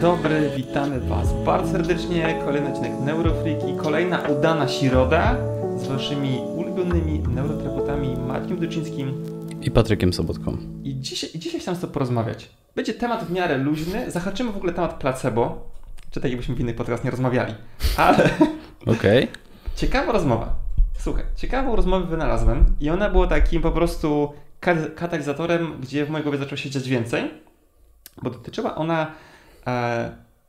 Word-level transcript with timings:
dobry, 0.00 0.50
witamy 0.56 1.00
Was 1.00 1.32
bardzo 1.44 1.72
serdecznie. 1.72 2.42
Kolejny 2.44 2.68
odcinek 2.68 2.92
Neurofreak 3.00 3.68
i 3.68 3.76
kolejna 3.76 4.18
udana 4.18 4.68
środa 4.68 5.36
z 5.76 5.86
Waszymi 5.86 6.40
ulubionymi 6.56 7.18
neuroterapeutami 7.18 8.16
Matkiem 8.16 8.60
Duczyńskim 8.60 9.24
i 9.62 9.70
Patrykiem 9.70 10.12
Sobotką. 10.12 10.56
I 10.84 11.00
dzisiaj, 11.00 11.30
i 11.34 11.38
dzisiaj 11.38 11.60
chciałem 11.60 11.78
z 11.78 11.80
Tobą 11.80 11.92
porozmawiać. 11.92 12.50
Będzie 12.74 12.94
temat 12.94 13.24
w 13.24 13.32
miarę 13.32 13.58
luźny, 13.58 14.10
zahaczymy 14.10 14.52
w 14.52 14.56
ogóle 14.56 14.72
temat 14.72 14.94
placebo, 14.94 15.70
czy 16.10 16.20
tak 16.20 16.30
jakbyśmy 16.30 16.54
w 16.54 16.60
innych 16.60 16.76
podcast 16.76 17.04
nie 17.04 17.10
rozmawiali, 17.10 17.54
ale... 17.96 18.24
Okej. 18.96 19.24
Okay. 19.24 19.28
Ciekawa 19.76 20.12
rozmowa. 20.12 20.54
Słuchaj, 20.98 21.24
ciekawą 21.36 21.76
rozmowę 21.76 22.06
wynalazłem 22.06 22.64
i 22.80 22.90
ona 22.90 23.10
była 23.10 23.26
takim 23.26 23.62
po 23.62 23.70
prostu 23.70 24.32
katalizatorem, 24.96 25.80
gdzie 25.80 26.06
w 26.06 26.10
mojej 26.10 26.22
głowie 26.22 26.38
zaczęło 26.38 26.56
się 26.56 26.70
dziać 26.70 26.88
więcej, 26.88 27.30
bo 28.22 28.30
dotyczyła 28.30 28.74
ona 28.74 29.12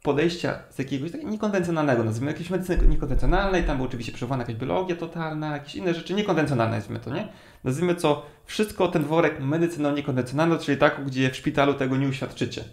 podejścia 0.07 0.59
z 0.69 0.79
jakiegoś 0.79 1.11
takiego 1.11 1.29
niekonwencjonalnego, 1.29 2.03
nazwijmy 2.03 2.31
jakiejś 2.31 2.49
medycyny 2.49 2.87
niekonwencjonalnej, 2.87 3.63
tam 3.63 3.77
była 3.77 3.87
oczywiście 3.87 4.11
przywołana 4.11 4.43
jakaś 4.43 4.55
biologia 4.55 4.95
totalna, 4.95 5.53
jakieś 5.53 5.75
inne 5.75 5.93
rzeczy 5.93 6.13
niekonwencjonalne, 6.13 6.75
nazwijmy 6.75 6.99
to, 6.99 7.13
nie? 7.13 7.27
Nazwijmy 7.63 7.95
co, 7.95 8.25
wszystko 8.45 8.87
ten 8.87 9.03
worek 9.03 9.39
medycyną 9.39 9.91
niekonwencjonalną, 9.91 10.57
czyli 10.57 10.77
taką, 10.77 11.05
gdzie 11.05 11.29
w 11.29 11.35
szpitalu 11.35 11.73
tego 11.73 11.97
nie 11.97 12.07
uświadczycie. 12.07 12.63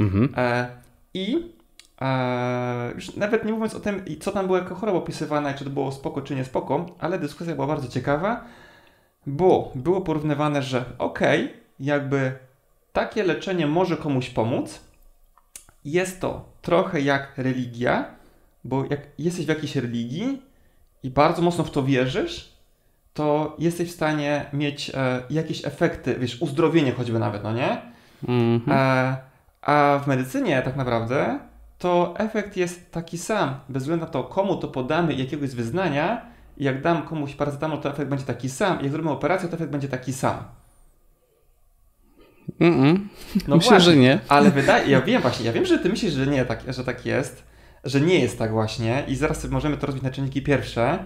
Mhm. 0.00 0.34
E, 0.36 0.68
I 1.14 1.52
e, 2.00 2.92
już 2.94 3.16
nawet 3.16 3.44
nie 3.44 3.52
mówiąc 3.52 3.74
o 3.74 3.80
tym, 3.80 4.04
co 4.20 4.32
tam 4.32 4.46
było 4.46 4.58
jako 4.58 4.74
choroba 4.74 4.98
opisywana, 4.98 5.54
czy 5.54 5.64
to 5.64 5.70
było 5.70 5.92
spoko, 5.92 6.22
czy 6.22 6.34
nie 6.34 6.44
spoko, 6.44 6.86
ale 6.98 7.18
dyskusja 7.18 7.54
była 7.54 7.66
bardzo 7.66 7.88
ciekawa, 7.88 8.44
bo 9.26 9.72
było 9.74 10.00
porównywane, 10.00 10.62
że 10.62 10.84
okej, 10.98 11.44
okay, 11.44 11.58
jakby 11.80 12.32
takie 12.92 13.22
leczenie 13.24 13.66
może 13.66 13.96
komuś 13.96 14.30
pomóc, 14.30 14.80
jest 15.84 16.20
to 16.20 16.52
trochę 16.62 17.00
jak 17.00 17.32
religia, 17.36 18.04
bo 18.64 18.84
jak 18.84 19.00
jesteś 19.18 19.46
w 19.46 19.48
jakiejś 19.48 19.76
religii 19.76 20.42
i 21.02 21.10
bardzo 21.10 21.42
mocno 21.42 21.64
w 21.64 21.70
to 21.70 21.82
wierzysz, 21.82 22.54
to 23.14 23.56
jesteś 23.58 23.88
w 23.90 23.94
stanie 23.94 24.46
mieć 24.52 24.90
e, 24.94 25.22
jakieś 25.30 25.64
efekty, 25.64 26.16
wiesz, 26.18 26.42
uzdrowienie 26.42 26.92
choćby 26.92 27.18
nawet, 27.18 27.42
no 27.42 27.52
nie? 27.52 27.82
Mm 28.28 28.60
-hmm. 28.60 28.72
e, 28.72 29.16
a 29.62 30.00
w 30.04 30.06
medycynie 30.06 30.62
tak 30.62 30.76
naprawdę 30.76 31.38
to 31.78 32.14
efekt 32.18 32.56
jest 32.56 32.90
taki 32.92 33.18
sam, 33.18 33.60
bez 33.68 33.82
względu 33.82 34.04
na 34.04 34.10
to, 34.10 34.24
komu 34.24 34.56
to 34.56 34.68
podamy 34.68 35.14
jakiegoś 35.14 35.50
wyznania, 35.50 36.26
jak 36.56 36.82
dam 36.82 37.02
komuś 37.02 37.34
paracetamol, 37.34 37.78
to 37.78 37.90
efekt 37.90 38.10
będzie 38.10 38.24
taki 38.24 38.48
sam, 38.48 38.78
jak 38.80 38.90
zrobimy 38.90 39.10
operację, 39.10 39.48
to 39.48 39.56
efekt 39.56 39.70
będzie 39.70 39.88
taki 39.88 40.12
sam. 40.12 40.34
Mm 42.60 42.82
-mm. 42.82 42.98
No 43.48 43.56
Myślę, 43.56 43.70
właśnie, 43.70 43.80
że 43.80 43.96
nie. 43.96 44.18
Ale 44.28 44.50
wydaje, 44.50 44.90
ja 44.90 45.02
wiem 45.02 45.22
właśnie, 45.22 45.46
ja 45.46 45.52
wiem, 45.52 45.66
że 45.66 45.78
ty 45.78 45.88
myślisz, 45.88 46.12
że 46.12 46.26
nie, 46.26 46.44
tak, 46.44 46.60
że 46.68 46.84
tak 46.84 47.06
jest, 47.06 47.42
że 47.84 48.00
nie 48.00 48.18
jest 48.18 48.38
tak 48.38 48.52
właśnie 48.52 49.04
i 49.08 49.16
zaraz 49.16 49.44
możemy 49.44 49.76
to 49.76 49.86
rozbić 49.86 50.04
na 50.04 50.10
czynniki 50.10 50.42
pierwsze, 50.42 50.98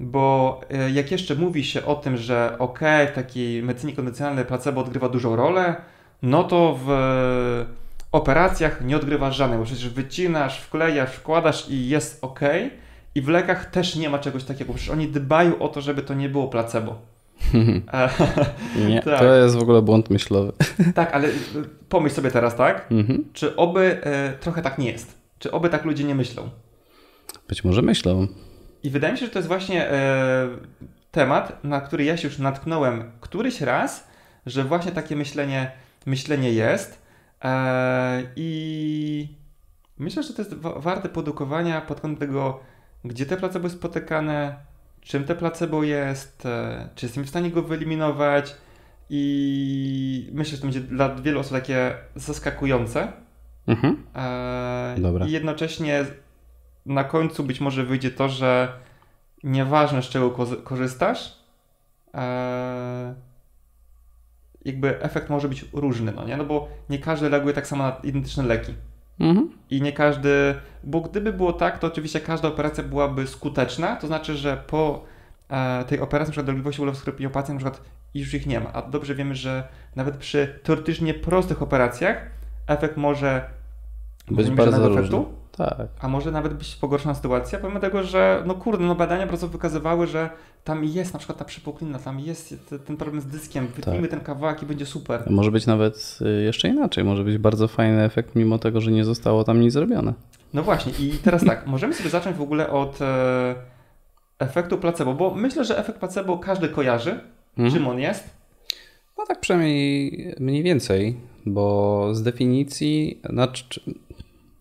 bo 0.00 0.60
e, 0.70 0.90
jak 0.90 1.10
jeszcze 1.10 1.34
mówi 1.34 1.64
się 1.64 1.84
o 1.84 1.94
tym, 1.94 2.16
że 2.16 2.56
ok, 2.58 2.80
w 3.12 3.14
takiej 3.14 3.62
medycynie 3.62 3.92
konwencjonalnej 3.92 4.44
placebo 4.44 4.80
odgrywa 4.80 5.08
dużą 5.08 5.36
rolę, 5.36 5.76
no 6.22 6.44
to 6.44 6.78
w 6.84 6.88
operacjach 8.12 8.84
nie 8.84 8.96
odgrywasz 8.96 9.36
żadnej, 9.36 9.58
bo 9.58 9.64
przecież 9.64 9.88
wycinasz, 9.88 10.60
wklejasz, 10.60 11.10
wkładasz 11.10 11.68
i 11.68 11.88
jest 11.88 12.24
ok. 12.24 12.40
I 13.14 13.22
w 13.22 13.28
lekach 13.28 13.70
też 13.70 13.96
nie 13.96 14.10
ma 14.10 14.18
czegoś 14.18 14.44
takiego, 14.44 14.74
przecież 14.74 14.90
oni 14.90 15.08
dbają 15.08 15.58
o 15.58 15.68
to, 15.68 15.80
żeby 15.80 16.02
to 16.02 16.14
nie 16.14 16.28
było 16.28 16.48
placebo. 16.48 17.11
nie, 18.88 19.02
tak. 19.02 19.18
to 19.18 19.34
jest 19.34 19.56
w 19.56 19.62
ogóle 19.62 19.82
błąd 19.82 20.10
myślowy. 20.10 20.52
tak, 20.94 21.14
ale 21.14 21.28
y, 21.28 21.32
pomyśl 21.88 22.14
sobie 22.14 22.30
teraz, 22.30 22.56
tak? 22.56 22.86
Mhm. 22.90 23.24
Czy 23.32 23.56
oby 23.56 24.04
e, 24.04 24.32
trochę 24.32 24.62
tak 24.62 24.78
nie 24.78 24.92
jest? 24.92 25.18
Czy 25.38 25.50
oby 25.50 25.68
tak 25.68 25.84
ludzie 25.84 26.04
nie 26.04 26.14
myślą? 26.14 26.50
Być 27.48 27.64
może 27.64 27.82
myślą. 27.82 28.26
I 28.82 28.90
wydaje 28.90 29.12
mi 29.12 29.18
się, 29.18 29.26
że 29.26 29.32
to 29.32 29.38
jest 29.38 29.48
właśnie 29.48 29.90
e, 29.90 30.48
temat, 31.10 31.64
na 31.64 31.80
który 31.80 32.04
ja 32.04 32.16
się 32.16 32.28
już 32.28 32.38
natknąłem 32.38 33.12
któryś 33.20 33.60
raz, 33.60 34.08
że 34.46 34.64
właśnie 34.64 34.92
takie 34.92 35.16
myślenie, 35.16 35.70
myślenie 36.06 36.52
jest. 36.52 37.02
E, 37.44 38.22
I 38.36 39.28
myślę, 39.98 40.22
że 40.22 40.34
to 40.34 40.42
jest 40.42 40.54
warte 40.54 41.08
podukowania 41.08 41.80
pod 41.80 42.00
kątem 42.00 42.28
tego, 42.28 42.60
gdzie 43.04 43.26
te 43.26 43.36
placebo 43.36 43.66
jest 43.66 43.76
spotykane, 43.76 44.56
czym 45.02 45.24
te 45.24 45.34
placebo 45.34 45.82
jest, 45.82 46.46
e, 46.46 46.88
czy 46.94 47.06
jesteśmy 47.06 47.24
w 47.24 47.28
stanie 47.28 47.50
go 47.50 47.62
wyeliminować. 47.62 48.54
I 49.10 50.30
myślę, 50.32 50.56
że 50.56 50.60
to 50.60 50.66
będzie 50.66 50.80
dla 50.80 51.14
wielu 51.14 51.40
osób 51.40 51.52
takie 51.52 51.94
zaskakujące. 52.16 53.12
Mhm. 53.66 54.06
E, 54.16 54.94
Dobra. 54.98 55.26
I 55.26 55.30
jednocześnie 55.30 56.04
na 56.86 57.04
końcu 57.04 57.44
być 57.44 57.60
może 57.60 57.84
wyjdzie 57.84 58.10
to, 58.10 58.28
że 58.28 58.72
nieważne 59.44 60.02
z 60.02 60.08
czego 60.08 60.30
korzystasz, 60.64 61.38
e, 62.14 63.14
jakby 64.64 65.02
efekt 65.02 65.30
może 65.30 65.48
być 65.48 65.64
różny, 65.72 66.12
no 66.12 66.24
nie? 66.24 66.36
No 66.36 66.44
bo 66.44 66.68
nie 66.88 66.98
każdy 66.98 67.28
reaguje 67.28 67.54
tak 67.54 67.66
samo 67.66 67.84
na 67.84 67.96
identyczne 68.02 68.42
leki. 68.42 68.74
Mhm. 69.20 69.50
I 69.70 69.82
nie 69.82 69.92
każdy, 69.92 70.54
bo 70.84 71.00
gdyby 71.00 71.32
było 71.32 71.52
tak, 71.52 71.78
to 71.78 71.86
oczywiście 71.86 72.20
każda 72.20 72.48
operacja 72.48 72.84
byłaby 72.84 73.26
skuteczna, 73.26 73.96
to 73.96 74.06
znaczy, 74.06 74.36
że 74.36 74.56
po 74.66 75.04
e, 75.48 75.84
tej 75.84 76.00
operacji, 76.00 76.30
na 76.30 76.32
przykład 76.32 76.46
dolegliwości 76.46 76.82
ulewu 76.82 76.98
sklepiopatii, 76.98 77.52
na 77.52 77.58
przykład 77.58 77.82
już 78.14 78.34
ich 78.34 78.46
nie 78.46 78.60
ma. 78.60 78.72
A 78.72 78.82
dobrze 78.82 79.14
wiemy, 79.14 79.34
że 79.34 79.68
nawet 79.96 80.16
przy 80.16 80.60
teoretycznie 80.62 81.14
prostych 81.14 81.62
operacjach 81.62 82.30
efekt 82.66 82.96
może 82.96 83.50
być 84.30 84.50
bardzo 84.50 84.88
różny. 84.88 85.00
Efektu, 85.00 85.32
tak. 85.56 85.88
A 86.00 86.08
może 86.08 86.30
nawet 86.30 86.54
być 86.54 86.76
pogorszona 86.76 87.14
sytuacja, 87.14 87.58
pomimo 87.58 87.80
tego, 87.80 88.02
że 88.02 88.42
no 88.46 88.54
kurde, 88.54 88.84
no 88.84 88.94
badania 88.94 89.22
po 89.22 89.28
prostu 89.28 89.48
wykazywały, 89.48 90.06
że 90.06 90.30
tam 90.64 90.84
jest 90.84 91.12
na 91.12 91.18
przykład 91.18 91.38
ta 91.38 91.44
przypuklina, 91.44 91.98
tam 91.98 92.20
jest 92.20 92.74
ten 92.86 92.96
problem 92.96 93.20
z 93.20 93.26
dyskiem, 93.26 93.66
wytnijmy 93.66 94.08
tak. 94.08 94.10
ten 94.10 94.20
kawałek 94.20 94.62
i 94.62 94.66
będzie 94.66 94.86
super. 94.86 95.22
Może 95.30 95.50
być 95.50 95.66
nawet 95.66 96.18
y, 96.20 96.42
jeszcze 96.42 96.68
inaczej, 96.68 97.04
może 97.04 97.24
być 97.24 97.38
bardzo 97.38 97.68
fajny 97.68 98.04
efekt, 98.04 98.34
mimo 98.34 98.58
tego, 98.58 98.80
że 98.80 98.92
nie 98.92 99.04
zostało 99.04 99.44
tam 99.44 99.60
nic 99.60 99.72
zrobione. 99.72 100.12
No 100.54 100.62
właśnie 100.62 100.92
i 100.98 101.10
teraz 101.10 101.44
tak, 101.44 101.66
możemy 101.66 101.94
sobie 101.94 102.10
zacząć 102.10 102.36
w 102.36 102.42
ogóle 102.42 102.70
od 102.70 103.02
e, 103.02 103.54
efektu 104.38 104.78
placebo, 104.78 105.14
bo 105.14 105.34
myślę, 105.34 105.64
że 105.64 105.78
efekt 105.78 105.98
placebo 105.98 106.38
każdy 106.38 106.68
kojarzy. 106.68 107.20
Mhm. 107.58 107.74
Czym 107.74 107.88
on 107.88 107.98
jest? 107.98 108.30
No 109.18 109.26
tak 109.26 109.40
przynajmniej 109.40 110.34
mniej 110.40 110.62
więcej, 110.62 111.16
bo 111.46 112.08
z 112.14 112.22
definicji, 112.22 113.20
znaczy, 113.30 113.80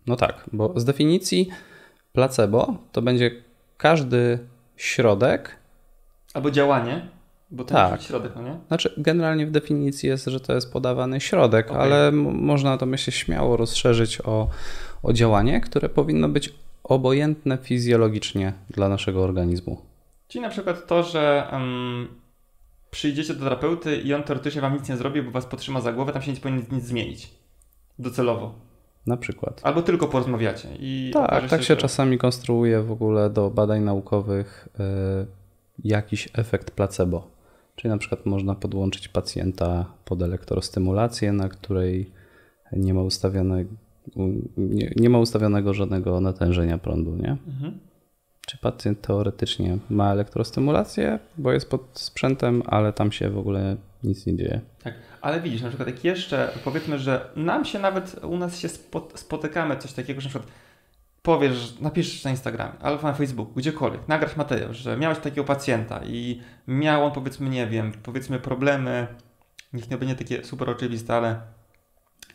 no 0.08 0.16
tak, 0.16 0.44
bo 0.54 0.74
z 0.80 0.86
definicji 0.86 1.50
placebo 2.14 2.76
to 2.92 3.02
będzie 3.02 3.32
każdy 3.78 4.40
środek. 4.78 5.56
Albo 6.34 6.52
działanie, 6.52 7.08
bo 7.52 7.64
to 7.64 7.74
tak. 7.74 8.02
środek, 8.02 8.32
no 8.36 8.42
nie? 8.42 8.60
Znaczy, 8.68 8.94
generalnie 8.98 9.48
w 9.48 9.52
definicji 9.52 10.10
jest, 10.10 10.26
że 10.26 10.40
to 10.40 10.54
jest 10.54 10.74
podawany 10.74 11.22
środek, 11.22 11.72
okay. 11.72 11.82
ale 11.82 12.12
można 12.12 12.78
to 12.78 12.86
myślę 12.86 13.14
śmiało 13.14 13.58
rozszerzyć 13.58 14.22
o, 14.22 14.50
o 15.04 15.14
działanie, 15.14 15.62
które 15.62 15.90
powinno 15.90 16.30
być 16.30 16.54
obojętne 16.84 17.58
fizjologicznie 17.58 18.54
dla 18.70 18.90
naszego 18.90 19.24
organizmu. 19.24 19.82
Czyli 20.28 20.42
na 20.42 20.50
przykład 20.50 20.88
to, 20.88 21.04
że 21.04 21.48
um, 21.52 22.08
przyjdziecie 22.92 23.34
do 23.34 23.44
terapeuty 23.44 23.98
i 23.98 24.14
on 24.14 24.24
teoretycznie 24.24 24.62
wam 24.62 24.74
nic 24.74 24.90
nie 24.90 24.98
zrobi, 24.98 25.22
bo 25.22 25.32
was 25.32 25.46
potrzyma 25.46 25.82
za 25.82 25.94
głowę, 25.94 26.14
tam 26.14 26.22
się 26.22 26.32
nie 26.32 26.40
powinien 26.40 26.66
nic 26.72 26.84
zmienić. 26.84 27.30
Docelowo. 28.00 28.71
Na 29.08 29.18
przykład. 29.18 29.62
Albo 29.64 29.82
tylko 29.82 30.08
porozmawiacie. 30.08 30.70
I 30.80 31.12
tak, 31.14 31.50
tak 31.50 31.62
się, 31.62 31.68
się 31.68 31.76
czasami 31.76 32.18
konstruuje 32.18 32.82
w 32.82 32.92
ogóle 32.92 33.30
do 33.30 33.50
badań 33.50 33.84
naukowych 33.84 34.68
y, 35.24 35.28
jakiś 35.84 36.30
efekt 36.34 36.72
placebo. 36.72 37.32
Czyli 37.76 37.90
na 37.90 37.98
przykład 37.98 38.26
można 38.26 38.56
podłączyć 38.56 39.08
pacjenta 39.08 39.86
pod 40.06 40.22
elektrostymulację, 40.22 41.34
na 41.34 41.50
której 41.50 42.12
nie 42.72 42.94
ma 42.94 43.02
ustawionego, 43.02 43.70
nie, 44.58 44.92
nie 44.96 45.10
ma 45.10 45.20
ustawionego 45.20 45.74
żadnego 45.74 46.22
natężenia 46.22 46.78
prądu, 46.78 47.16
nie? 47.16 47.38
Mhm. 47.48 47.80
Czy 48.48 48.58
pacjent 48.58 49.02
teoretycznie 49.02 49.78
ma 49.90 50.12
elektrostymulację, 50.12 51.20
bo 51.38 51.52
jest 51.52 51.70
pod 51.70 51.82
sprzętem, 51.94 52.64
ale 52.66 52.94
tam 52.94 53.12
się 53.12 53.30
w 53.30 53.38
ogóle 53.38 53.78
nic 54.04 54.26
nie 54.26 54.36
dzieje. 54.36 54.62
Tak, 54.84 54.94
ale 55.22 55.42
widzisz, 55.42 55.62
na 55.62 55.68
przykład 55.68 55.88
jak 55.88 56.04
jeszcze 56.04 56.50
powiedzmy, 56.64 57.00
że 57.00 57.30
nam 57.36 57.66
się 57.66 57.80
nawet 57.80 58.24
u 58.24 58.38
nas 58.38 58.60
się 58.60 58.70
spotykamy 59.16 59.78
coś 59.78 59.94
takiego, 59.94 60.22
że 60.22 60.30
na 60.30 60.30
przykład 60.30 60.52
powiesz, 61.22 61.80
napiszesz 61.80 62.24
na 62.24 62.32
Instagramie 62.32 62.74
albo 62.82 63.04
na 63.04 63.14
Facebooku, 63.14 63.54
gdziekolwiek, 63.54 64.08
nagrasz 64.08 64.36
materiał, 64.36 64.74
że 64.74 64.98
miałeś 64.98 65.20
takiego 65.20 65.44
pacjenta 65.44 66.02
i 66.06 66.42
miał 66.68 67.06
on 67.06 67.12
powiedzmy, 67.12 67.50
nie 67.50 67.68
wiem, 67.68 67.92
powiedzmy 68.04 68.40
problemy, 68.40 69.08
niech 69.74 69.90
nie 69.90 69.98
będzie 69.98 70.16
takie 70.16 70.44
super 70.44 70.70
oczywiste, 70.70 71.16
ale 71.16 71.42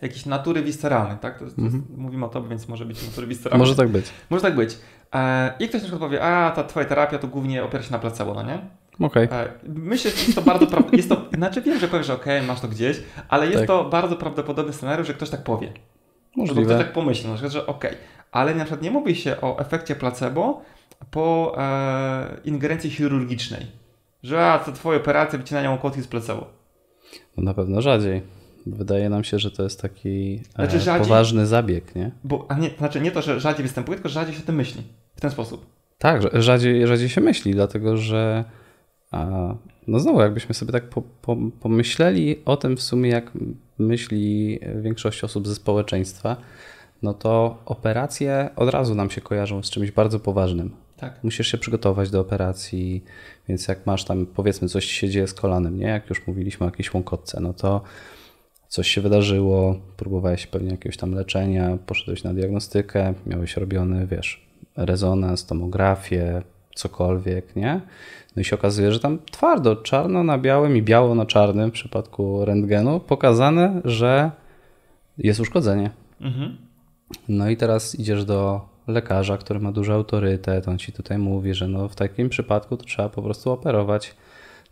jakieś 0.02 0.26
natury 0.26 0.62
visceralne, 0.62 1.16
tak? 1.16 1.38
To, 1.38 1.44
to 1.44 1.52
mm 1.58 1.70
-hmm. 1.70 1.74
jest, 1.74 1.96
mówimy 1.96 2.26
o 2.26 2.28
tobie, 2.28 2.48
więc 2.48 2.68
może 2.68 2.84
być 2.84 3.06
natury 3.08 3.26
visceralne. 3.26 3.58
Może 3.58 3.76
tak 3.76 3.88
być. 3.88 4.06
Może 4.30 4.42
tak 4.42 4.54
być. 4.54 4.78
E, 5.14 5.52
I 5.58 5.68
ktoś 5.68 5.82
na 5.82 5.88
przykład 5.88 6.00
powie, 6.00 6.22
a 6.22 6.50
ta 6.50 6.64
twoja 6.64 6.86
terapia 6.86 7.18
to 7.18 7.28
głównie 7.28 7.64
opiera 7.64 7.84
się 7.84 7.92
na 7.92 7.98
placebo, 7.98 8.34
no 8.34 8.42
nie? 8.42 8.58
Okay. 9.00 9.28
E, 9.30 9.48
myślę, 9.68 10.10
że 10.10 10.16
jest 10.16 10.34
to 10.34 10.42
bardzo 10.42 10.66
jest 10.92 11.08
to, 11.08 11.26
znaczy 11.34 11.62
wiem, 11.62 11.78
że 11.78 11.88
powiesz, 11.88 12.06
że 12.06 12.14
okej, 12.14 12.36
okay, 12.36 12.48
masz 12.48 12.60
to 12.60 12.68
gdzieś, 12.68 13.02
ale 13.28 13.46
jest 13.46 13.58
tak. 13.58 13.66
to 13.66 13.84
bardzo 13.84 14.16
prawdopodobny 14.16 14.72
scenariusz, 14.72 15.06
że 15.06 15.14
ktoś 15.14 15.30
tak 15.30 15.44
powie. 15.44 15.72
Możliwe. 16.36 16.64
Ktoś 16.64 16.84
tak 16.84 16.92
pomyśli, 16.92 17.28
na 17.28 17.34
przykład, 17.34 17.52
że 17.52 17.66
okej, 17.66 17.90
okay. 17.90 18.02
ale 18.32 18.54
na 18.54 18.64
przykład 18.64 18.82
nie 18.82 18.90
mówi 18.90 19.14
się 19.14 19.40
o 19.40 19.58
efekcie 19.58 19.94
placebo 19.94 20.62
po 21.10 21.54
e, 21.58 22.36
ingerencji 22.44 22.90
chirurgicznej. 22.90 23.66
Że 24.22 24.46
a, 24.46 24.58
to 24.58 24.72
twoje 24.72 24.98
operacje 24.98 25.38
wycinają 25.38 25.78
kotki 25.78 26.02
z 26.02 26.06
placebo. 26.06 26.46
No 27.36 27.42
na 27.42 27.54
pewno 27.54 27.80
rzadziej. 27.80 28.22
Wydaje 28.66 29.08
nam 29.08 29.24
się, 29.24 29.38
że 29.38 29.50
to 29.50 29.62
jest 29.62 29.82
taki 29.82 30.40
e, 30.48 30.54
znaczy, 30.54 30.80
rzadziej, 30.80 31.02
poważny 31.02 31.46
zabieg, 31.46 31.94
nie? 31.94 32.10
Bo, 32.24 32.46
a 32.48 32.54
nie, 32.54 32.70
znaczy 32.78 33.00
nie 33.00 33.10
to, 33.10 33.22
że 33.22 33.40
rzadziej 33.40 33.62
występuje, 33.62 33.96
tylko 33.96 34.08
rzadziej 34.08 34.34
się 34.34 34.42
o 34.42 34.46
tym 34.46 34.54
myśli 34.54 34.82
w 35.16 35.20
ten 35.20 35.30
sposób. 35.30 35.66
Tak, 35.98 36.22
rzadziej, 36.32 36.86
rzadziej 36.86 37.08
się 37.08 37.20
myśli, 37.20 37.52
dlatego 37.52 37.96
że 37.96 38.44
no 39.86 40.00
znowu, 40.00 40.20
jakbyśmy 40.20 40.54
sobie 40.54 40.72
tak 40.72 40.88
po, 40.88 41.02
po, 41.02 41.36
pomyśleli 41.60 42.36
o 42.44 42.56
tym 42.56 42.76
w 42.76 42.82
sumie, 42.82 43.10
jak 43.10 43.32
myśli 43.78 44.58
większość 44.82 45.24
osób 45.24 45.48
ze 45.48 45.54
społeczeństwa, 45.54 46.36
no 47.02 47.14
to 47.14 47.62
operacje 47.66 48.50
od 48.56 48.70
razu 48.70 48.94
nam 48.94 49.10
się 49.10 49.20
kojarzą 49.20 49.62
z 49.62 49.70
czymś 49.70 49.90
bardzo 49.90 50.20
poważnym. 50.20 50.70
Tak. 50.96 51.24
Musisz 51.24 51.48
się 51.48 51.58
przygotować 51.58 52.10
do 52.10 52.20
operacji, 52.20 53.04
więc 53.48 53.68
jak 53.68 53.86
masz 53.86 54.04
tam, 54.04 54.26
powiedzmy, 54.26 54.68
coś 54.68 54.84
się 54.84 55.08
dzieje 55.08 55.26
z 55.26 55.34
kolanem, 55.34 55.78
nie? 55.78 55.86
Jak 55.86 56.10
już 56.10 56.26
mówiliśmy 56.26 56.66
o 56.66 56.68
jakiejś 56.68 56.94
łąkotce, 56.94 57.40
no 57.40 57.52
to 57.52 57.82
coś 58.68 58.88
się 58.88 59.00
wydarzyło, 59.00 59.80
próbowałeś 59.96 60.46
pewnie 60.46 60.70
jakiegoś 60.70 60.96
tam 60.96 61.14
leczenia, 61.14 61.78
poszedłeś 61.86 62.24
na 62.24 62.34
diagnostykę, 62.34 63.14
miałeś 63.26 63.56
robiony, 63.56 64.06
wiesz, 64.06 64.46
rezonans, 64.76 65.46
tomografię, 65.46 66.42
cokolwiek, 66.76 67.56
nie? 67.56 67.80
No 68.36 68.42
i 68.42 68.44
się 68.44 68.56
okazuje, 68.56 68.92
że 68.92 69.00
tam 69.00 69.18
twardo, 69.30 69.76
czarno 69.76 70.24
na 70.24 70.38
białym 70.38 70.76
i 70.76 70.82
biało 70.82 71.14
na 71.14 71.26
czarnym 71.26 71.70
w 71.70 71.72
przypadku 71.72 72.44
rentgenu 72.44 73.00
pokazane, 73.00 73.80
że 73.84 74.30
jest 75.18 75.40
uszkodzenie. 75.40 75.90
Mhm. 76.20 76.56
No 77.28 77.50
i 77.50 77.56
teraz 77.56 77.94
idziesz 77.94 78.24
do 78.24 78.68
lekarza, 78.86 79.38
który 79.38 79.60
ma 79.60 79.72
duży 79.72 79.92
autorytet, 79.92 80.68
on 80.68 80.78
ci 80.78 80.92
tutaj 80.92 81.18
mówi, 81.18 81.54
że 81.54 81.68
no 81.68 81.88
w 81.88 81.94
takim 81.94 82.28
przypadku 82.28 82.76
to 82.76 82.84
trzeba 82.84 83.08
po 83.08 83.22
prostu 83.22 83.52
operować 83.52 84.14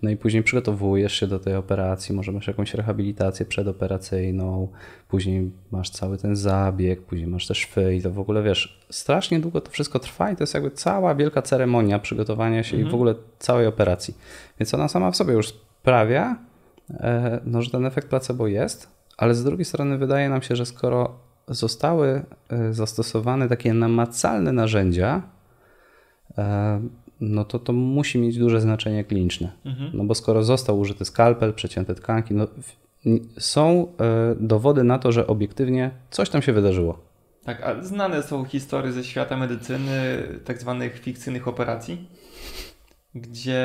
no 0.02 0.11
i 0.11 0.17
później 0.17 0.43
przygotowujesz 0.43 1.12
się 1.20 1.26
do 1.26 1.38
tej 1.38 1.56
operacji, 1.56 2.14
może 2.14 2.32
masz 2.32 2.46
jakąś 2.46 2.75
rehabilitację 2.75 3.46
przedoperacyjną, 3.46 4.69
później 5.08 5.50
masz 5.70 5.91
cały 5.91 6.19
ten 6.19 6.37
zabieg, 6.37 7.02
później 7.02 7.29
masz 7.29 7.46
te 7.46 7.55
szwy 7.55 7.96
i 7.96 8.02
to 8.02 8.11
w 8.11 8.19
ogóle 8.19 8.43
wiesz, 8.43 8.87
strasznie 8.91 9.41
długo 9.41 9.61
to 9.61 9.70
wszystko 9.70 9.99
trwa 9.99 10.31
i 10.31 10.37
to 10.37 10.43
jest 10.43 10.55
jakby 10.55 10.70
cała 10.70 11.14
wielka 11.14 11.43
ceremonia 11.43 11.99
przygotowania 11.99 12.62
się 12.62 12.76
mhm. 12.76 12.88
i 12.88 12.91
w 12.91 12.94
ogóle 12.94 13.14
całej 13.38 13.67
operacji. 13.67 14.14
Więc 14.61 14.75
ona 14.75 14.88
sama 14.88 15.11
w 15.11 15.17
sobie 15.17 15.32
już 15.32 15.49
sprawia, 15.49 16.37
e, 16.90 17.40
no, 17.44 17.62
że 17.62 17.70
ten 17.70 17.87
efekt 17.87 18.08
placebo 18.08 18.47
jest, 18.47 18.88
ale 19.17 19.35
z 19.35 19.44
drugiej 19.44 19.64
strony 19.64 19.99
wydaje 19.99 20.29
nam 20.29 20.43
się, 20.43 20.56
że 20.56 20.67
skoro 20.67 21.19
zostały 21.49 22.23
e, 22.49 22.73
zastosowane 22.73 23.49
takie 23.49 23.75
namacalne 23.75 24.52
narzędzia, 24.52 25.23
e, 26.38 26.81
no 27.20 27.44
to 27.44 27.58
to 27.58 27.72
musi 27.72 28.19
mieć 28.19 28.38
duże 28.38 28.61
znaczenie 28.61 29.05
kliniczne. 29.05 29.52
Mhm. 29.64 29.90
No 29.94 30.05
bo 30.05 30.14
skoro 30.14 30.44
został 30.44 30.78
użyty 30.78 31.05
skalpel, 31.05 31.55
przecięte 31.55 31.94
tkanki, 31.94 32.34
no 32.34 32.46
są 33.38 33.93
e, 34.00 34.34
dowody 34.40 34.84
na 34.84 34.99
to, 34.99 35.12
że 35.12 35.26
obiektywnie 35.26 35.90
coś 36.11 36.31
tam 36.31 36.43
się 36.43 36.52
wydarzyło. 36.52 36.99
Tak, 37.44 37.62
a 37.62 37.82
znane 37.82 38.22
są 38.22 38.44
historie 38.44 38.93
ze 38.93 39.05
świata 39.05 39.37
medycyny 39.37 40.22
tak 40.44 40.61
zwanych 40.61 40.99
fikcyjnych 40.99 41.49
operacji, 41.49 42.08
gdzie 43.14 43.64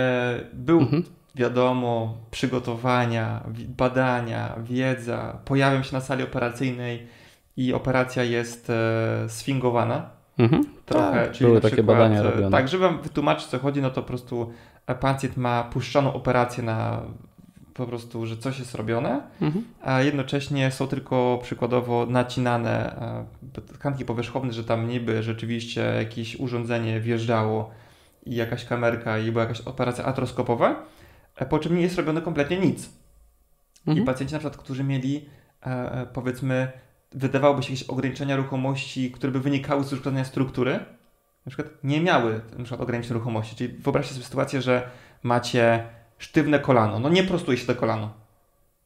był 0.53 0.79
mhm. 0.79 1.03
wiadomo 1.35 2.17
przygotowania, 2.31 3.43
badania, 3.77 4.55
wiedza, 4.63 5.39
pojawią 5.45 5.83
się 5.83 5.93
na 5.93 6.01
sali 6.01 6.23
operacyjnej 6.23 7.07
i 7.57 7.73
operacja 7.73 8.23
jest 8.23 8.69
e, 8.69 9.25
sfingowana 9.27 10.18
Mhm. 10.39 10.65
Trochę, 10.85 11.11
tak, 11.11 11.31
czyli 11.31 11.47
były 11.47 11.61
takie 11.61 11.75
przykład, 11.75 11.97
badania 11.97 12.19
e, 12.19 12.23
robione. 12.23 12.57
Tak, 12.57 12.67
żeby 12.67 12.83
wam 12.83 13.01
wytłumaczyć 13.01 13.47
co 13.47 13.59
chodzi, 13.59 13.81
no 13.81 13.89
to 13.89 14.01
po 14.01 14.07
prostu 14.07 14.51
e, 14.87 14.95
pacjent 14.95 15.37
ma 15.37 15.63
puszczoną 15.63 16.13
operację 16.13 16.63
na 16.63 17.01
po 17.73 17.85
prostu, 17.85 18.25
że 18.25 18.37
coś 18.37 18.59
jest 18.59 18.75
robione, 18.75 19.21
mhm. 19.41 19.65
a 19.81 20.01
jednocześnie 20.01 20.71
są 20.71 20.87
tylko 20.87 21.39
przykładowo 21.43 22.05
nacinane 22.05 22.95
e, 23.57 23.61
tkanki 23.61 24.05
powierzchowne, 24.05 24.53
że 24.53 24.63
tam 24.63 24.87
niby 24.87 25.23
rzeczywiście 25.23 25.81
jakieś 25.81 26.39
urządzenie 26.39 26.99
wjeżdżało 26.99 27.71
i 28.25 28.35
jakaś 28.35 28.65
kamerka 28.65 29.17
i 29.17 29.31
była 29.31 29.43
jakaś 29.43 29.61
operacja 29.61 30.05
atroskopowa, 30.05 30.85
po 31.49 31.59
czym 31.59 31.75
nie 31.75 31.81
jest 31.81 31.97
robione 31.97 32.21
kompletnie 32.21 32.59
nic. 32.59 32.89
Mhm. 33.87 34.03
I 34.03 34.05
pacjenci 34.05 34.33
na 34.33 34.39
przykład, 34.39 34.57
którzy 34.57 34.83
mieli 34.83 35.25
powiedzmy 36.13 36.71
wydawałoby 37.11 37.63
się 37.63 37.73
jakieś 37.73 37.89
ograniczenia 37.89 38.35
ruchomości, 38.35 39.11
które 39.11 39.31
by 39.31 39.39
wynikały 39.39 39.83
z 39.83 39.93
uszkodzenia 39.93 40.25
struktury, 40.25 40.79
na 41.45 41.49
przykład 41.49 41.67
nie 41.83 42.01
miały 42.01 42.41
na 42.57 42.63
przykład 42.63 42.81
ograniczeń 42.81 43.13
ruchomości. 43.13 43.55
Czyli 43.55 43.73
wyobraźcie 43.73 44.13
sobie 44.13 44.25
sytuację, 44.25 44.61
że 44.61 44.89
macie 45.23 45.83
sztywne 46.17 46.59
kolano, 46.59 46.99
no 46.99 47.09
nie 47.09 47.23
prostuje 47.23 47.57
się 47.57 47.67
to 47.67 47.75
kolano. 47.75 48.13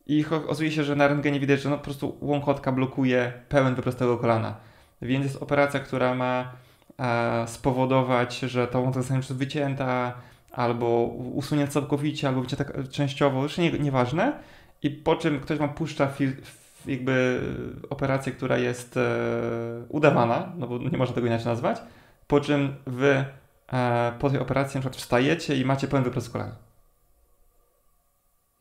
I 0.05 0.25
okazuje 0.25 0.71
się, 0.71 0.83
że 0.83 0.95
na 0.95 1.07
rentgenie 1.07 1.39
widać, 1.39 1.61
że 1.61 1.69
no 1.69 1.77
po 1.77 1.83
prostu 1.83 2.17
łąkotka 2.21 2.71
blokuje 2.71 3.33
pełen 3.49 3.75
wyprost 3.75 3.99
tego 3.99 4.17
kolana. 4.17 4.55
Więc 5.01 5.23
jest 5.23 5.41
operacja, 5.41 5.79
która 5.79 6.15
ma 6.15 6.51
e, 6.99 7.47
spowodować, 7.47 8.39
że 8.39 8.67
ta 8.67 8.79
łąka 8.79 9.01
zostanie 9.01 9.21
wycięta, 9.29 10.13
albo 10.51 11.03
usunięta 11.33 11.73
całkowicie, 11.73 12.27
albo 12.27 12.41
wycięta 12.41 12.65
częściowo, 12.91 13.43
już 13.43 13.57
nie, 13.57 13.71
nieważne. 13.71 14.39
I 14.83 14.89
po 14.89 15.15
czym 15.15 15.39
ktoś 15.39 15.57
wam 15.57 15.73
puszcza 15.73 16.07
fil, 16.07 16.33
jakby 16.87 17.41
operację, 17.89 18.31
która 18.31 18.57
jest 18.57 18.97
e, 18.97 19.85
udawana, 19.89 20.53
no 20.57 20.67
bo 20.67 20.77
nie 20.77 20.97
można 20.97 21.15
tego 21.15 21.27
inaczej 21.27 21.45
nazwać, 21.45 21.81
po 22.27 22.39
czym 22.39 22.75
wy 22.87 23.25
e, 23.73 24.13
po 24.19 24.29
tej 24.29 24.39
operacji 24.39 24.77
na 24.77 24.81
przykład 24.81 24.95
wstajecie 24.95 25.55
i 25.55 25.65
macie 25.65 25.87
pełen 25.87 26.03
wyprost 26.03 26.29
kolana. 26.29 26.55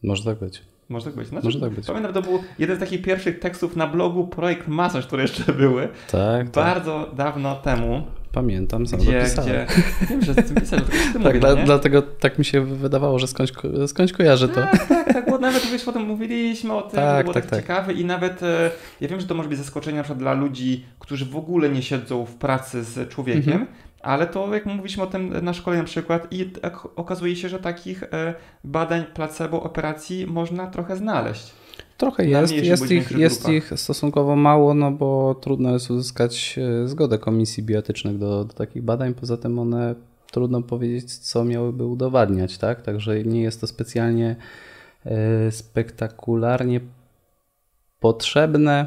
Może 0.03 0.25
tak 0.25 0.39
być. 0.39 0.72
Może 0.93 1.05
tak 1.05 1.15
być. 1.15 1.29
Znaczy, 1.29 1.47
Może 1.47 1.61
tak 1.61 1.71
być. 1.71 1.87
Pamiętam, 1.87 2.13
to 2.13 2.23
był 2.23 2.43
jeden 2.59 2.77
z 2.77 2.81
takich 2.81 3.03
pierwszych 3.03 3.39
tekstów 3.39 3.77
na 3.77 3.87
blogu 3.87 4.27
Projekt 4.27 4.69
Masaż, 4.69 5.07
które 5.07 5.23
jeszcze 5.23 5.53
były. 5.53 5.89
Tak. 6.11 6.51
Bardzo 6.51 7.05
tak. 7.05 7.15
dawno 7.15 7.55
temu. 7.55 8.03
Pamiętam, 8.33 8.87
sam 8.87 9.01
gdzie, 9.01 9.25
gdzie 9.43 9.67
Wiem, 10.11 10.23
że 10.23 10.33
z 10.33 10.37
tym 10.37 10.55
pisałem. 10.57 10.85
tak, 11.13 11.25
mówię, 11.25 11.41
dla, 11.41 11.57
dlatego 11.57 12.03
tak 12.03 12.39
mi 12.39 12.45
się 12.45 12.61
wydawało, 12.61 13.19
że 13.19 13.27
skądś, 13.27 13.53
skądś 13.87 14.13
kojarzę 14.13 14.49
to. 14.49 14.55
Tak, 14.55 14.89
tak, 14.89 15.13
tak, 15.13 15.31
bo 15.31 15.39
nawet 15.39 15.67
wiesz, 15.73 15.85
potem 15.85 16.03
mówiliśmy 16.03 16.73
o 16.73 16.83
tym, 16.83 16.91
tak, 16.91 17.25
było 17.25 17.35
tak, 17.35 17.43
tak, 17.43 17.51
tak 17.51 17.61
ciekawe 17.61 17.93
i 17.93 18.05
nawet 18.05 18.43
e, 18.43 18.71
ja 19.01 19.09
wiem, 19.09 19.21
że 19.21 19.27
to 19.27 19.35
może 19.35 19.49
być 19.49 19.59
zaskoczenie 19.59 19.97
na 19.97 20.03
przykład 20.03 20.19
dla 20.19 20.33
ludzi, 20.33 20.85
którzy 20.99 21.25
w 21.25 21.37
ogóle 21.37 21.69
nie 21.69 21.83
siedzą 21.83 22.25
w 22.25 22.35
pracy 22.35 22.85
z 22.85 23.09
człowiekiem, 23.09 23.53
mhm. 23.53 23.67
Ale 24.03 24.27
to, 24.27 24.55
jak 24.55 24.67
mówiliśmy 24.67 25.03
o 25.03 25.07
tym 25.07 25.45
na 25.45 25.53
szkole 25.53 25.77
na 25.77 25.85
przykład, 25.85 26.27
i 26.31 26.51
okazuje 26.97 27.37
się, 27.37 27.49
że 27.49 27.59
takich 27.59 28.03
e, 28.03 28.35
badań 28.65 29.05
placebo 29.15 29.63
operacji 29.63 30.27
można 30.27 30.67
trochę 30.67 30.97
znaleźć. 30.97 31.53
Trochę 31.97 32.27
jest, 32.27 32.53
jest, 32.53 32.91
ich, 32.91 33.11
jest 33.11 33.49
ich 33.49 33.73
stosunkowo 33.77 34.37
mało, 34.37 34.75
no 34.75 34.91
bo 34.91 35.35
trudno 35.35 35.73
jest 35.73 35.91
uzyskać 35.91 36.59
e, 36.59 36.89
zgodę 36.89 37.19
komisji 37.19 37.63
bioetycznych 37.63 38.19
do, 38.19 38.45
do 38.45 38.55
takich 38.55 38.83
badań. 38.83 39.15
Poza 39.15 39.37
tym 39.37 39.59
one 39.59 39.95
trudno 40.33 40.63
powiedzieć, 40.63 41.19
co 41.19 41.45
miałyby 41.45 41.85
udowadniać, 41.85 42.59
tak? 42.59 42.83
Także 42.83 43.25
nie 43.25 43.43
jest 43.43 43.61
to 43.61 43.67
specjalnie 43.67 44.37
e, 45.05 45.53
spektakularnie 45.53 46.81
potrzebne 48.01 48.87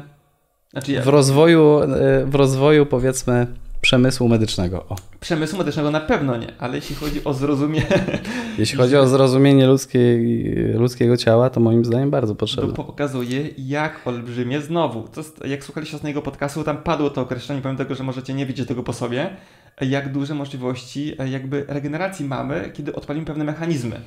znaczy 0.72 1.00
w, 1.00 1.06
rozwoju, 1.06 1.80
w 2.26 2.34
rozwoju, 2.34 2.86
powiedzmy, 2.86 3.46
Przemysłu 3.86 4.28
medycznego. 4.28 4.84
O. 4.88 4.96
Przemysłu 5.20 5.58
medycznego 5.58 5.90
na 5.90 6.00
pewno 6.00 6.36
nie, 6.36 6.46
ale 6.58 6.76
jeśli 6.76 6.96
chodzi 6.96 7.24
o 7.24 7.34
zrozumienie. 7.34 7.86
Jeśli 8.58 8.78
chodzi 8.78 8.96
o 8.96 9.06
zrozumienie 9.06 9.66
ludzkiej, 9.66 10.54
ludzkiego 10.74 11.16
ciała, 11.16 11.50
to 11.50 11.60
moim 11.60 11.84
zdaniem 11.84 12.10
bardzo 12.10 12.34
potrzebne. 12.34 12.72
To 12.72 12.84
pokazuje, 12.84 13.48
jak 13.58 14.06
olbrzymie 14.06 14.60
znowu. 14.60 15.08
Jest, 15.16 15.44
jak 15.44 15.64
słuchaliście 15.64 15.96
ostatniego 15.96 16.22
podcastu, 16.22 16.64
tam 16.64 16.76
padło 16.76 17.10
to 17.10 17.20
określenie, 17.20 17.62
pomimo 17.62 17.78
tego, 17.78 17.94
że 17.94 18.04
możecie 18.04 18.34
nie 18.34 18.46
widzieć 18.46 18.68
tego 18.68 18.82
po 18.82 18.92
sobie, 18.92 19.36
jak 19.80 20.12
duże 20.12 20.34
możliwości 20.34 21.16
jakby 21.30 21.64
regeneracji 21.68 22.26
mamy, 22.26 22.70
kiedy 22.74 22.94
odpalimy 22.94 23.26
pewne 23.26 23.44
mechanizmy. 23.44 24.00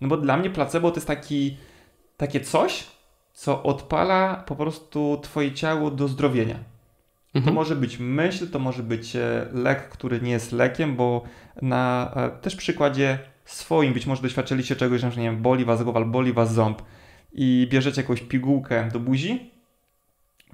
No 0.00 0.08
bo 0.08 0.16
dla 0.16 0.36
mnie 0.36 0.50
placebo 0.50 0.90
to 0.90 0.96
jest 0.96 1.06
taki, 1.06 1.56
takie 2.16 2.40
coś, 2.40 2.86
co 3.32 3.62
odpala 3.62 4.44
po 4.46 4.56
prostu 4.56 5.18
twoje 5.22 5.52
ciało 5.52 5.90
do 5.90 6.08
zdrowienia. 6.08 6.69
Mhm. 7.34 7.44
To 7.44 7.60
może 7.60 7.76
być 7.76 7.98
myśl, 7.98 8.50
to 8.50 8.58
może 8.58 8.82
być 8.82 9.16
e, 9.16 9.46
lek, 9.52 9.88
który 9.88 10.20
nie 10.20 10.30
jest 10.30 10.52
lekiem, 10.52 10.96
bo 10.96 11.22
na 11.62 12.12
e, 12.16 12.30
też 12.30 12.56
przykładzie 12.56 13.18
swoim 13.44 13.92
być 13.92 14.06
może 14.06 14.22
doświadczyliście 14.22 14.76
czegoś, 14.76 15.00
że 15.00 15.08
nie 15.08 15.16
wiem, 15.16 15.42
boli 15.42 15.64
was 15.64 15.82
głowa, 15.82 16.04
boli 16.04 16.32
was 16.32 16.54
ząb 16.54 16.82
i 17.32 17.68
bierzecie 17.70 18.00
jakąś 18.00 18.20
pigułkę 18.20 18.88
do 18.92 19.00
buzi, 19.00 19.50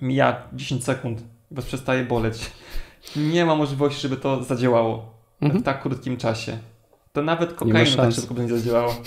mija 0.02 0.42
10 0.52 0.84
sekund 0.84 1.22
was 1.50 1.64
przestaje 1.64 2.04
boleć. 2.04 2.50
Nie 3.16 3.44
ma 3.44 3.54
możliwości, 3.54 4.00
żeby 4.00 4.16
to 4.16 4.44
zadziałało 4.44 5.14
mhm. 5.40 5.62
w 5.62 5.64
tak 5.64 5.82
krótkim 5.82 6.16
czasie. 6.16 6.58
To 7.12 7.22
nawet 7.22 7.52
kokaina 7.52 8.02
tak 8.02 8.12
szybko 8.12 8.34
by 8.34 8.42
nie 8.42 8.48
zadziałało. 8.48 8.94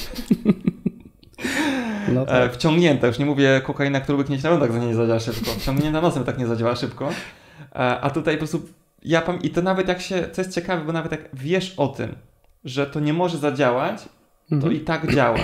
No 2.13 2.25
tak. 2.25 2.53
wciągnięta, 2.53 3.07
już 3.07 3.19
nie 3.19 3.25
mówię 3.25 3.61
kokaina, 3.65 4.01
którą 4.01 4.23
by 4.23 4.37
na 4.43 4.57
tak 4.57 4.73
nie 4.81 4.95
zadziała 4.95 5.19
szybko. 5.19 5.51
Wciągnięta 5.51 6.01
nosem 6.01 6.23
tak 6.23 6.37
nie 6.37 6.47
zadziała 6.47 6.75
szybko. 6.75 7.09
A 7.71 8.09
tutaj 8.09 8.35
po 8.35 8.39
prostu 8.39 8.61
ja 9.03 9.21
pam 9.21 9.41
i 9.41 9.49
to 9.49 9.61
nawet 9.61 9.87
jak 9.87 10.01
się, 10.01 10.29
co 10.31 10.41
jest 10.41 10.55
ciekawe, 10.55 10.85
bo 10.85 10.93
nawet 10.93 11.11
jak 11.11 11.29
wiesz 11.33 11.73
o 11.77 11.87
tym, 11.87 12.15
że 12.63 12.85
to 12.87 12.99
nie 12.99 13.13
może 13.13 13.37
zadziałać, 13.37 14.09
to 14.49 14.55
mhm. 14.55 14.73
i 14.73 14.79
tak 14.79 15.13
działa. 15.13 15.39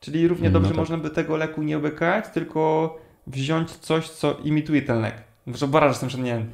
Czyli 0.00 0.28
równie 0.28 0.50
no 0.50 0.52
dobrze 0.52 0.70
no 0.70 0.74
tak. 0.74 0.78
można 0.78 0.98
by 0.98 1.10
tego 1.10 1.36
leku 1.36 1.62
nie 1.62 1.78
łykać, 1.78 2.24
tylko 2.34 2.96
wziąć 3.26 3.70
coś, 3.70 4.10
co 4.10 4.38
imituje 4.44 4.82
ten 4.82 5.00
lek. 5.00 5.22
Może 5.46 5.68
baraż 5.68 6.02
jestem, 6.02 6.24
nie 6.24 6.32
wiem, 6.34 6.50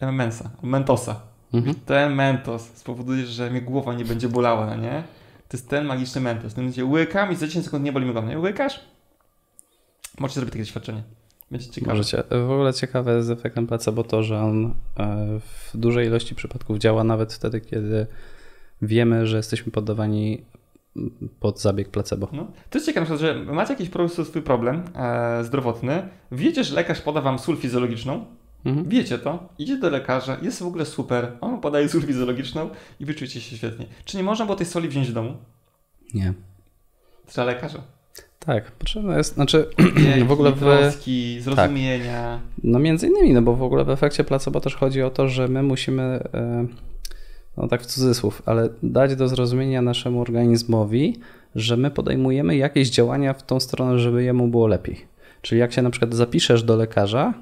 um, 0.00 0.14
mensa, 0.14 0.50
mentosa. 0.62 1.20
Mhm. 1.52 1.74
Ten 1.86 2.14
mentos 2.14 2.62
spowoduje, 2.62 3.26
że 3.26 3.50
mnie 3.50 3.62
głowa 3.62 3.94
nie 3.94 4.04
będzie 4.04 4.28
bolała, 4.28 4.66
no 4.66 4.76
nie? 4.76 5.02
To 5.48 5.56
jest 5.56 5.68
ten 5.68 5.84
magiczny 5.84 6.20
mentos. 6.20 6.54
Ten 6.54 6.70
gdzie 6.70 6.84
łykam 6.84 7.32
i 7.32 7.36
za 7.36 7.46
10 7.46 7.64
sekund 7.64 7.84
nie 7.84 7.92
boli 7.92 8.04
mnie 8.04 8.12
głowa. 8.12 8.28
Nie 8.28 8.38
łykasz? 8.38 8.80
Możecie 10.18 10.34
zrobić 10.34 10.52
takie 10.52 10.64
doświadczenie. 10.64 11.02
Będzie 11.52 11.70
ciekawe. 11.70 11.96
Możecie. 11.96 12.22
W 12.30 12.50
ogóle 12.50 12.74
ciekawe 12.74 13.16
jest 13.16 13.30
efektem 13.30 13.66
placebo 13.66 14.04
to, 14.04 14.22
że 14.22 14.40
on 14.40 14.74
e, 14.98 15.40
w 15.40 15.76
dużej 15.76 16.06
ilości 16.06 16.34
przypadków 16.34 16.78
działa 16.78 17.04
nawet 17.04 17.32
wtedy, 17.32 17.60
kiedy 17.60 18.06
wiemy, 18.82 19.26
że 19.26 19.36
jesteśmy 19.36 19.72
poddawani 19.72 20.44
pod 21.40 21.60
zabieg 21.60 21.88
placebo. 21.88 22.28
No. 22.32 22.52
To 22.70 22.78
jest 22.78 22.86
ciekawe, 22.86 23.18
że 23.18 23.34
macie 23.34 23.72
jakiś 23.72 23.90
swój 24.24 24.42
problem 24.42 24.82
e, 24.94 25.44
zdrowotny, 25.44 26.08
wiecie, 26.32 26.64
że 26.64 26.74
lekarz 26.74 27.00
poda 27.00 27.20
wam 27.20 27.38
sól 27.38 27.56
fizjologiczną, 27.56 28.24
mhm. 28.64 28.88
wiecie 28.88 29.18
to, 29.18 29.48
idzie 29.58 29.78
do 29.78 29.90
lekarza, 29.90 30.36
jest 30.42 30.62
w 30.62 30.66
ogóle 30.66 30.84
super, 30.84 31.32
on 31.40 31.60
podaje 31.60 31.88
sól 31.88 32.02
fizjologiczną 32.02 32.70
i 33.00 33.04
wyczujecie 33.04 33.40
się 33.40 33.56
świetnie. 33.56 33.86
Czy 34.04 34.16
nie 34.16 34.22
można 34.22 34.44
było 34.44 34.56
tej 34.56 34.66
soli 34.66 34.88
wziąć 34.88 35.10
w 35.10 35.12
domu? 35.12 35.36
Nie. 36.14 36.32
Trzeba 37.26 37.46
lekarza. 37.46 37.82
Tak, 38.46 38.70
potrzebne 38.70 39.18
jest, 39.18 39.34
znaczy 39.34 39.66
w 40.28 40.32
ogóle 40.32 40.52
w... 40.52 40.58
Troski, 40.58 41.40
zrozumienia. 41.40 42.40
Tak. 42.42 42.64
No 42.64 42.78
między 42.78 43.06
innymi, 43.06 43.32
no 43.32 43.42
bo 43.42 43.56
w 43.56 43.62
ogóle 43.62 43.84
w 43.84 43.90
efekcie 43.90 44.24
placebo 44.24 44.60
też 44.60 44.74
chodzi 44.76 45.02
o 45.02 45.10
to, 45.10 45.28
że 45.28 45.48
my 45.48 45.62
musimy, 45.62 46.02
e, 46.34 46.66
no 47.56 47.68
tak 47.68 47.82
w 47.82 47.86
cudzysłów, 47.86 48.42
ale 48.46 48.68
dać 48.82 49.16
do 49.16 49.28
zrozumienia 49.28 49.82
naszemu 49.82 50.20
organizmowi, 50.20 51.20
że 51.54 51.76
my 51.76 51.90
podejmujemy 51.90 52.56
jakieś 52.56 52.90
działania 52.90 53.34
w 53.34 53.42
tą 53.42 53.60
stronę, 53.60 53.98
żeby 53.98 54.24
jemu 54.24 54.48
było 54.48 54.66
lepiej. 54.66 55.06
Czyli 55.42 55.60
jak 55.60 55.72
się 55.72 55.82
na 55.82 55.90
przykład 55.90 56.14
zapiszesz 56.14 56.62
do 56.62 56.76
lekarza, 56.76 57.34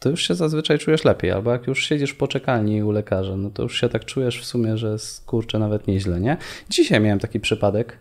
to 0.00 0.10
już 0.10 0.28
się 0.28 0.34
zazwyczaj 0.34 0.78
czujesz 0.78 1.04
lepiej, 1.04 1.30
albo 1.30 1.52
jak 1.52 1.66
już 1.66 1.84
siedzisz 1.84 2.10
w 2.10 2.16
poczekalni 2.16 2.82
u 2.82 2.90
lekarza, 2.90 3.36
no 3.36 3.50
to 3.50 3.62
już 3.62 3.80
się 3.80 3.88
tak 3.88 4.04
czujesz 4.04 4.40
w 4.40 4.44
sumie, 4.44 4.76
że 4.76 4.96
kurczę 5.26 5.58
nawet 5.58 5.86
nieźle, 5.86 6.20
nie? 6.20 6.36
Dzisiaj 6.70 7.00
miałem 7.00 7.18
taki 7.18 7.40
przypadek, 7.40 7.98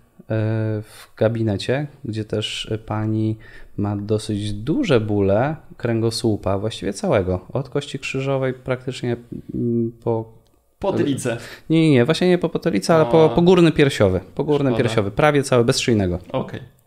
w 0.84 1.08
gabinecie, 1.18 1.88
gdzie 2.06 2.26
też 2.26 2.74
pani 2.86 3.38
ma 3.78 3.96
dosyć 3.96 4.54
duże 4.54 5.02
bóle 5.02 5.56
kręgosłupa, 5.78 6.58
właściwie 6.58 6.94
całego, 6.94 7.46
od 7.54 7.70
kości 7.70 8.00
krzyżowej 8.00 8.54
praktycznie 8.54 9.16
mm, 9.56 9.92
po 10.04 10.40
Potylicę. 10.80 11.38
Nie, 11.70 11.82
nie, 11.82 11.92
nie, 11.92 12.06
właśnie 12.06 12.30
nie 12.30 12.38
po 12.38 12.50
potylicę, 12.50 12.96
ale 12.96 13.06
po, 13.06 13.30
po 13.36 13.42
górny 13.42 13.72
piersiowy. 13.72 14.20
Po 14.36 14.44
górny 14.44 14.70
Szkoda. 14.70 14.84
piersiowy, 14.84 15.12
prawie 15.12 15.44
cały, 15.44 15.66
bez 15.66 15.80
szyjnego. 15.80 16.16
Okej. 16.16 16.60
Okay. 16.60 16.79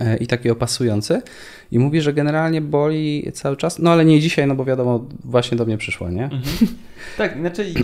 E, 0.00 0.16
i 0.16 0.26
taki 0.26 0.50
opasujący. 0.50 1.22
I 1.70 1.78
mówi, 1.78 2.00
że 2.00 2.12
generalnie 2.12 2.60
boli 2.60 3.32
cały 3.32 3.56
czas, 3.56 3.78
no 3.78 3.90
ale 3.92 4.04
nie 4.04 4.20
dzisiaj, 4.20 4.46
no 4.46 4.54
bo 4.54 4.64
wiadomo, 4.64 5.06
właśnie 5.24 5.56
do 5.56 5.64
mnie 5.64 5.78
przyszła, 5.78 6.10
nie? 6.10 6.24
Mhm. 6.24 6.42
Tak, 7.18 7.38
znaczy 7.38 7.74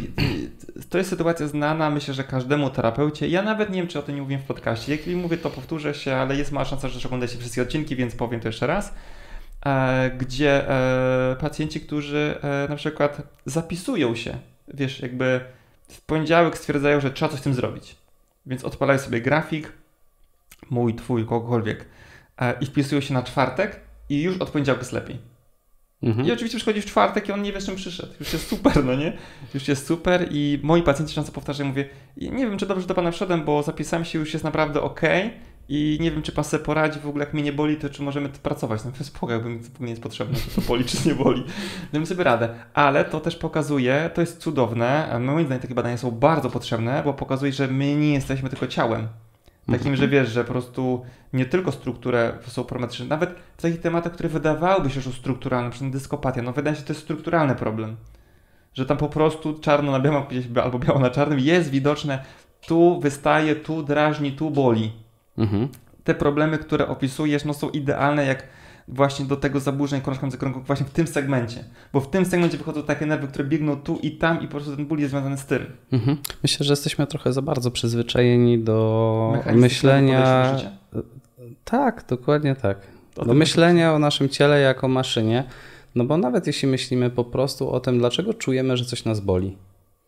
to 0.91 0.99
jest 0.99 1.11
sytuacja 1.11 1.49
znana, 1.49 1.91
myślę, 1.91 2.15
że 2.15 2.25
każdemu 2.25 2.71
terapeucie. 2.71 3.29
Ja 3.29 3.43
nawet 3.43 3.71
nie 3.71 3.77
wiem, 3.77 3.89
czy 3.89 3.99
o 3.99 4.03
tym 4.03 4.15
nie 4.15 4.23
mówiłem 4.23 4.43
w 4.43 4.47
podcaście. 4.47 4.97
Jak 4.97 5.17
mówię, 5.17 5.37
to 5.37 5.51
powtórzę 5.51 5.95
się, 5.95 6.15
ale 6.15 6.37
jest 6.37 6.53
mała 6.53 6.65
szansa, 6.65 6.89
że 6.89 7.09
oglądacie 7.09 7.39
wszystkie 7.39 7.63
odcinki, 7.63 7.97
więc 7.97 8.15
powiem 8.15 8.41
to 8.41 8.49
jeszcze 8.49 8.67
raz. 8.67 8.95
E, 9.67 10.11
gdzie 10.19 10.71
e, 10.71 11.37
pacjenci, 11.41 11.81
którzy 11.81 12.35
na 12.69 12.77
przykład 12.77 13.23
zapisują 13.47 14.15
się, 14.15 14.39
wiesz, 14.75 15.01
jakby 15.01 15.41
w 15.89 16.01
poniedziałek 16.01 16.59
stwierdzają, 16.59 17.01
że 17.01 17.11
trzeba 17.11 17.31
coś 17.31 17.41
z 17.41 17.43
tym 17.43 17.55
zrobić. 17.55 17.97
Więc 18.47 18.65
odpalają 18.65 18.99
sobie 18.99 19.21
grafik, 19.21 19.73
mój, 20.71 20.95
twój, 20.95 21.27
kogokolwiek 21.27 21.85
i 22.61 22.67
wpisują 22.67 23.01
się 23.01 23.15
na 23.15 23.23
czwartek 23.23 23.81
i 24.09 24.23
już 24.23 24.37
od 24.39 24.51
poniedziałku 24.51 24.81
jest 24.81 24.93
lepiej. 24.93 25.19
Mhm. 26.03 26.27
I 26.27 26.33
oczywiście 26.33 26.59
przychodzi 26.59 26.81
w 26.81 26.87
czwartek 26.87 27.29
i 27.29 27.33
on 27.33 27.43
nie 27.43 27.53
wie, 27.53 27.61
z 27.61 27.67
czym 27.67 27.77
przyszedł. 27.77 28.13
Już 28.21 28.33
jest 28.33 28.49
super, 28.49 28.85
no 28.85 28.95
nie? 28.95 29.13
Już 29.55 29.69
jest 29.69 29.87
super 29.87 30.29
i 30.31 30.61
moi 30.63 30.83
pacjenci 30.83 31.15
często 31.15 31.33
powtarzają, 31.33 31.69
mówię, 31.69 31.89
nie 32.17 32.47
wiem, 32.47 32.59
czy 32.59 32.67
dobrze 32.67 32.87
do 32.87 32.95
pana 32.95 33.11
wszedłem, 33.11 33.45
bo 33.45 33.63
zapisałem 33.63 34.05
się, 34.05 34.19
już 34.19 34.33
jest 34.33 34.45
naprawdę 34.45 34.83
ok 34.83 35.01
i 35.69 35.99
nie 36.01 36.11
wiem, 36.11 36.23
czy 36.23 36.33
pan 36.33 36.45
sobie 36.45 36.65
poradzi 36.65 37.01
w 37.01 37.07
ogóle, 37.07 37.25
jak 37.25 37.35
mnie 37.35 37.43
nie 37.43 37.53
boli, 37.53 37.77
to 37.77 37.91
czy 37.91 38.03
możemy 38.03 38.29
pracować. 38.29 38.81
No 38.85 39.05
spoko, 39.05 39.33
jakby 39.33 39.49
mi 39.49 39.61
to 39.61 39.85
nie 39.85 39.91
jest 39.91 40.03
potrzebne, 40.03 40.39
czy 40.39 40.51
to 40.51 40.61
boli, 40.69 40.85
czy 40.85 41.09
nie 41.09 41.15
boli. 41.15 41.45
Damy 41.93 42.07
sobie 42.07 42.25
radę. 42.25 42.49
Ale 42.75 43.05
to 43.05 43.21
też 43.21 43.37
pokazuje, 43.37 44.11
to 44.15 44.21
jest 44.21 44.41
cudowne, 44.41 45.19
moim 45.21 45.47
zdaniem 45.47 45.63
takie 45.63 45.75
badania 45.75 45.97
są 45.97 46.11
bardzo 46.11 46.51
potrzebne, 46.51 47.03
bo 47.05 47.15
pokazuje, 47.15 47.53
że 47.53 47.69
my 47.69 47.97
nie 47.97 48.13
jesteśmy 48.13 48.49
tylko 48.49 48.67
ciałem. 48.67 49.09
Takim, 49.71 49.97
że 49.97 50.09
wiesz, 50.09 50.29
że 50.29 50.45
po 50.45 50.53
prostu 50.53 51.03
nie 51.33 51.47
tylko 51.47 51.73
strukturę 51.73 52.33
są 52.47 52.65
parametryczne, 52.65 53.07
nawet 53.07 53.35
w 53.57 53.63
takich 53.63 53.81
tematach, 53.81 54.13
które 54.13 54.29
wydawałyby 54.29 54.91
się, 54.91 55.01
że 55.01 55.11
są 55.11 55.17
strukturalne, 55.17 55.67
np. 55.67 55.91
dyskopatia, 55.91 56.43
no 56.43 56.53
wydaje 56.53 56.77
się, 56.77 56.81
że 56.81 56.87
to 56.87 56.93
jest 56.93 57.03
strukturalny 57.03 57.55
problem. 57.55 57.97
Że 58.75 58.87
tam 58.87 58.97
po 58.97 59.09
prostu 59.09 59.59
czarno 59.59 59.93
na 59.93 60.01
białym, 60.01 60.23
albo 60.63 60.79
biało 60.79 60.99
na 60.99 61.11
czarnym 61.11 61.41
jest 61.41 61.71
widoczne, 61.71 62.25
tu 62.67 63.01
wystaje, 63.01 63.57
tu 63.57 63.83
drażni, 63.83 64.33
tu 64.33 64.51
boli. 64.51 64.93
Mhm. 65.39 65.69
Te 66.05 66.15
problemy, 66.15 66.59
które 66.59 66.89
opisujesz, 66.89 67.45
no 67.45 67.55
są 67.55 67.71
idealne 67.71 68.27
jak 68.27 68.43
właśnie 68.89 69.25
do 69.25 69.37
tego 69.37 69.61
zaburzeń 69.61 70.01
krążkowego 70.01 70.39
krągu 70.39 70.61
właśnie 70.61 70.87
w 70.87 70.91
tym 70.91 71.07
segmencie. 71.07 71.65
Bo 71.93 72.01
w 72.01 72.11
tym 72.11 72.25
segmencie 72.25 72.59
wychodzą 72.59 72.83
takie 72.83 73.07
nerwy, 73.07 73.29
które 73.29 73.45
biegną 73.45 73.77
tu 73.77 73.99
i 74.03 74.11
tam 74.11 74.43
i 74.43 74.45
po 74.45 74.51
prostu 74.51 74.77
ten 74.77 74.87
ból 74.87 74.99
jest 74.99 75.11
związany 75.11 75.39
z 75.39 75.47
tym. 75.47 75.67
Mhm. 75.93 76.17
Myślę, 76.43 76.67
że 76.67 76.73
jesteśmy 76.73 77.07
trochę 77.07 77.33
za 77.33 77.43
bardzo 77.43 77.71
przyzwyczajeni 77.71 78.59
do 78.59 79.43
myślenia... 79.55 80.57
Tak, 81.65 82.05
dokładnie 82.09 82.55
tak. 82.55 82.79
do 83.27 83.35
myślenia 83.35 83.95
o 83.95 83.99
naszym 83.99 84.29
ciele 84.29 84.61
jako 84.61 84.89
maszynie. 84.89 85.45
No 85.95 86.05
bo 86.05 86.17
nawet 86.17 86.47
jeśli 86.47 86.69
myślimy 86.69 87.11
po 87.11 87.25
prostu 87.25 87.71
o 87.71 87.81
tym, 87.81 87.99
dlaczego 87.99 88.35
czujemy, 88.35 88.77
że 88.77 88.85
coś 88.85 89.05
nas 89.05 89.21
boli, 89.21 89.57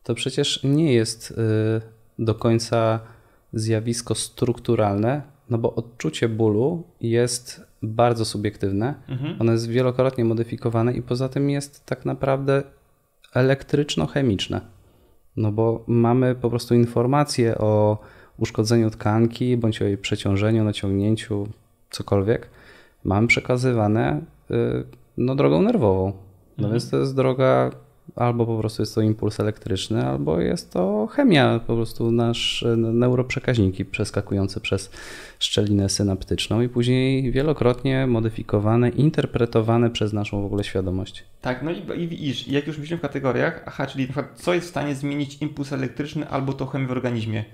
to 0.02 0.14
przecież 0.14 0.60
nie 0.64 0.92
jest 0.92 1.30
y, 1.30 1.34
do 2.18 2.34
końca 2.34 3.00
zjawisko 3.52 4.14
strukturalne, 4.14 5.22
no 5.50 5.58
bo 5.58 5.74
odczucie 5.74 6.28
bólu 6.28 6.84
jest 7.00 7.67
bardzo 7.82 8.24
subiektywne. 8.24 8.94
Mhm. 9.08 9.36
Ono 9.40 9.52
jest 9.52 9.68
wielokrotnie 9.68 10.24
modyfikowane 10.24 10.92
i 10.92 11.02
poza 11.02 11.28
tym 11.28 11.50
jest 11.50 11.86
tak 11.86 12.04
naprawdę 12.04 12.62
elektryczno-chemiczne. 13.34 14.60
No 15.36 15.52
bo 15.52 15.84
mamy 15.86 16.34
po 16.34 16.50
prostu 16.50 16.74
informacje 16.74 17.58
o 17.58 17.98
uszkodzeniu 18.38 18.90
tkanki 18.90 19.56
bądź 19.56 19.82
o 19.82 19.84
jej 19.84 19.98
przeciążeniu, 19.98 20.64
naciągnięciu, 20.64 21.48
cokolwiek. 21.90 22.48
Mamy 23.04 23.28
przekazywane 23.28 24.20
y, 24.50 24.54
no, 25.16 25.34
drogą 25.34 25.62
nerwową. 25.62 26.12
No 26.58 26.64
mhm. 26.64 26.72
więc 26.72 26.90
to 26.90 26.96
jest 26.96 27.16
droga 27.16 27.70
albo 28.16 28.46
po 28.46 28.58
prostu 28.58 28.82
jest 28.82 28.94
to 28.94 29.00
impuls 29.00 29.40
elektryczny, 29.40 30.06
albo 30.06 30.40
jest 30.40 30.72
to 30.72 31.06
chemia, 31.06 31.60
po 31.66 31.74
prostu 31.76 32.10
nasz 32.10 32.64
neuroprzekaźniki 32.76 33.84
przeskakujące 33.84 34.60
przez 34.60 34.90
szczelinę 35.38 35.88
synaptyczną 35.88 36.60
i 36.60 36.68
później 36.68 37.32
wielokrotnie 37.32 38.06
modyfikowane, 38.06 38.88
interpretowane 38.88 39.90
przez 39.90 40.12
naszą 40.12 40.42
w 40.42 40.46
ogóle 40.46 40.64
świadomość. 40.64 41.24
Tak, 41.40 41.62
no 41.62 41.70
i, 41.70 42.02
i, 42.02 42.52
jak 42.52 42.66
już 42.66 42.78
myślimy 42.78 42.98
w 42.98 43.02
kategoriach, 43.02 43.62
aha, 43.66 43.86
czyli 43.86 44.04
na 44.04 44.12
przykład 44.12 44.40
co 44.40 44.54
jest 44.54 44.66
w 44.66 44.70
stanie 44.70 44.94
zmienić 44.94 45.42
impuls 45.42 45.72
elektryczny 45.72 46.28
albo 46.28 46.52
to 46.52 46.66
chemię 46.66 46.86
w 46.86 46.92
organizmie? 46.92 47.44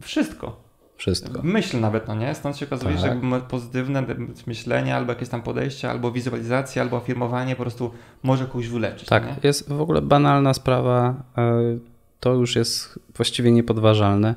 Wszystko. 0.00 0.65
Wszystko. 0.96 1.40
Myśl 1.42 1.80
nawet, 1.80 2.08
no 2.08 2.14
nie? 2.14 2.34
Stąd 2.34 2.56
się 2.56 2.66
okazuje, 2.66 2.96
tak. 2.96 3.00
że 3.02 3.40
pozytywne 3.48 4.04
myślenie, 4.46 4.96
albo 4.96 5.12
jakieś 5.12 5.28
tam 5.28 5.42
podejście, 5.42 5.90
albo 5.90 6.12
wizualizacja, 6.12 6.82
albo 6.82 6.96
afirmowanie 6.96 7.56
po 7.56 7.62
prostu 7.62 7.90
może 8.22 8.46
kogoś 8.46 8.68
wyleczyć. 8.68 9.08
Tak, 9.08 9.26
nie? 9.26 9.36
jest 9.42 9.72
w 9.72 9.80
ogóle 9.80 10.02
banalna 10.02 10.54
sprawa. 10.54 11.14
E, 11.38 11.78
to 12.20 12.34
już 12.34 12.56
jest 12.56 12.98
właściwie 13.16 13.52
niepodważalne. 13.52 14.34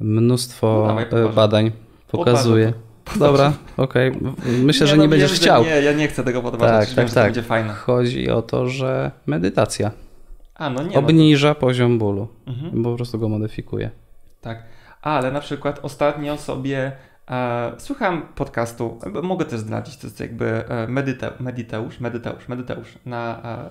Mnóstwo 0.00 0.84
no, 0.86 0.86
dawaj, 0.86 1.34
badań 1.34 1.72
pokazuje. 2.10 2.72
Dobra, 3.18 3.52
okej. 3.76 4.10
Okay. 4.10 4.52
Myślę, 4.62 4.86
nie, 4.86 4.90
że 4.90 4.96
nie 4.96 5.04
no, 5.04 5.10
będziesz 5.10 5.32
wiem, 5.32 5.40
chciał. 5.40 5.64
Nie, 5.64 5.68
ja 5.70 5.92
nie 5.92 6.08
chcę 6.08 6.24
tego 6.24 6.42
podważać. 6.42 6.88
Tak, 6.88 6.96
tak, 6.96 7.04
wiem, 7.06 7.14
tak. 7.14 7.24
będzie 7.24 7.42
fajne. 7.42 7.72
Chodzi 7.72 8.30
o 8.30 8.42
to, 8.42 8.68
że 8.68 9.10
medytacja 9.26 9.90
A, 10.54 10.70
no 10.70 10.82
nie, 10.82 10.98
obniża 10.98 11.48
no 11.48 11.54
to... 11.54 11.60
poziom 11.60 11.98
bólu, 11.98 12.28
mhm. 12.46 12.82
po 12.82 12.96
prostu 12.96 13.18
go 13.18 13.28
modyfikuje. 13.28 13.90
Tak 14.40 14.62
ale 15.02 15.32
na 15.32 15.40
przykład 15.40 15.78
ostatnio 15.82 16.36
sobie 16.36 16.92
e, 17.30 17.72
słucham 17.78 18.22
podcastu, 18.34 18.98
mogę 19.22 19.44
też 19.44 19.60
zdradzić, 19.60 19.96
to 19.96 20.06
jest 20.06 20.20
jakby 20.20 20.68
e, 20.68 20.86
Medite, 20.86 21.32
Mediteusz, 21.40 22.00
Mediteusz, 22.00 22.48
Mediteusz 22.48 22.98
na 23.06 23.40
e, 23.44 23.70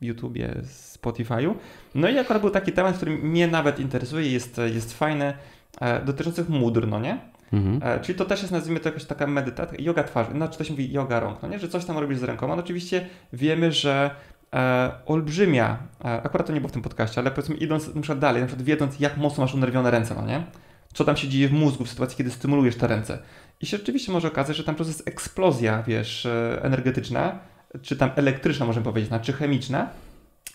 YouTubie, 0.00 0.54
Spotify'u. 0.62 1.54
No 1.94 2.08
i 2.08 2.18
akurat 2.18 2.42
był 2.42 2.50
taki 2.50 2.72
temat, 2.72 2.96
który 2.96 3.12
mnie 3.12 3.48
nawet 3.48 3.80
interesuje, 3.80 4.32
jest, 4.32 4.60
jest 4.74 4.98
fajny, 4.98 5.34
e, 5.80 6.04
dotyczących 6.04 6.48
mudr, 6.48 6.88
no 6.88 7.00
nie? 7.00 7.18
Mhm. 7.52 8.00
Czyli 8.00 8.18
to 8.18 8.24
też 8.24 8.40
jest, 8.40 8.52
nazwijmy 8.52 8.80
to 8.80 8.88
jakaś 8.88 9.04
taka 9.04 9.26
medytacja, 9.26 9.78
yoga 9.80 10.04
twarzy, 10.04 10.30
znaczy 10.30 10.58
to 10.58 10.64
się 10.64 10.72
mówi 10.72 10.92
yoga 10.92 11.20
rąk, 11.20 11.42
no 11.42 11.48
nie? 11.48 11.58
że 11.58 11.68
coś 11.68 11.84
tam 11.84 11.98
robisz 11.98 12.18
z 12.18 12.22
rękoma. 12.22 12.56
No 12.56 12.62
oczywiście 12.62 13.06
wiemy, 13.32 13.72
że 13.72 14.10
e, 14.52 14.90
olbrzymia, 15.06 15.78
e, 16.04 16.22
akurat 16.22 16.46
to 16.46 16.52
nie 16.52 16.60
było 16.60 16.68
w 16.68 16.72
tym 16.72 16.82
podcaście, 16.82 17.20
ale 17.20 17.30
powiedzmy 17.30 17.54
idąc 17.54 17.94
na 17.94 18.00
przykład 18.00 18.18
dalej, 18.18 18.42
na 18.42 18.46
przykład 18.46 18.66
wiedząc 18.66 19.00
jak 19.00 19.16
mocno 19.16 19.44
masz 19.44 19.54
unerwione 19.54 19.90
ręce, 19.90 20.14
no 20.14 20.26
nie? 20.26 20.44
Co 20.92 21.04
tam 21.04 21.16
się 21.16 21.28
dzieje 21.28 21.48
w 21.48 21.52
mózgu 21.52 21.84
w 21.84 21.88
sytuacji, 21.88 22.16
kiedy 22.16 22.30
stymulujesz 22.30 22.76
te 22.76 22.86
ręce. 22.86 23.18
I 23.60 23.66
się 23.66 23.76
rzeczywiście 23.76 24.12
może 24.12 24.28
okazać, 24.28 24.56
że 24.56 24.64
tam 24.64 24.74
po 24.74 24.76
prostu 24.76 24.90
jest 24.98 25.08
eksplozja, 25.08 25.82
wiesz, 25.82 26.26
e, 26.26 26.60
energetyczna, 26.62 27.38
czy 27.82 27.96
tam 27.96 28.10
elektryczna, 28.16 28.66
możemy 28.66 28.84
powiedzieć, 28.84 29.08
czy 29.08 29.08
znaczy 29.08 29.32
chemiczna. 29.32 29.88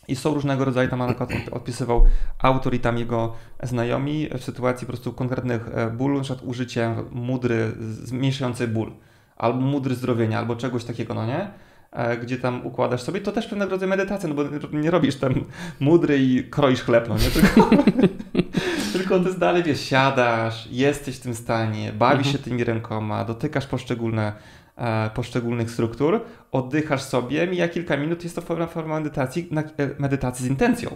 I 0.08 0.16
są 0.16 0.34
różnego 0.34 0.66
rodzaju, 0.66 0.90
tam 0.90 1.02
odpisywał 1.52 2.06
autor 2.40 2.74
i 2.74 2.80
tam 2.80 2.98
jego 2.98 3.34
znajomi 3.64 4.30
w 4.38 4.44
sytuacji 4.44 4.88
po 4.88 4.94
prostu 4.94 5.14
konkretnych 5.14 5.70
e, 5.74 5.92
bólu, 5.92 6.18
na 6.18 6.24
przykład 6.24 6.46
użyciem 6.46 6.96
mudry 7.12 7.72
zmniejszającej 7.80 8.68
ból, 8.68 8.92
albo 9.38 9.60
mudry 9.60 9.96
zdrowienia, 9.96 10.40
albo 10.40 10.56
czegoś 10.56 10.84
takiego, 10.84 11.14
no 11.14 11.26
nie? 11.26 11.52
E, 11.98 12.18
gdzie 12.18 12.38
tam 12.38 12.66
układasz 12.66 13.02
sobie, 13.02 13.22
to 13.22 13.32
też 13.32 13.48
pewnego 13.48 13.72
rodzaju 13.72 13.90
medytacja, 13.90 14.30
no 14.30 14.36
bo 14.36 14.44
nie 14.78 14.92
robisz 14.92 15.16
tam 15.16 15.34
mudry 15.80 16.20
i 16.20 16.44
kroisz 16.44 16.82
chleb, 16.82 17.10
no 17.10 17.16
nie? 17.16 17.30
Tylko, 17.30 17.70
tylko 18.94 19.20
ty 19.20 19.40
dalej, 19.40 19.64
wiesz, 19.64 19.82
siadasz, 19.82 20.68
jesteś 20.72 21.16
w 21.18 21.20
tym 21.20 21.36
stanie, 21.36 21.94
bawisz 21.94 22.28
mhm. 22.28 22.38
się 22.38 22.44
tymi 22.44 22.64
rękoma, 22.64 23.26
dotykasz 23.26 23.68
poszczególne 23.68 24.34
E, 24.78 25.10
poszczególnych 25.10 25.72
struktur, 25.72 26.22
oddychasz 26.52 27.02
sobie, 27.02 27.48
mija 27.48 27.68
kilka 27.68 27.98
minut, 27.98 28.24
jest 28.24 28.36
to 28.36 28.42
forma, 28.42 28.68
forma 28.68 28.96
medytacji, 28.96 29.48
na, 29.52 29.62
e, 29.62 29.68
medytacji 30.00 30.46
z 30.46 30.50
intencją. 30.50 30.90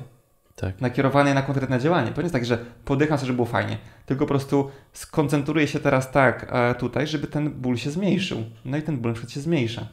Tak. 0.55 0.81
Nakierowanej 0.81 1.33
na 1.33 1.41
konkretne 1.41 1.79
działanie. 1.79 2.11
To 2.11 2.21
nie 2.21 2.25
jest 2.25 2.33
tak, 2.33 2.45
że 2.45 2.57
podycham 2.85 3.17
sobie, 3.17 3.27
żeby 3.27 3.35
było 3.35 3.47
fajnie, 3.47 3.77
tylko 4.05 4.25
po 4.25 4.29
prostu 4.29 4.69
skoncentruję 4.93 5.67
się 5.67 5.79
teraz 5.79 6.11
tak 6.11 6.53
tutaj, 6.79 7.07
żeby 7.07 7.27
ten 7.27 7.49
ból 7.49 7.77
się 7.77 7.91
zmniejszył. 7.91 8.43
No 8.65 8.77
i 8.77 8.81
ten 8.81 8.97
ból 8.97 9.11
na 9.11 9.13
przykład 9.13 9.31
się 9.31 9.39
zmniejsza. 9.39 9.87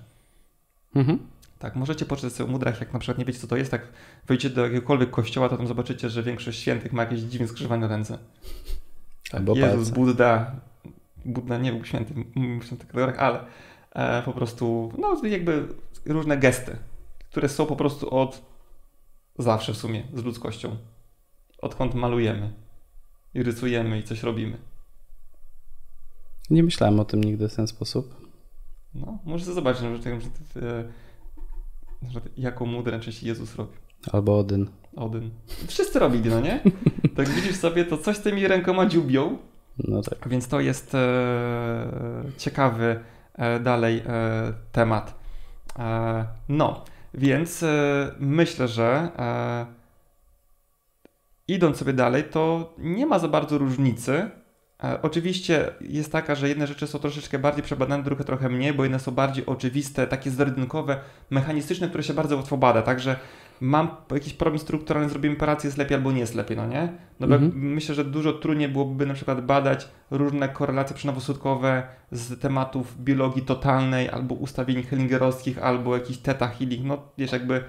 Mhm. 0.94 1.18
Tak, 1.58 1.76
możecie 1.76 2.06
poczytać 2.06 2.32
sobie 2.32 2.48
o 2.48 2.52
mudrach, 2.52 2.80
jak 2.80 2.92
na 2.92 2.98
przykład 2.98 3.18
nie 3.18 3.24
wiecie, 3.24 3.38
co 3.38 3.46
to 3.46 3.56
jest, 3.56 3.70
tak 3.70 3.88
wejdziecie 4.26 4.54
do 4.54 4.64
jakiegokolwiek 4.64 5.10
kościoła, 5.10 5.48
to 5.48 5.56
tam 5.56 5.66
zobaczycie, 5.66 6.10
że 6.10 6.22
większość 6.22 6.60
świętych 6.60 6.92
ma 6.92 7.02
jakieś 7.02 7.20
dziwnie 7.20 7.48
skrzyżowane 7.48 7.88
ręce. 7.88 8.18
Tak, 9.30 9.40
Albo 9.40 9.56
Jezus, 9.56 9.72
palce. 9.72 9.92
Budda, 9.92 10.52
Budda 11.24 11.58
nie 11.58 11.72
był 11.72 11.84
święty 11.84 12.14
w 12.60 12.64
świętych 12.64 12.88
kategoriach, 12.88 13.18
ale 13.18 13.44
e, 13.92 14.22
po 14.22 14.32
prostu, 14.32 14.92
no 14.98 15.28
jakby 15.28 15.68
różne 16.06 16.38
gesty, 16.38 16.76
które 17.30 17.48
są 17.48 17.66
po 17.66 17.76
prostu 17.76 18.10
od 18.10 18.42
zawsze 19.38 19.72
w 19.72 19.76
sumie 19.76 20.02
z 20.14 20.24
ludzkością. 20.24 20.76
Odkąd 21.58 21.94
malujemy 21.94 22.52
i 23.34 23.42
rysujemy 23.42 23.98
i 23.98 24.02
coś 24.02 24.22
robimy. 24.22 24.56
Nie 26.50 26.62
myślałem 26.62 27.00
o 27.00 27.04
tym 27.04 27.24
nigdy 27.24 27.48
w 27.48 27.54
ten 27.54 27.66
sposób. 27.66 28.27
No, 28.94 29.18
możesz 29.24 29.46
zobaczyć, 29.46 29.82
że, 29.82 29.96
że, 29.96 30.02
że, 30.60 30.88
że 32.10 32.20
jaką 32.36 32.66
mudrę 32.66 33.00
częściej 33.00 33.28
Jezus 33.28 33.56
robił. 33.56 33.76
Albo 34.12 34.38
Odyn. 34.38 34.70
Odyn. 34.96 35.30
Wszyscy 35.66 35.98
robili, 35.98 36.30
no 36.30 36.40
nie? 36.40 36.60
Tak 37.16 37.28
widzisz 37.28 37.56
sobie, 37.56 37.84
to 37.84 37.98
coś 37.98 38.16
z 38.16 38.22
tymi 38.22 38.48
rękoma 38.48 38.86
dziubią. 38.86 39.38
No 39.78 40.02
tak. 40.02 40.28
Więc 40.28 40.48
to 40.48 40.60
jest 40.60 40.94
e, 40.94 42.22
ciekawy 42.36 43.00
E, 43.38 43.60
dalej 43.60 44.02
e, 44.06 44.52
temat. 44.72 45.14
E, 45.78 46.26
no, 46.48 46.84
więc 47.14 47.64
myślę, 48.18 48.68
że 48.68 49.10
idąc 51.48 51.76
sobie 51.76 51.92
dalej, 51.92 52.24
to 52.24 52.74
nie 52.78 53.06
ma 53.06 53.18
za 53.18 53.28
bardzo 53.28 53.58
różnicy. 53.58 54.30
Oczywiście 55.02 55.70
jest 55.80 56.12
taka, 56.12 56.34
że 56.34 56.48
jedne 56.48 56.66
rzeczy 56.66 56.86
są 56.86 56.98
troszeczkę 56.98 57.38
bardziej 57.38 57.62
przebadane, 57.62 58.02
drugie 58.02 58.24
trochę 58.24 58.48
mniej, 58.48 58.72
bo 58.72 58.82
jedne 58.82 59.00
są 59.00 59.12
bardziej 59.12 59.46
oczywiste, 59.46 60.06
takie 60.06 60.30
zero 60.30 60.50
mechanistyczne, 61.30 61.88
które 61.88 62.02
się 62.02 62.14
bardzo 62.14 62.36
łatwo 62.36 62.56
bada. 62.56 62.82
Także 62.82 63.16
mam 63.60 63.88
jakiś 64.12 64.32
problem 64.32 64.58
strukturalny, 64.58 65.08
zrobimy 65.08 65.36
operację, 65.36 65.68
jest 65.68 65.78
lepiej 65.78 65.96
albo 65.96 66.12
nie 66.12 66.20
jest 66.20 66.34
lepiej, 66.34 66.56
no 66.56 66.66
nie? 66.66 66.92
No 67.20 67.26
mhm. 67.26 67.52
myślę, 67.54 67.94
że 67.94 68.04
dużo 68.04 68.32
trudniej 68.32 68.68
byłoby 68.68 69.06
na 69.06 69.14
przykład 69.14 69.46
badać 69.46 69.88
różne 70.10 70.48
korelacje 70.48 70.96
przynowosłudkowe 70.96 71.82
z 72.12 72.40
tematów 72.40 73.04
biologii 73.04 73.42
totalnej, 73.42 74.08
albo 74.08 74.34
ustawień 74.34 74.82
hellingerowskich, 74.82 75.58
albo 75.58 75.96
jakiś 75.96 76.18
teta 76.18 76.48
healing, 76.48 76.86
no 76.86 77.02
wiesz, 77.18 77.32
jakby 77.32 77.64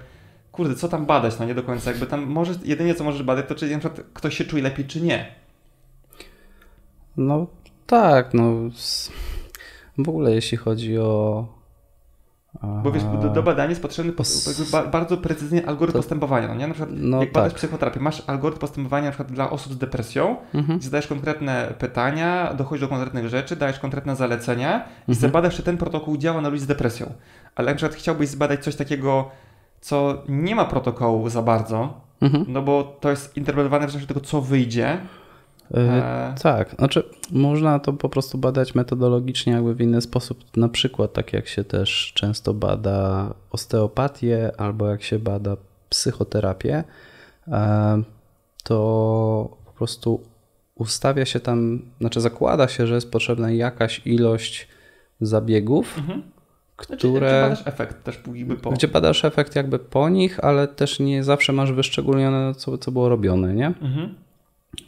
kurde, 0.52 0.74
co 0.74 0.88
tam 0.88 1.06
badać, 1.06 1.38
no 1.38 1.44
nie 1.44 1.54
do 1.54 1.62
końca, 1.62 1.90
jakby 1.90 2.06
tam 2.06 2.22
może, 2.26 2.54
jedynie 2.64 2.94
co 2.94 3.04
możesz 3.04 3.22
badać, 3.22 3.46
to 3.48 3.54
czy 3.54 3.70
na 3.70 3.78
przykład 3.78 4.06
ktoś 4.14 4.36
się 4.36 4.44
czuje 4.44 4.62
lepiej, 4.62 4.84
czy 4.84 5.00
nie. 5.00 5.39
No 7.16 7.46
tak, 7.86 8.34
no 8.34 8.52
w 9.98 10.08
ogóle 10.08 10.34
jeśli 10.34 10.58
chodzi 10.58 10.98
o 10.98 11.44
bo 12.62 12.92
wiesz, 12.92 13.02
do, 13.22 13.28
do 13.28 13.42
badania 13.42 13.70
jest 13.70 13.82
potrzebny 13.82 14.12
bardzo 14.92 15.16
precyzyjny 15.16 15.66
algorytm 15.66 15.92
to... 15.92 15.98
postępowania. 15.98 16.48
No 16.48 16.54
nie? 16.54 16.66
Na 16.66 16.74
przykład, 16.74 16.96
no 16.98 17.20
jak 17.20 17.26
tak. 17.26 17.34
badasz 17.34 17.54
psychoterapię, 17.54 18.00
masz 18.00 18.22
algorytm 18.26 18.60
postępowania 18.60 19.04
na 19.04 19.10
przykład 19.10 19.32
dla 19.32 19.50
osób 19.50 19.72
z 19.72 19.78
depresją, 19.78 20.36
mhm. 20.54 20.82
zadajesz 20.82 21.06
konkretne 21.06 21.74
pytania, 21.78 22.54
dochodzisz 22.54 22.80
do 22.80 22.88
konkretnych 22.88 23.28
rzeczy, 23.28 23.56
dajesz 23.56 23.78
konkretne 23.78 24.16
zalecenia 24.16 24.88
i 25.08 25.12
mhm. 25.12 25.32
badasz, 25.32 25.56
czy 25.56 25.62
ten 25.62 25.76
protokół 25.76 26.16
działa 26.16 26.40
na 26.40 26.48
ludzi 26.48 26.62
z 26.62 26.66
depresją. 26.66 27.12
Ale 27.54 27.70
na 27.70 27.76
przykład 27.76 27.98
chciałbyś 27.98 28.28
zbadać 28.28 28.64
coś 28.64 28.76
takiego, 28.76 29.30
co 29.80 30.22
nie 30.28 30.54
ma 30.54 30.64
protokołu 30.64 31.28
za 31.28 31.42
bardzo, 31.42 32.00
mhm. 32.20 32.44
no 32.48 32.62
bo 32.62 32.96
to 33.00 33.10
jest 33.10 33.36
interpretowane 33.36 33.86
w 33.86 33.90
zależności 33.90 34.12
od 34.12 34.20
tego, 34.20 34.26
co 34.30 34.40
wyjdzie. 34.40 34.98
E... 35.74 36.34
Tak, 36.42 36.70
znaczy 36.78 37.02
można 37.32 37.78
to 37.78 37.92
po 37.92 38.08
prostu 38.08 38.38
badać 38.38 38.74
metodologicznie 38.74 39.52
jakby 39.52 39.74
w 39.74 39.80
inny 39.80 40.00
sposób, 40.00 40.56
na 40.56 40.68
przykład 40.68 41.12
tak 41.12 41.32
jak 41.32 41.48
się 41.48 41.64
też 41.64 42.12
często 42.14 42.54
bada 42.54 43.34
osteopatię 43.50 44.52
albo 44.58 44.88
jak 44.88 45.02
się 45.02 45.18
bada 45.18 45.56
psychoterapię, 45.88 46.84
e, 47.48 48.02
to 48.64 49.56
po 49.64 49.72
prostu 49.72 50.20
ustawia 50.74 51.24
się 51.24 51.40
tam, 51.40 51.82
znaczy 52.00 52.20
zakłada 52.20 52.68
się, 52.68 52.86
że 52.86 52.94
jest 52.94 53.10
potrzebna 53.10 53.50
jakaś 53.50 54.02
ilość 54.04 54.68
zabiegów, 55.20 55.98
mhm. 55.98 56.22
które... 56.76 56.98
Znaczy, 56.98 57.08
gdzie 57.08 57.42
badasz 57.42 57.66
efekt 57.66 58.04
też 58.04 58.22
po... 58.62 58.70
Gdzie 58.70 58.88
badasz 58.88 59.24
efekt 59.24 59.56
jakby 59.56 59.78
po 59.78 60.08
nich, 60.08 60.44
ale 60.44 60.68
też 60.68 61.00
nie 61.00 61.24
zawsze 61.24 61.52
masz 61.52 61.72
wyszczególnione, 61.72 62.54
co, 62.54 62.78
co 62.78 62.92
było 62.92 63.08
robione, 63.08 63.54
nie? 63.54 63.66
Mhm. 63.66 64.14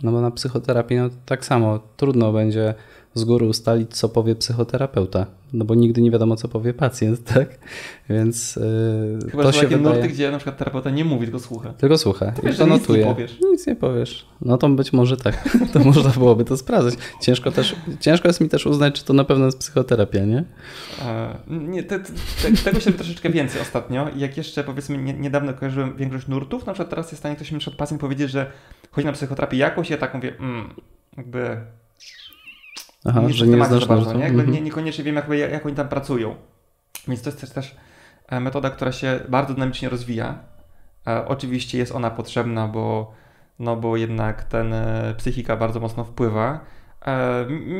No 0.02 0.12
bo 0.12 0.20
na 0.20 0.30
psychoterapii 0.30 0.96
no, 0.96 1.10
tak 1.26 1.44
samo 1.44 1.80
trudno 1.96 2.32
będzie 2.32 2.74
z 3.14 3.24
góry 3.24 3.46
ustalić, 3.46 3.96
co 3.96 4.08
powie 4.08 4.34
psychoterapeuta, 4.34 5.26
no 5.52 5.64
bo 5.64 5.74
nigdy 5.74 6.02
nie 6.02 6.10
wiadomo, 6.10 6.36
co 6.36 6.48
powie 6.48 6.74
pacjent, 6.74 7.24
tak? 7.34 7.58
Więc 8.10 8.56
yy, 8.56 9.30
Chyba, 9.30 9.42
to 9.42 9.52
że 9.52 9.58
się 9.58 9.64
takie 9.64 9.76
wydaje... 9.76 9.96
nurty, 9.96 10.08
gdzie 10.08 10.30
na 10.30 10.38
przykład 10.38 10.58
terapeuta 10.58 10.90
nie 10.90 11.04
mówi, 11.04 11.26
tylko 11.26 11.40
słucha. 11.40 11.72
Tylko 11.72 11.98
słucha 11.98 12.32
to 12.32 12.48
i 12.48 12.54
to 12.54 12.66
notuje. 12.66 12.98
Nic 12.98 13.08
nie 13.08 13.14
powiesz. 13.14 13.38
Nic 13.50 13.66
nie 13.66 13.76
powiesz. 13.76 14.26
No 14.40 14.58
to 14.58 14.68
być 14.68 14.92
może 14.92 15.16
tak. 15.16 15.48
To 15.72 15.78
można 15.78 16.10
byłoby 16.10 16.44
to 16.44 16.56
sprawdzić. 16.56 17.00
Ciężko, 17.20 17.52
też, 17.52 17.76
ciężko 18.00 18.28
jest 18.28 18.40
mi 18.40 18.48
też 18.48 18.66
uznać, 18.66 18.94
czy 18.94 19.04
to 19.04 19.12
na 19.12 19.24
pewno 19.24 19.44
jest 19.44 19.58
psychoterapia, 19.58 20.24
nie? 20.24 20.44
E, 21.02 21.36
nie, 21.48 21.82
te, 21.82 22.00
te, 22.00 22.52
tego 22.64 22.80
się 22.80 22.92
troszeczkę 22.92 23.30
więcej 23.30 23.62
ostatnio. 23.62 24.08
Jak 24.16 24.36
jeszcze 24.36 24.64
powiedzmy 24.64 24.98
nie, 24.98 25.12
niedawno 25.12 25.54
kojarzyłem 25.54 25.96
większość 25.96 26.28
nurtów, 26.28 26.66
na 26.66 26.72
przykład 26.72 26.90
teraz 26.90 27.06
jest 27.06 27.14
w 27.14 27.18
stanie 27.18 27.36
ktoś 27.36 27.50
mi 27.50 27.54
na 27.54 27.60
przykład 27.60 27.78
pacjent 27.78 28.00
powiedzieć, 28.00 28.30
że 28.30 28.46
chodzi 28.90 29.06
na 29.06 29.12
psychoterapię 29.12 29.56
jakąś, 29.56 29.90
ja 29.90 29.98
tak 29.98 30.14
mówię, 30.14 30.32
mm, 30.38 30.74
jakby 31.16 31.56
Aha, 33.04 33.20
nie 33.20 33.32
że 33.32 33.46
nie 33.46 33.64
znasz 33.64 33.86
bardzo, 33.86 34.14
nie? 34.14 34.24
Jakby 34.24 34.46
nie, 34.46 34.60
niekoniecznie 34.60 35.04
wiem, 35.04 35.16
jak, 35.16 35.28
jak 35.28 35.66
oni 35.66 35.74
tam 35.74 35.88
pracują. 35.88 36.34
Więc 37.08 37.22
to 37.22 37.30
jest 37.30 37.40
też, 37.40 37.50
też 37.50 37.76
e, 38.28 38.40
metoda, 38.40 38.70
która 38.70 38.92
się 38.92 39.20
bardzo 39.28 39.54
dynamicznie 39.54 39.88
rozwija. 39.88 40.38
E, 41.06 41.26
oczywiście 41.26 41.78
jest 41.78 41.92
ona 41.92 42.10
potrzebna, 42.10 42.68
bo, 42.68 43.12
no 43.58 43.76
bo 43.76 43.96
jednak 43.96 44.44
ten 44.44 44.72
e, 44.72 45.14
psychika 45.16 45.56
bardzo 45.56 45.80
mocno 45.80 46.04
wpływa. 46.04 46.60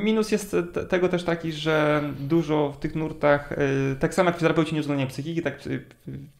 Minus 0.05 0.33
jest 0.33 0.57
tego 0.89 1.09
też 1.09 1.25
taki, 1.25 1.53
że 1.53 2.03
dużo 2.21 2.73
w 2.73 2.79
tych 2.79 2.95
nurtach, 2.95 3.55
tak 4.01 4.15
samo 4.15 4.29
jak 4.29 4.37
fizjoterapeuci 4.37 4.75
nie 4.75 4.81
uwzględniają 4.81 5.11
psychiki, 5.11 5.43
tak 5.43 5.59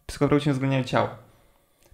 psychoterapeuci 0.05 0.49
nie 0.49 0.51
uwzględniają 0.51 0.83
ciała. 0.83 1.15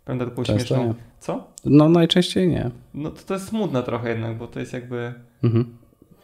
Prawda, 0.06 0.26
to 0.26 0.32
było 0.32 0.46
śmieszne. 0.46 0.94
Co? 1.20 1.48
No 1.66 1.90
najczęściej 1.90 2.48
nie. 2.48 2.72
No 2.94 3.10
to, 3.10 3.22
to 3.24 3.34
jest 3.34 3.48
smutne 3.48 3.84
trochę 3.84 4.10
jednak, 4.10 4.38
bo 4.38 4.48
to 4.48 4.60
jest 4.60 4.74
jakby... 4.74 5.14
Mhm 5.44 5.78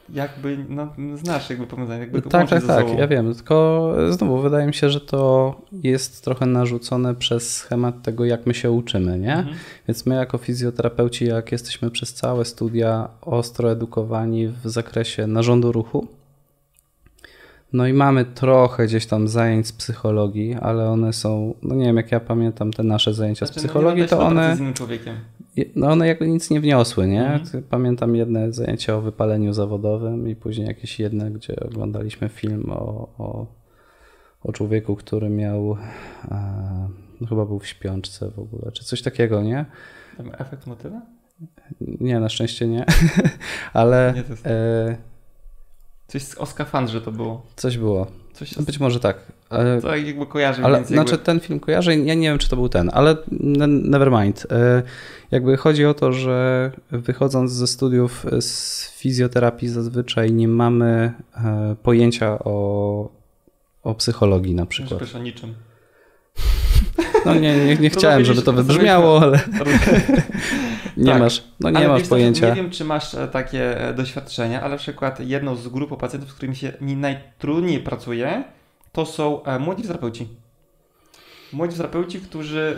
jakby, 0.09 0.65
no, 0.69 0.87
znasz 1.15 1.49
jakby 1.49 1.67
powiązanie. 1.67 1.99
Jakby 1.99 2.21
tak, 2.21 2.49
tak, 2.49 2.63
tak, 2.67 2.97
ja 2.97 3.07
wiem, 3.07 3.33
tylko 3.33 3.93
znowu 4.09 4.41
wydaje 4.41 4.67
mi 4.67 4.73
się, 4.73 4.89
że 4.89 5.01
to 5.01 5.55
jest 5.71 6.23
trochę 6.23 6.45
narzucone 6.45 7.15
przez 7.15 7.55
schemat 7.55 8.01
tego, 8.01 8.25
jak 8.25 8.45
my 8.45 8.53
się 8.53 8.71
uczymy, 8.71 9.19
nie? 9.19 9.35
Mhm. 9.35 9.55
Więc 9.87 10.05
my 10.05 10.15
jako 10.15 10.37
fizjoterapeuci, 10.37 11.25
jak 11.25 11.51
jesteśmy 11.51 11.91
przez 11.91 12.13
całe 12.13 12.45
studia 12.45 13.09
ostro 13.21 13.71
edukowani 13.71 14.47
w 14.47 14.69
zakresie 14.69 15.27
narządu 15.27 15.71
ruchu, 15.71 16.07
no 17.75 17.87
i 17.87 17.93
mamy 17.93 18.25
trochę 18.25 18.85
gdzieś 18.85 19.05
tam 19.05 19.27
zajęć 19.27 19.67
z 19.67 19.71
psychologii, 19.71 20.53
ale 20.61 20.89
one 20.89 21.13
są, 21.13 21.53
no 21.61 21.75
nie 21.75 21.85
wiem, 21.85 21.97
jak 21.97 22.11
ja 22.11 22.19
pamiętam 22.19 22.73
te 22.73 22.83
nasze 22.83 23.13
zajęcia 23.13 23.45
znaczy, 23.45 23.59
z 23.59 23.63
no 23.63 23.67
psychologii, 23.67 24.01
no 24.01 24.07
to 24.07 24.19
one... 24.19 24.55
Z 24.55 24.59
innym 24.59 24.73
człowiekiem. 24.73 25.15
no 25.75 25.87
one 25.91 26.07
jakby 26.07 26.27
nic 26.27 26.49
nie 26.49 26.61
wniosły, 26.61 27.07
nie? 27.07 27.27
Mhm. 27.27 27.63
Pamiętam 27.63 28.15
jedne 28.15 28.53
zajęcie 28.53 28.95
o 28.95 29.01
wypaleniu 29.01 29.53
zawodowym 29.53 30.29
i 30.29 30.35
później 30.35 30.67
jakieś 30.67 30.99
jedne, 30.99 31.31
gdzie 31.31 31.55
oglądaliśmy 31.59 32.29
film 32.29 32.69
o, 32.69 33.09
o, 33.17 33.47
o 34.43 34.51
człowieku, 34.51 34.95
który 34.95 35.29
miał, 35.29 35.77
e, 36.31 36.89
no 37.21 37.27
chyba 37.27 37.45
był 37.45 37.59
w 37.59 37.67
śpiączce 37.67 38.31
w 38.31 38.39
ogóle, 38.39 38.71
czy 38.71 38.85
coś 38.85 39.01
takiego, 39.01 39.43
nie? 39.43 39.65
Efekt 40.37 40.67
motyla? 40.67 41.01
Nie, 41.81 42.19
na 42.19 42.29
szczęście 42.29 42.67
nie, 42.67 42.85
ale... 43.73 44.13
Nie, 44.15 44.23
to 44.23 44.31
jest... 44.31 44.47
e, 44.47 45.14
Coś 46.07 46.35
o 46.35 46.45
skafandrze 46.45 47.01
to 47.01 47.11
było. 47.11 47.45
Coś 47.55 47.77
było. 47.77 48.07
Coś 48.33 48.53
Być 48.53 48.79
może 48.79 48.99
tak. 48.99 49.17
Ale, 49.49 49.81
to 49.81 49.95
jakby 49.95 50.25
kojarzę. 50.25 50.63
Ale, 50.63 50.77
jakby... 50.77 50.93
Znaczy 50.93 51.17
ten 51.17 51.39
film 51.39 51.59
kojarzę, 51.59 51.97
ja 51.97 52.13
nie 52.13 52.29
wiem 52.29 52.37
czy 52.37 52.49
to 52.49 52.55
był 52.55 52.69
ten, 52.69 52.89
ale 52.93 53.17
never 53.67 54.11
mind. 54.11 54.47
E, 54.51 54.83
jakby 55.31 55.57
chodzi 55.57 55.85
o 55.85 55.93
to, 55.93 56.11
że 56.11 56.71
wychodząc 56.91 57.51
ze 57.51 57.67
studiów 57.67 58.25
z 58.39 58.89
fizjoterapii 58.91 59.67
zazwyczaj 59.67 60.31
nie 60.31 60.47
mamy 60.47 61.13
e, 61.35 61.75
pojęcia 61.83 62.39
o, 62.39 63.09
o 63.83 63.95
psychologii 63.95 64.55
na 64.55 64.65
przykład. 64.65 64.99
Wiesz 65.01 65.15
o 65.15 65.19
niczym. 65.19 65.53
No 67.25 67.35
nie, 67.35 67.65
nie, 67.65 67.75
nie 67.75 67.89
chciałem, 67.95 68.25
żeby 68.25 68.41
to 68.41 68.53
wybrzmiało, 68.53 69.21
ale 69.21 69.39
nie 70.97 71.11
tak. 71.11 71.21
masz, 71.21 71.43
no 71.59 71.69
nie 71.69 71.77
ale 71.77 71.87
masz 71.87 72.07
pojęcia. 72.07 72.49
Nie 72.49 72.55
wiem, 72.55 72.69
czy 72.69 72.85
masz 72.85 73.13
e, 73.13 73.27
takie 73.27 73.89
e, 73.89 73.93
doświadczenia, 73.93 74.61
ale 74.61 74.71
na 74.71 74.77
przykład 74.77 75.19
jedną 75.19 75.55
z 75.55 75.67
grup 75.67 75.99
pacjentów, 75.99 76.29
z 76.29 76.33
którymi 76.33 76.55
się 76.55 76.73
najtrudniej 76.81 77.79
pracuje, 77.79 78.43
to 78.91 79.05
są 79.05 79.43
e, 79.43 79.59
młodzi 79.59 79.81
fizjoterapeuci. 79.81 80.27
Młodzi 81.53 81.71
fizjoterapeuci, 81.71 82.21
którzy 82.21 82.77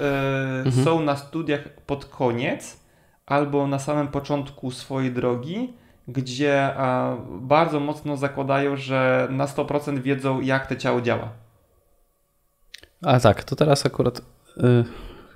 mhm. 0.66 0.86
są 0.86 1.02
na 1.02 1.16
studiach 1.16 1.70
pod 1.86 2.06
koniec 2.06 2.80
albo 3.26 3.68
na 3.68 3.80
samym 3.80 4.08
początku 4.08 4.72
swojej 4.72 5.12
drogi, 5.12 5.74
gdzie 6.08 6.74
bardzo 7.42 7.80
mocno 7.80 8.18
zakładają, 8.18 8.78
że 8.78 9.28
na 9.32 9.46
100% 9.46 10.02
wiedzą, 10.02 10.42
jak 10.42 10.68
to 10.68 10.76
ciało 10.76 11.02
działa. 11.02 11.30
A 13.02 13.20
tak, 13.20 13.44
to 13.44 13.56
teraz 13.56 13.86
akurat 13.86 14.22
yy, 14.58 14.86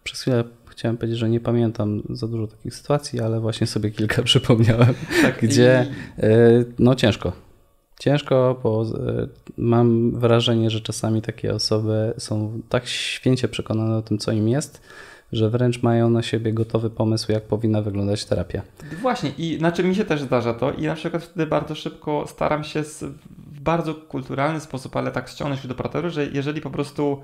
przez 0.04 0.22
chwilę 0.22 0.44
chciałem 0.82 0.98
powiedzieć, 0.98 1.20
że 1.20 1.30
nie 1.30 1.39
pamiętam 1.39 2.02
za 2.10 2.28
dużo 2.28 2.48
takich 2.48 2.76
sytuacji, 2.76 3.20
ale 3.20 3.39
właśnie 3.39 3.67
sobie 3.67 3.91
kilka 3.91 4.24
przypomniałem, 4.32 4.94
tak, 5.22 5.41
gdzie 5.41 5.88
i... 6.17 6.22
yy, 6.26 6.65
no 6.80 6.96
ciężko. 6.96 7.32
Ciężko, 8.00 8.60
bo 8.63 8.84
yy, 8.84 9.30
mam 9.58 10.20
wrażenie, 10.20 10.70
że 10.70 10.82
czasami 10.82 11.22
takie 11.22 11.54
osoby 11.54 12.13
są 12.17 12.62
tak 12.70 12.88
święcie 12.88 13.48
przekonane 13.48 13.98
o 13.98 14.02
tym, 14.02 14.17
co 14.17 14.32
im 14.32 14.50
jest, 14.50 14.82
że 15.32 15.50
wręcz 15.50 15.84
mają 15.84 16.10
na 16.10 16.22
siebie 16.22 16.54
gotowy 16.54 16.89
pomysł, 16.89 17.32
jak 17.32 17.44
powinna 17.44 17.82
wyglądać 17.82 18.26
terapia. 18.26 18.62
Właśnie, 19.02 19.32
i 19.38 19.58
znaczy 19.58 19.84
mi 19.84 19.96
się 19.96 20.06
też 20.06 20.22
zdarza 20.22 20.54
to, 20.54 20.72
i 20.72 20.86
na 20.86 20.96
przykład 20.96 21.24
wtedy 21.24 21.48
bardzo 21.48 21.76
szybko 21.76 22.26
staram 22.28 22.63
się 22.63 22.84
w 22.84 23.60
bardzo 23.62 23.96
kulturalny 23.96 24.60
sposób, 24.60 24.96
ale 24.96 25.12
tak 25.12 25.30
ściągnąć 25.30 25.62
się 25.62 25.67
do 25.67 25.74
operatora, 25.74 26.10
że 26.10 26.26
jeżeli 26.26 26.62
po 26.62 26.70
prostu 26.70 27.22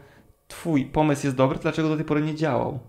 twój 0.47 0.85
pomysł 0.85 1.27
jest 1.27 1.37
dobry, 1.37 1.57
to 1.57 1.61
dlaczego 1.61 1.89
do 1.89 1.95
tej 1.95 2.05
pory 2.05 2.21
nie 2.21 2.35
działał? 2.35 2.79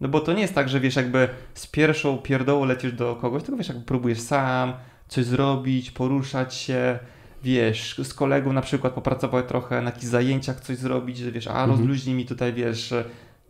No 0.00 0.08
bo 0.08 0.20
to 0.20 0.32
nie 0.32 0.42
jest 0.42 0.54
tak, 0.54 0.68
że 0.68 0.80
wiesz, 0.80 0.96
jakby 0.96 1.28
z 1.54 1.66
pierwszą 1.66 2.18
pierdołą 2.18 2.64
lecisz 2.64 2.92
do 2.92 3.16
kogoś, 3.16 3.42
tylko 3.42 3.58
wiesz, 3.58 3.68
jakby 3.68 3.84
próbujesz 3.84 4.20
sam 4.20 4.72
coś 5.08 5.24
zrobić, 5.24 5.90
poruszać 5.90 6.54
się, 6.54 6.98
wiesz, 7.42 8.00
z 8.04 8.14
kolegą 8.14 8.52
na 8.52 8.62
przykład 8.62 8.92
popracować 8.92 9.46
trochę 9.48 9.82
na 9.82 9.90
jakichś 9.90 10.06
zajęciach, 10.06 10.60
coś 10.60 10.76
zrobić, 10.76 11.18
że 11.18 11.32
wiesz, 11.32 11.46
a 11.46 11.50
mhm. 11.50 11.70
rozluźnij 11.70 12.14
mi 12.14 12.26
tutaj, 12.26 12.52
wiesz, 12.52 12.94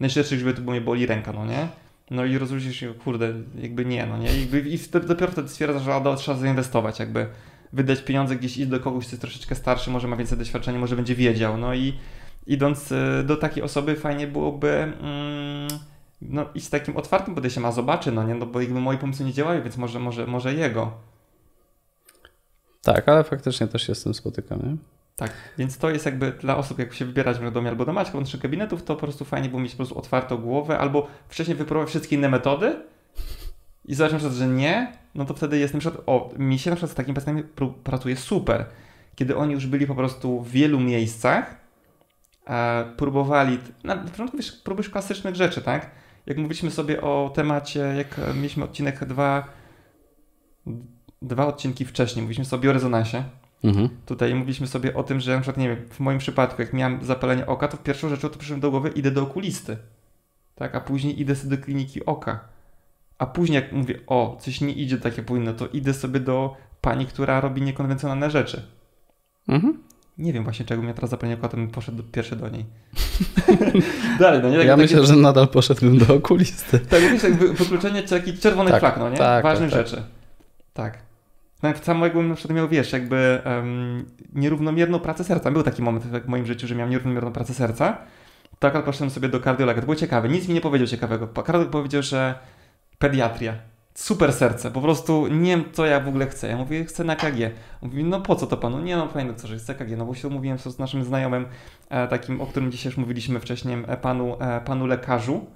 najszybciej, 0.00 0.38
żeby 0.38 0.54
to 0.54 0.62
mnie 0.62 0.80
boli 0.80 1.06
ręka, 1.06 1.32
no 1.32 1.46
nie? 1.46 1.68
No 2.10 2.24
i 2.24 2.38
rozluźnisz 2.38 2.76
się, 2.76 2.94
kurde, 2.94 3.32
jakby 3.58 3.84
nie, 3.84 4.06
no 4.06 4.18
nie? 4.18 4.36
I, 4.36 4.40
jakby, 4.40 4.60
i 4.60 4.78
dopiero 5.06 5.32
wtedy 5.32 5.48
stwierdzasz, 5.48 5.82
że 5.82 5.94
a, 5.94 6.16
trzeba 6.16 6.38
zainwestować, 6.38 6.98
jakby 6.98 7.26
wydać 7.72 8.02
pieniądze 8.02 8.36
gdzieś, 8.36 8.56
iść 8.56 8.68
do 8.68 8.80
kogoś, 8.80 9.06
kto 9.06 9.12
jest 9.12 9.20
troszeczkę 9.20 9.54
starszy, 9.54 9.90
może 9.90 10.08
ma 10.08 10.16
więcej 10.16 10.38
doświadczenia, 10.38 10.78
może 10.78 10.96
będzie 10.96 11.14
wiedział, 11.14 11.58
no 11.58 11.74
i 11.74 11.94
idąc 12.46 12.92
y, 12.92 13.24
do 13.26 13.36
takiej 13.36 13.62
osoby 13.62 13.96
fajnie 13.96 14.26
byłoby 14.26 14.70
mm, 14.70 15.68
no, 16.22 16.46
iść 16.54 16.66
z 16.66 16.70
takim 16.70 16.96
otwartym 16.96 17.34
podejściem, 17.34 17.64
a 17.64 17.72
zobaczy, 17.72 18.12
no 18.12 18.24
nie, 18.24 18.34
no 18.34 18.46
bo 18.46 18.60
jakby 18.60 18.80
moi 18.80 18.98
pomysły 18.98 19.26
nie 19.26 19.32
działają, 19.32 19.62
więc 19.62 19.76
może, 19.76 20.00
może, 20.00 20.26
może 20.26 20.54
jego. 20.54 20.92
Tak, 22.82 23.08
ale 23.08 23.24
faktycznie 23.24 23.66
też 23.66 23.86
się 23.86 23.94
z 23.94 24.02
tym 24.02 24.14
spotykam, 24.14 24.58
nie? 24.58 24.76
Tak, 25.16 25.32
więc 25.58 25.78
to 25.78 25.90
jest 25.90 26.06
jakby 26.06 26.32
dla 26.32 26.56
osób, 26.56 26.78
jak 26.78 26.94
się 26.94 27.04
wybierać 27.04 27.38
do 27.52 27.60
mnie 27.60 27.70
albo 27.70 27.84
do 27.84 27.92
Maćka, 27.92 28.20
do 28.20 28.38
kabinetów, 28.42 28.82
to 28.82 28.94
po 28.94 29.00
prostu 29.00 29.24
fajnie 29.24 29.48
było 29.48 29.60
mieć 29.60 29.72
po 29.72 29.76
prostu 29.76 29.98
otwartą 29.98 30.36
głowę, 30.36 30.78
albo 30.78 31.06
wcześniej 31.28 31.56
wypróbować 31.56 31.88
wszystkie 31.88 32.16
inne 32.16 32.28
metody 32.28 32.76
i 33.84 33.94
zobaczyć 33.94 34.12
na 34.12 34.18
przykład, 34.18 34.38
że 34.38 34.46
nie, 34.46 34.92
no 35.14 35.24
to 35.24 35.34
wtedy 35.34 35.58
jest 35.58 35.74
na 35.74 35.80
przykład, 35.80 36.02
o, 36.06 36.30
mi 36.38 36.58
się 36.58 36.70
na 36.70 36.76
przykład 36.76 36.92
z 36.92 36.94
takim 36.94 37.14
pacjentem 37.14 37.48
pracuje 37.84 38.16
super, 38.16 38.66
kiedy 39.14 39.36
oni 39.36 39.52
już 39.52 39.66
byli 39.66 39.86
po 39.86 39.94
prostu 39.94 40.40
w 40.40 40.50
wielu 40.50 40.80
miejscach, 40.80 41.56
e, 42.46 42.84
próbowali, 42.96 43.58
na 43.84 43.96
początku 43.96 44.36
wiesz, 44.36 44.52
próbujesz 44.52 44.90
klasycznych 44.90 45.34
rzeczy, 45.34 45.62
tak? 45.62 45.90
Jak 46.30 46.38
mówiliśmy 46.38 46.70
sobie 46.70 47.00
o 47.00 47.30
temacie, 47.34 47.80
jak 47.80 48.20
mieliśmy 48.34 48.64
odcinek 48.64 49.04
dwa, 49.04 49.44
dwa 51.22 51.46
odcinki 51.46 51.84
wcześniej, 51.84 52.22
mówiliśmy 52.22 52.44
sobie 52.44 52.70
o 52.70 52.72
rezonansie. 52.72 53.24
Mhm. 53.64 53.88
Tutaj 54.06 54.34
mówiliśmy 54.34 54.66
sobie 54.66 54.94
o 54.94 55.02
tym, 55.02 55.20
że 55.20 55.34
na 55.34 55.40
przykład, 55.40 55.56
nie 55.56 55.68
wiem, 55.68 55.88
w 55.88 56.00
moim 56.00 56.18
przypadku, 56.18 56.62
jak 56.62 56.72
miałem 56.72 57.04
zapalenie 57.04 57.46
oka, 57.46 57.68
to 57.68 57.76
pierwszą 57.76 58.08
rzeczą 58.08 58.28
to 58.28 58.38
przyszedłem 58.38 58.60
do 58.60 58.70
głowy, 58.70 58.88
idę 58.88 59.10
do 59.10 59.22
okulisty. 59.22 59.76
Tak, 60.54 60.74
a 60.74 60.80
później 60.80 61.20
idę 61.20 61.36
sobie 61.36 61.56
do 61.56 61.64
kliniki 61.64 62.06
oka. 62.06 62.48
A 63.18 63.26
później 63.26 63.54
jak 63.54 63.72
mówię, 63.72 64.00
o, 64.06 64.36
coś 64.40 64.60
nie 64.60 64.72
idzie 64.72 64.98
tak 64.98 65.16
jak 65.16 65.26
powinno, 65.26 65.54
to 65.54 65.66
idę 65.66 65.94
sobie 65.94 66.20
do 66.20 66.56
pani, 66.80 67.06
która 67.06 67.40
robi 67.40 67.62
niekonwencjonalne 67.62 68.30
rzeczy. 68.30 68.62
Mhm. 69.48 69.82
Nie 70.20 70.32
wiem 70.32 70.44
właśnie, 70.44 70.66
czego 70.66 70.82
mnie 70.82 70.94
teraz 70.94 71.10
zapomniał, 71.10 71.38
to 71.38 71.48
bym 71.48 71.68
poszedł 71.68 72.02
pierwszy 72.02 72.36
do 72.36 72.48
niej. 72.48 72.64
Dalej, 74.20 74.40
no 74.42 74.50
nie? 74.50 74.56
Tak, 74.56 74.66
ja 74.66 74.76
myślę, 74.76 75.06
że 75.06 75.16
nadal 75.16 75.48
poszedłbym 75.48 75.98
do 75.98 76.14
okulisty. 76.14 76.78
Tak, 76.78 77.02
mówisz, 77.02 77.22
jak 77.22 77.34
wykluczenie 77.34 78.02
taki 78.02 78.38
czerwony 78.38 78.70
tak, 78.70 78.80
flag, 78.80 78.96
no 78.98 79.10
nie? 79.10 79.16
Tak, 79.16 79.42
Ważnych 79.44 79.70
tak, 79.70 79.78
tak. 79.78 79.88
rzeczy. 79.88 80.02
Tak. 80.72 80.98
Nawet 81.62 81.84
samo 81.84 82.06
jakbym 82.06 82.28
na 82.28 82.34
przykład 82.34 82.56
miał, 82.56 82.68
wiesz, 82.68 82.92
jakby 82.92 83.42
um, 83.46 84.04
nierównomierną 84.32 84.98
pracę 84.98 85.24
serca. 85.24 85.50
Był 85.50 85.62
taki 85.62 85.82
moment 85.82 86.04
w 86.04 86.28
moim 86.28 86.46
życiu, 86.46 86.66
że 86.66 86.74
miałem 86.74 86.90
nierównomierną 86.90 87.32
pracę 87.32 87.54
serca. 87.54 87.98
Tak, 88.58 88.74
ale 88.74 88.84
poszedłem 88.84 89.10
sobie 89.10 89.28
do 89.28 89.40
kardiologa. 89.40 89.80
To 89.80 89.86
było 89.86 89.96
ciekawe. 89.96 90.28
Nic 90.28 90.48
mi 90.48 90.54
nie 90.54 90.60
powiedział 90.60 90.88
ciekawego. 90.88 91.28
Kardiolog 91.28 91.70
powiedział, 91.70 92.02
że 92.02 92.34
pediatria 92.98 93.54
super 93.94 94.32
serce, 94.32 94.70
po 94.70 94.80
prostu 94.80 95.26
nie 95.26 95.50
wiem, 95.50 95.64
co 95.72 95.86
ja 95.86 96.00
w 96.00 96.08
ogóle 96.08 96.26
chcę. 96.26 96.48
Ja 96.48 96.56
mówię, 96.56 96.84
chcę 96.84 97.04
na 97.04 97.16
KG. 97.16 97.50
Mówi, 97.82 98.04
no 98.04 98.20
po 98.20 98.36
co 98.36 98.46
to 98.46 98.56
panu? 98.56 98.80
Nie 98.80 98.96
no, 98.96 99.08
fajne 99.08 99.34
co, 99.34 99.48
że 99.48 99.56
chcę 99.56 99.74
KG. 99.74 99.96
No 99.96 100.06
bo 100.06 100.14
się 100.14 100.28
umówiłem 100.28 100.58
z 100.58 100.78
naszym 100.78 101.04
znajomym, 101.04 101.46
e, 101.88 102.08
takim, 102.08 102.40
o 102.40 102.46
którym 102.46 102.72
dzisiaj 102.72 102.90
już 102.90 102.96
mówiliśmy 102.96 103.40
wcześniej, 103.40 103.84
e, 103.86 103.96
panu, 103.96 104.36
e, 104.40 104.60
panu 104.60 104.86
lekarzu, 104.86 105.46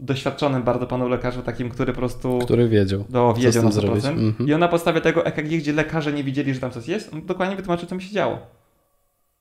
doświadczonym 0.00 0.62
bardzo 0.62 0.86
panu 0.86 1.08
lekarzu, 1.08 1.42
takim, 1.42 1.70
który 1.70 1.92
po 1.92 1.98
prostu... 1.98 2.38
Który 2.38 2.68
wiedział, 2.68 3.04
do, 3.08 3.34
wiedział 3.34 3.64
na 3.64 3.70
100%. 3.70 4.08
Mhm. 4.08 4.48
I 4.48 4.54
on 4.54 4.60
na 4.60 4.68
podstawie 4.68 5.00
tego 5.00 5.26
EKG, 5.26 5.48
gdzie 5.48 5.72
lekarze 5.72 6.12
nie 6.12 6.24
widzieli, 6.24 6.54
że 6.54 6.60
tam 6.60 6.70
coś 6.70 6.88
jest, 6.88 7.12
on 7.12 7.26
dokładnie 7.26 7.56
wytłumaczył, 7.56 7.88
co 7.88 7.94
mi 7.94 8.02
się 8.02 8.14
działo. 8.14 8.38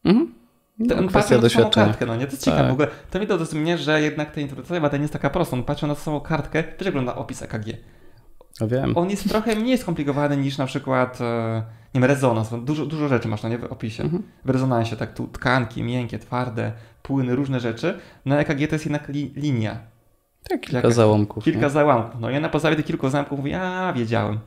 Mhm. 0.03 0.33
No, 0.79 0.95
on 0.95 1.05
na 1.41 1.49
samą 1.49 1.69
kartkę, 1.69 2.05
no 2.05 2.15
nie? 2.15 2.25
To 2.25 2.31
jest 2.31 2.45
tak. 2.45 2.53
ciekawe 2.53 2.69
w 2.69 2.73
ogóle. 2.73 2.87
To 3.11 3.19
mi 3.19 3.27
to 3.27 3.37
do 3.37 3.45
mnie, 3.59 3.77
że 3.77 4.01
jednak 4.01 4.31
ta 4.31 4.41
interpretacja 4.41 4.81
badań 4.81 5.01
jest 5.01 5.13
taka 5.13 5.29
prosta. 5.29 5.57
On 5.57 5.63
patrzył 5.63 5.87
na 5.87 5.95
samą 5.95 6.19
kartkę, 6.19 6.63
też 6.63 6.85
wygląda 6.85 7.15
opis 7.15 7.41
EKG. 7.41 7.65
No 8.61 8.67
wiem. 8.67 8.97
On 8.97 9.09
jest 9.09 9.29
trochę 9.29 9.55
mniej 9.55 9.77
skomplikowany 9.77 10.37
niż 10.37 10.57
na 10.57 10.65
przykład 10.65 11.21
e, 11.21 11.63
nie 11.93 12.01
wiem, 12.01 12.09
rezonans. 12.09 12.49
Dużo, 12.63 12.85
dużo 12.85 13.07
rzeczy 13.07 13.27
masz 13.27 13.43
na 13.43 13.49
nie 13.49 13.57
w 13.57 13.63
opisie. 13.63 14.03
Mhm. 14.03 14.23
W 14.45 14.49
rezonansie, 14.49 14.95
tak 14.95 15.13
tu 15.13 15.27
tkanki, 15.27 15.83
miękkie, 15.83 16.19
twarde, 16.19 16.71
płyny, 17.03 17.35
różne 17.35 17.59
rzeczy. 17.59 17.99
Na 18.25 18.39
EKG 18.39 18.67
to 18.69 18.75
jest 18.75 18.85
jednak 18.85 19.09
li, 19.09 19.33
linia. 19.35 19.79
Tak, 20.49 20.61
kilka 20.61 20.77
Jaka, 20.77 20.91
załamków. 20.91 21.43
Kilka 21.43 21.61
nie? 21.61 21.69
załamków. 21.69 22.21
No 22.21 22.29
ja 22.29 22.39
na 22.39 22.49
podstawie 22.49 22.75
tych 22.75 22.85
kilku 22.85 23.09
załamków 23.09 23.39
mówię, 23.39 23.61
a 23.61 23.93
wiedziałem. 23.93 24.39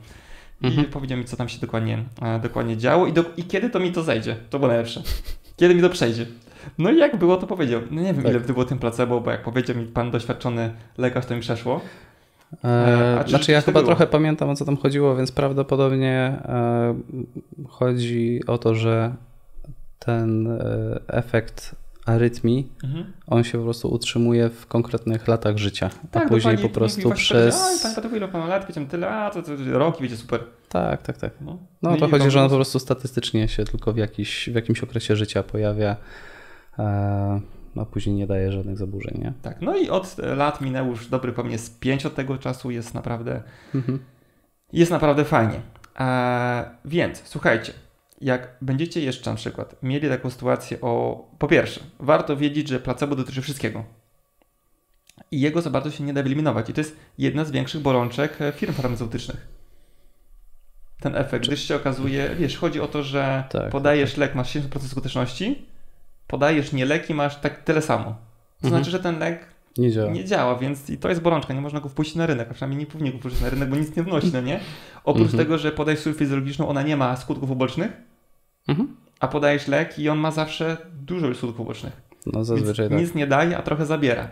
I 0.61 0.67
mhm. 0.67 0.87
powiedział 0.87 1.17
mi, 1.17 1.25
co 1.25 1.37
tam 1.37 1.49
się 1.49 1.59
dokładnie, 1.59 2.03
e, 2.21 2.39
dokładnie 2.39 2.77
działo 2.77 3.07
i, 3.07 3.13
do, 3.13 3.23
i 3.37 3.43
kiedy 3.43 3.69
to 3.69 3.79
mi 3.79 3.91
to 3.91 4.03
zejdzie. 4.03 4.35
To 4.49 4.59
było 4.59 4.67
najlepsze. 4.67 5.01
Kiedy 5.57 5.75
mi 5.75 5.81
to 5.81 5.89
przejdzie. 5.89 6.25
No 6.77 6.91
i 6.91 6.97
jak 6.97 7.17
było, 7.17 7.37
to 7.37 7.47
powiedział. 7.47 7.81
No 7.91 8.01
nie 8.01 8.13
wiem, 8.13 8.23
tak. 8.23 8.31
ile 8.31 8.41
to 8.41 8.53
było 8.53 8.65
tym 8.65 8.79
placebo, 8.79 9.21
bo 9.21 9.31
jak 9.31 9.43
powiedział 9.43 9.75
mi 9.75 9.85
pan 9.85 10.11
doświadczony 10.11 10.73
lekarz, 10.97 11.25
to 11.25 11.35
mi 11.35 11.41
przeszło. 11.41 11.81
E, 12.63 13.23
znaczy 13.27 13.51
ja 13.51 13.61
chyba 13.61 13.79
było? 13.79 13.85
trochę 13.85 14.07
pamiętam 14.07 14.49
o 14.49 14.55
co 14.55 14.65
tam 14.65 14.77
chodziło, 14.77 15.15
więc 15.15 15.31
prawdopodobnie 15.31 16.41
e, 16.45 16.95
chodzi 17.69 18.41
o 18.47 18.57
to, 18.57 18.75
że 18.75 19.15
ten 19.99 20.47
e, 20.47 20.99
efekt 21.07 21.75
arytmii, 22.05 22.71
mhm. 22.83 23.13
on 23.27 23.43
się 23.43 23.57
po 23.57 23.63
prostu 23.63 23.93
utrzymuje 23.93 24.49
w 24.49 24.67
konkretnych 24.67 25.27
latach 25.27 25.57
życia, 25.57 25.89
tak, 26.11 26.25
a 26.25 26.29
później 26.29 26.57
po 26.57 26.69
prostu 26.69 27.11
przez... 27.11 27.61
Oj, 27.85 27.93
pan 27.95 28.15
ile 28.15 28.27
pan 28.27 28.49
lat, 28.49 28.67
wiecie, 28.67 28.85
tyle, 28.85 29.09
a 29.09 29.29
to, 29.29 29.41
to, 29.41 29.57
to 29.57 29.79
roki, 29.79 30.03
wiecie, 30.03 30.17
super. 30.17 30.43
Tak, 30.69 31.01
tak, 31.01 31.17
tak. 31.17 31.31
No, 31.41 31.57
no 31.81 31.97
to 31.97 32.07
chodzi, 32.07 32.31
że 32.31 32.41
on 32.41 32.49
po 32.49 32.55
prostu 32.55 32.79
statystycznie 32.79 33.47
się 33.47 33.65
tylko 33.65 33.93
w, 33.93 33.97
jakiś, 33.97 34.49
w 34.49 34.55
jakimś 34.55 34.83
okresie 34.83 35.15
życia 35.15 35.43
pojawia. 35.43 35.95
A 37.75 37.85
później 37.85 38.15
nie 38.15 38.27
daje 38.27 38.51
żadnych 38.51 38.77
zaburzeń, 38.77 39.17
nie? 39.21 39.33
Tak, 39.41 39.61
no 39.61 39.77
i 39.77 39.89
od 39.89 40.17
lat 40.17 40.61
minęło 40.61 40.89
już 40.89 41.07
dobry 41.07 41.31
pewnie 41.33 41.57
z 41.57 41.69
5 41.69 42.05
od 42.05 42.15
tego 42.15 42.37
czasu, 42.37 42.71
jest 42.71 42.93
naprawdę, 42.93 43.43
Mhm. 43.75 43.99
jest 44.73 44.91
naprawdę 44.91 45.25
fajnie. 45.25 45.61
E, 45.99 46.69
więc 46.85 47.21
słuchajcie, 47.25 47.73
jak 48.21 48.55
będziecie 48.61 49.01
jeszcze 49.01 49.29
na 49.29 49.35
przykład 49.35 49.75
mieli 49.83 50.09
taką 50.09 50.29
sytuację 50.29 50.81
o, 50.81 51.25
po 51.39 51.47
pierwsze, 51.47 51.81
warto 51.99 52.37
wiedzieć, 52.37 52.67
że 52.67 52.79
placebo 52.79 53.15
dotyczy 53.15 53.41
wszystkiego. 53.41 53.83
I 55.31 55.41
jego 55.41 55.61
za 55.61 55.69
bardzo 55.69 55.91
się 55.91 56.03
nie 56.03 56.13
da 56.13 56.23
wyeliminować. 56.23 56.69
I 56.69 56.73
to 56.73 56.81
jest 56.81 56.95
jedna 57.17 57.45
z 57.45 57.51
większych 57.51 57.81
bolączek 57.81 58.41
e, 58.41 58.51
firm 58.51 58.73
farmaceutycznych. 58.73 59.47
Ten 61.01 61.15
efekt, 61.15 61.47
gdyż 61.47 61.67
się 61.67 61.75
okazuje, 61.75 62.29
wiesz, 62.39 62.57
chodzi 62.57 62.79
o 62.81 62.87
to, 62.87 63.03
że 63.03 63.43
Tak, 63.51 63.69
podajesz 63.69 64.17
lek, 64.17 64.35
masz 64.35 64.55
70% 64.55 64.79
skuteczności, 64.87 65.65
podajesz 66.29 66.73
nie 66.73 66.85
leki, 66.85 67.13
masz 67.13 67.35
tak 67.39 67.63
tyle 67.63 67.81
samo. 67.81 68.05
To 68.05 68.67
Mhm. 68.67 68.69
znaczy, 68.83 68.91
że 68.91 68.99
ten 68.99 69.19
lek 69.19 69.45
Nie 69.77 69.91
działa. 69.91 70.11
nie 70.11 70.25
działa, 70.25 70.55
więc 70.55 70.89
i 70.89 70.97
to 70.97 71.09
jest 71.09 71.21
bolączka, 71.21 71.53
nie 71.53 71.61
można 71.61 71.79
go 71.79 71.89
wpuścić 71.89 72.15
na 72.15 72.25
rynek, 72.25 72.47
a 72.51 72.53
przynajmniej 72.53 72.79
nie 72.79 72.85
powinien 72.91 73.13
go 73.13 73.19
wpuścić 73.19 73.41
na 73.41 73.49
rynek, 73.49 73.69
bo 73.69 73.75
nic 73.75 73.95
nie 73.95 74.03
wnosi, 74.03 74.31
no 74.33 74.41
nie? 74.41 74.59
Oprócz 75.03 75.25
Mhm. 75.25 75.43
tego, 75.43 75.57
że 75.57 75.71
podajesz 75.71 75.99
sól 75.99 76.13
fizjologiczną, 76.13 76.67
ona 76.69 76.81
nie 76.81 76.97
ma 76.97 77.15
skutków 77.15 77.51
ubocznych, 77.51 77.91
Mhm. 78.67 78.95
a 79.19 79.27
podajesz 79.27 79.67
lek 79.67 79.99
i 79.99 80.09
on 80.09 80.17
ma 80.17 80.31
zawsze 80.31 80.77
dużo 80.93 81.35
skutków 81.35 81.59
ubocznych. 81.59 82.01
No 82.25 82.43
zazwyczaj 82.45 82.89
tak. 82.89 82.97
nic 82.97 83.15
nie 83.15 83.27
daje, 83.27 83.57
a 83.57 83.61
trochę 83.61 83.85
zabiera. 83.85 84.27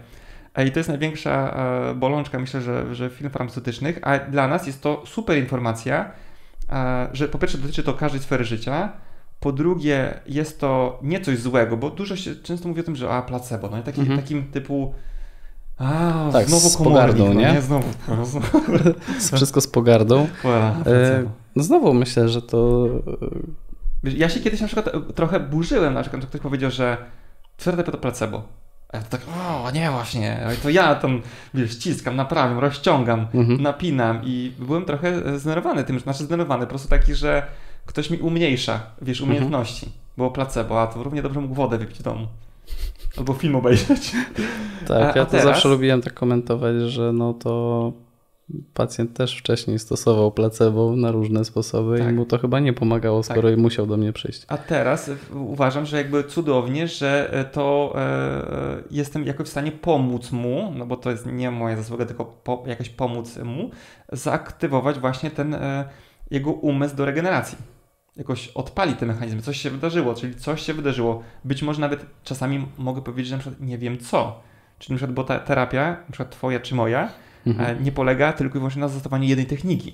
I 0.65 0.71
to 0.71 0.79
jest 0.79 0.89
największa 0.89 1.53
e, 1.91 1.95
bolączka, 1.95 2.39
myślę, 2.39 2.62
że, 2.62 2.95
że 2.95 3.10
firm 3.10 3.29
farmaceutycznych, 3.29 3.99
a 4.01 4.19
dla 4.19 4.47
nas 4.47 4.67
jest 4.67 4.81
to 4.81 5.03
super 5.05 5.38
informacja, 5.38 6.12
e, 6.69 7.07
że 7.13 7.27
po 7.27 7.38
pierwsze 7.38 7.57
dotyczy 7.57 7.83
to 7.83 7.93
każdej 7.93 8.21
sfery 8.21 8.43
życia, 8.45 8.91
po 9.39 9.52
drugie 9.52 10.19
jest 10.26 10.60
to 10.60 11.00
nie 11.04 11.21
coś 11.21 11.39
złego, 11.39 11.78
bo 11.78 11.89
dużo 11.89 12.15
się 12.15 12.36
często 12.36 12.67
mówi 12.67 12.82
o 12.82 12.84
tym, 12.84 12.95
że 12.95 13.10
a 13.10 13.21
placebo, 13.21 13.69
no 13.69 13.80
i 13.80 13.82
taki, 13.84 14.02
Mhm. 14.02 14.19
takim 14.19 14.43
typu 14.52 14.93
a, 15.78 16.30
Tak, 16.34 16.47
znowu 16.47 16.69
z 16.69 16.78
pogardą, 16.78 17.26
no 17.28 17.34
nie? 17.34 17.54
nie? 17.54 17.62
Znowu, 17.62 17.88
no, 18.08 18.26
znowu 18.26 18.47
Wszystko 19.36 19.62
z 19.62 19.67
pogardą. 19.67 20.28
Ła, 20.43 20.76
E, 20.86 21.23
no 21.56 21.63
znowu 21.63 21.93
myślę, 21.93 22.30
że 22.30 22.41
to 22.41 22.88
Ja 24.04 24.30
się 24.30 24.39
kiedyś 24.39 24.62
na 24.62 24.67
przykład 24.67 24.88
e, 24.95 25.02
trochę 25.13 25.39
burzyłem, 25.39 25.93
na 25.93 26.02
przykład 26.02 26.26
ktoś 26.26 26.41
powiedział, 26.41 26.71
że 26.71 26.97
twierdze 27.58 27.84
to 27.84 27.97
placebo. 27.97 28.43
A 28.93 28.97
ja 28.97 29.04
to 29.04 29.10
tak, 29.10 29.21
o 29.65 29.71
nie 29.71 29.91
właśnie, 29.91 30.39
Oj, 30.50 30.56
to 30.63 30.69
ja 30.69 30.95
tam, 30.95 31.21
wiesz, 31.54 31.71
ściskam, 31.71 32.15
naprawiam, 32.15 32.60
rozciągam, 32.60 33.28
Mhm. 33.34 33.62
napinam 33.62 34.19
i 34.23 34.52
byłem 34.60 34.86
trochę 34.86 35.08
e, 35.26 35.39
zdenerwowany 35.39 35.84
tym, 35.84 36.00
znaczy 36.00 36.23
zdenerwowany, 36.23 36.65
po 36.65 36.69
prostu 36.69 36.89
taki, 36.89 37.15
że 37.15 37.47
ktoś 37.88 38.10
mi 38.10 38.17
umniejsza, 38.17 38.80
wiesz, 39.02 39.21
Mhm. 39.21 39.30
umiejętności. 39.38 39.89
Było 40.17 40.32
placebo, 40.32 40.82
a 40.82 40.88
to 40.88 41.04
równie 41.04 41.21
dobrze 41.21 41.41
mógł 41.41 41.54
wodę 41.56 41.78
wypić 41.78 41.97
w 42.00 42.04
domu. 42.04 42.28
Albo 43.17 43.34
film 43.34 43.56
obejrzeć. 43.56 44.12
tak. 44.88 44.97
A- 44.97 45.17
ja 45.17 45.21
a 45.21 45.26
to 45.26 45.32
teraz? 45.32 45.43
zawsze 45.45 45.69
lubiłem 45.69 46.02
tak 46.02 46.13
komentować, 46.13 46.76
że 46.82 47.13
no 47.13 47.34
to 47.34 47.93
pacjent 48.73 49.13
też 49.13 49.38
wcześniej 49.38 49.80
stosował 49.80 50.32
placebo 50.32 50.95
na 50.95 51.12
różne 51.12 51.45
sposoby 51.45 51.97
Tak. 52.00 52.10
i 52.10 52.13
mu 52.13 52.26
to 52.26 52.38
chyba 52.38 52.60
nie 52.60 52.73
pomagało, 52.73 53.23
skoro 53.23 53.50
musiał 53.58 53.88
do 53.88 53.97
mnie 53.97 54.13
przyjść. 54.13 54.45
A 54.47 54.58
teraz 54.58 55.12
uważam, 55.34 55.86
że 55.86 55.97
jakby 55.97 56.23
cudownie, 56.23 56.88
że 56.88 57.34
e, 57.34 57.45
to 57.45 57.93
e, 57.95 58.84
jestem 58.91 59.26
jakoś 59.26 59.47
w 59.47 59.50
stanie 59.52 59.71
pomóc 59.71 60.32
mu, 60.32 60.73
no 60.76 60.86
bo 60.86 60.95
to 60.97 61.12
jest 61.12 61.26
nie 61.26 61.52
moja 61.52 61.76
zasługa, 61.78 62.06
tylko 62.06 62.26
po, 62.26 62.63
jakoś 62.67 62.89
pomóc 62.89 63.38
mu, 63.43 63.69
zaaktywować 64.12 65.00
właśnie 65.00 65.32
ten 65.32 65.54
e, 65.54 65.86
jego 66.32 66.52
umysł 66.52 66.95
do 66.95 67.06
regeneracji. 67.06 67.58
Jakoś 68.17 68.47
odpali 68.47 68.93
te 68.93 69.06
mechanizmy, 69.06 69.41
coś 69.41 69.62
się 69.62 69.69
wydarzyło, 69.69 70.13
czyli 70.15 70.36
coś 70.36 70.62
się 70.62 70.73
wydarzyło. 70.73 71.23
Być 71.45 71.62
może 71.63 71.82
nawet 71.82 72.06
czasami 72.23 72.65
mogę 72.77 73.01
powiedzieć, 73.01 73.27
że 73.30 73.36
na 73.36 73.39
przykład 73.41 73.62
nie 73.62 73.77
wiem 73.77 73.97
co. 73.97 74.39
Czyli 74.80 74.93
na 74.93 74.97
przykład, 74.97 75.15
bo 75.15 75.23
ta 75.23 75.39
terapia, 75.39 75.89
na 75.91 76.12
przykład 76.12 76.30
twoja 76.32 76.60
czy 76.60 76.75
moja, 76.75 77.10
Mhm. 77.47 77.77
e, 77.77 77.84
nie 77.84 77.91
polega 77.91 78.34
tylko 78.34 78.58
i 78.58 78.60
wyłącznie 78.60 78.80
na 78.82 78.88
zastosowaniu 78.88 79.27
jednej 79.30 79.45
techniki. 79.47 79.93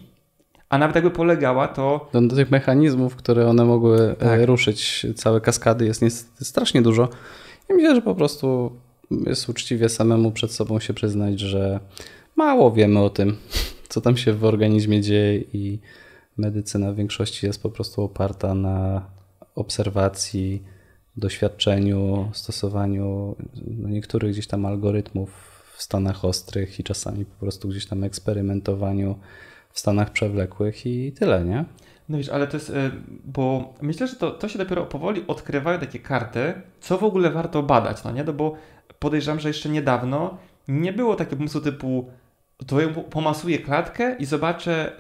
A 0.69 0.77
nawet 0.77 0.95
jakby 0.95 1.11
polegała, 1.11 1.67
to 1.67 2.09
Do, 2.13 2.21
do 2.21 2.35
tych 2.35 2.51
mechanizmów, 2.51 3.15
które 3.15 3.47
one 3.47 3.65
mogły 3.65 4.11
e, 4.11 4.15
Tak. 4.15 4.41
ruszyć, 4.45 5.05
całe 5.15 5.41
kaskady 5.41 5.85
jest 5.85 6.01
niestety 6.01 6.45
strasznie 6.45 6.81
dużo. 6.81 7.09
I 7.69 7.73
myślę, 7.73 7.95
że 7.95 8.01
po 8.01 8.15
prostu 8.15 8.71
jest 9.25 9.49
uczciwie 9.49 9.89
samemu 9.89 10.31
przed 10.31 10.51
sobą 10.51 10.79
się 10.79 10.93
przyznać, 10.93 11.39
że 11.39 11.79
mało 12.35 12.71
wiemy 12.71 12.99
o 12.99 13.09
tym, 13.09 13.35
co 13.89 14.01
tam 14.01 14.17
się 14.17 14.33
w 14.33 14.45
organizmie 14.45 15.01
dzieje 15.01 15.37
i 15.53 15.79
medycyna 16.37 16.91
w 16.91 16.95
większości 16.95 17.45
jest 17.45 17.63
po 17.63 17.69
prostu 17.69 18.03
oparta 18.03 18.53
na 18.53 19.05
obserwacji, 19.55 20.63
doświadczeniu, 21.17 22.29
stosowaniu 22.33 23.35
no, 23.67 23.89
niektórych 23.89 24.31
gdzieś 24.31 24.47
tam 24.47 24.65
algorytmów 24.65 25.29
w 25.77 25.83
stanach 25.83 26.25
ostrych 26.25 26.79
i 26.79 26.83
czasami 26.83 27.25
po 27.25 27.39
prostu 27.39 27.67
gdzieś 27.67 27.85
tam 27.85 28.03
eksperymentowaniu 28.03 29.19
w 29.69 29.79
stanach 29.79 30.11
przewlekłych 30.11 30.85
i 30.85 31.11
tyle, 31.11 31.45
nie? 31.45 31.65
No 32.09 32.17
wiesz, 32.17 32.29
ale 32.29 32.47
to 32.47 32.57
jest, 32.57 32.69
y, 32.69 32.73
bo 33.25 33.73
myślę, 33.81 34.07
że 34.07 34.15
to, 34.15 34.31
to 34.31 34.47
się 34.47 34.59
dopiero 34.59 34.85
powoli 34.85 35.23
odkrywają 35.27 35.79
takie 35.79 35.99
karty, 35.99 36.53
co 36.79 36.97
w 36.97 37.03
ogóle 37.03 37.31
warto 37.31 37.63
badać, 37.63 38.03
no 38.03 38.11
nie? 38.11 38.23
No 38.23 38.33
bo 38.33 38.55
podejrzewam, 38.99 39.39
że 39.39 39.47
jeszcze 39.47 39.69
niedawno 39.69 40.37
nie 40.67 40.93
było 40.93 41.15
takiego 41.15 41.37
pomysłu 41.37 41.61
typu 41.61 42.09
to 42.65 42.81
ja 42.81 42.87
pomasuję 42.89 43.59
klatkę 43.59 44.15
i 44.15 44.25
zobaczę 44.25 44.91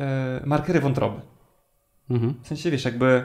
y, 0.43 0.47
markery 0.47 0.79
wątroby. 0.79 1.21
Mhm. 2.09 2.33
W 2.43 2.47
sensie, 2.47 2.71
wiesz, 2.71 2.85
jakby, 2.85 3.23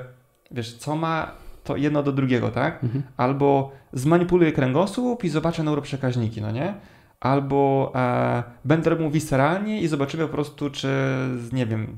wiesz, 0.50 0.76
co 0.76 0.96
ma 0.96 1.32
to 1.64 1.76
jedno 1.76 2.02
do 2.02 2.12
drugiego, 2.12 2.48
tak? 2.50 2.84
Mhm. 2.84 3.02
Albo 3.16 3.72
zmanipuluję 3.92 4.52
kręgosłup 4.52 5.24
i 5.24 5.28
zobaczę 5.28 5.62
neuroprzekaźniki, 5.62 6.42
no 6.42 6.50
nie? 6.50 6.74
Albo 7.20 7.92
e, 7.94 8.42
będę 8.64 8.90
robił 8.90 9.10
visceralnie 9.10 9.80
i 9.80 9.88
zobaczymy 9.88 10.26
po 10.26 10.32
prostu, 10.32 10.70
czy, 10.70 10.88
nie 11.52 11.66
wiem, 11.66 11.96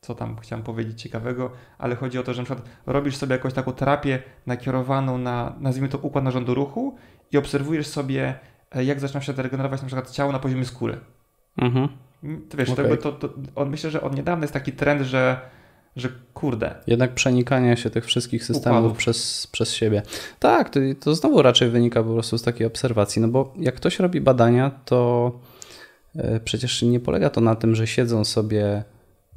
co 0.00 0.14
tam 0.14 0.36
chciałem 0.36 0.64
powiedzieć 0.64 1.02
ciekawego, 1.02 1.50
ale 1.78 1.96
chodzi 1.96 2.18
o 2.18 2.22
to, 2.22 2.34
że 2.34 2.42
na 2.42 2.44
przykład 2.44 2.68
robisz 2.86 3.16
sobie 3.16 3.32
jakąś 3.32 3.52
taką 3.52 3.72
terapię 3.72 4.22
nakierowaną 4.46 5.18
na, 5.18 5.56
nazwijmy 5.60 5.88
to, 5.88 5.98
układ 5.98 6.24
narządu 6.24 6.54
ruchu 6.54 6.96
i 7.32 7.38
obserwujesz 7.38 7.86
sobie, 7.86 8.24
e, 8.24 8.38
jak 8.74 9.00
zaczyna 9.00 9.20
się 9.20 9.32
regenerować 9.32 9.80
na 9.80 9.86
przykład 9.86 10.10
ciało 10.10 10.32
na 10.32 10.38
poziomie 10.38 10.64
skóry. 10.64 10.98
Mhm. 11.58 11.88
To 12.50 12.56
wiesz, 12.56 12.70
Okej. 12.70 12.98
to, 12.98 13.12
to, 13.12 13.28
to, 13.28 13.64
myślę, 13.64 13.90
że 13.90 14.00
od 14.00 14.16
niedawna 14.16 14.44
jest 14.44 14.54
taki 14.54 14.72
trend, 14.72 15.02
że, 15.02 15.40
że 15.96 16.08
kurde, 16.34 16.74
Jednak 16.86 17.14
przenikania 17.14 17.76
się 17.76 17.90
tych 17.90 18.06
wszystkich 18.06 18.44
systemów 18.44 18.78
Układów. 18.78 18.98
przez, 18.98 19.46
przez 19.46 19.72
siebie. 19.74 20.02
Tak, 20.38 20.70
to, 20.70 20.80
to 21.00 21.14
znowu 21.14 21.42
raczej 21.42 21.70
wynika 21.70 22.02
po 22.02 22.12
prostu 22.12 22.38
z 22.38 22.42
takiej 22.42 22.66
obserwacji, 22.66 23.22
no 23.22 23.28
bo 23.28 23.54
jak 23.58 23.74
ktoś 23.74 23.98
robi 23.98 24.20
badania, 24.20 24.70
to 24.84 25.32
e, 26.16 26.40
przecież 26.40 26.82
nie 26.82 27.00
polega 27.00 27.30
to 27.30 27.40
na 27.40 27.54
tym, 27.54 27.74
że 27.74 27.86
siedzą 27.86 28.24
sobie 28.24 28.84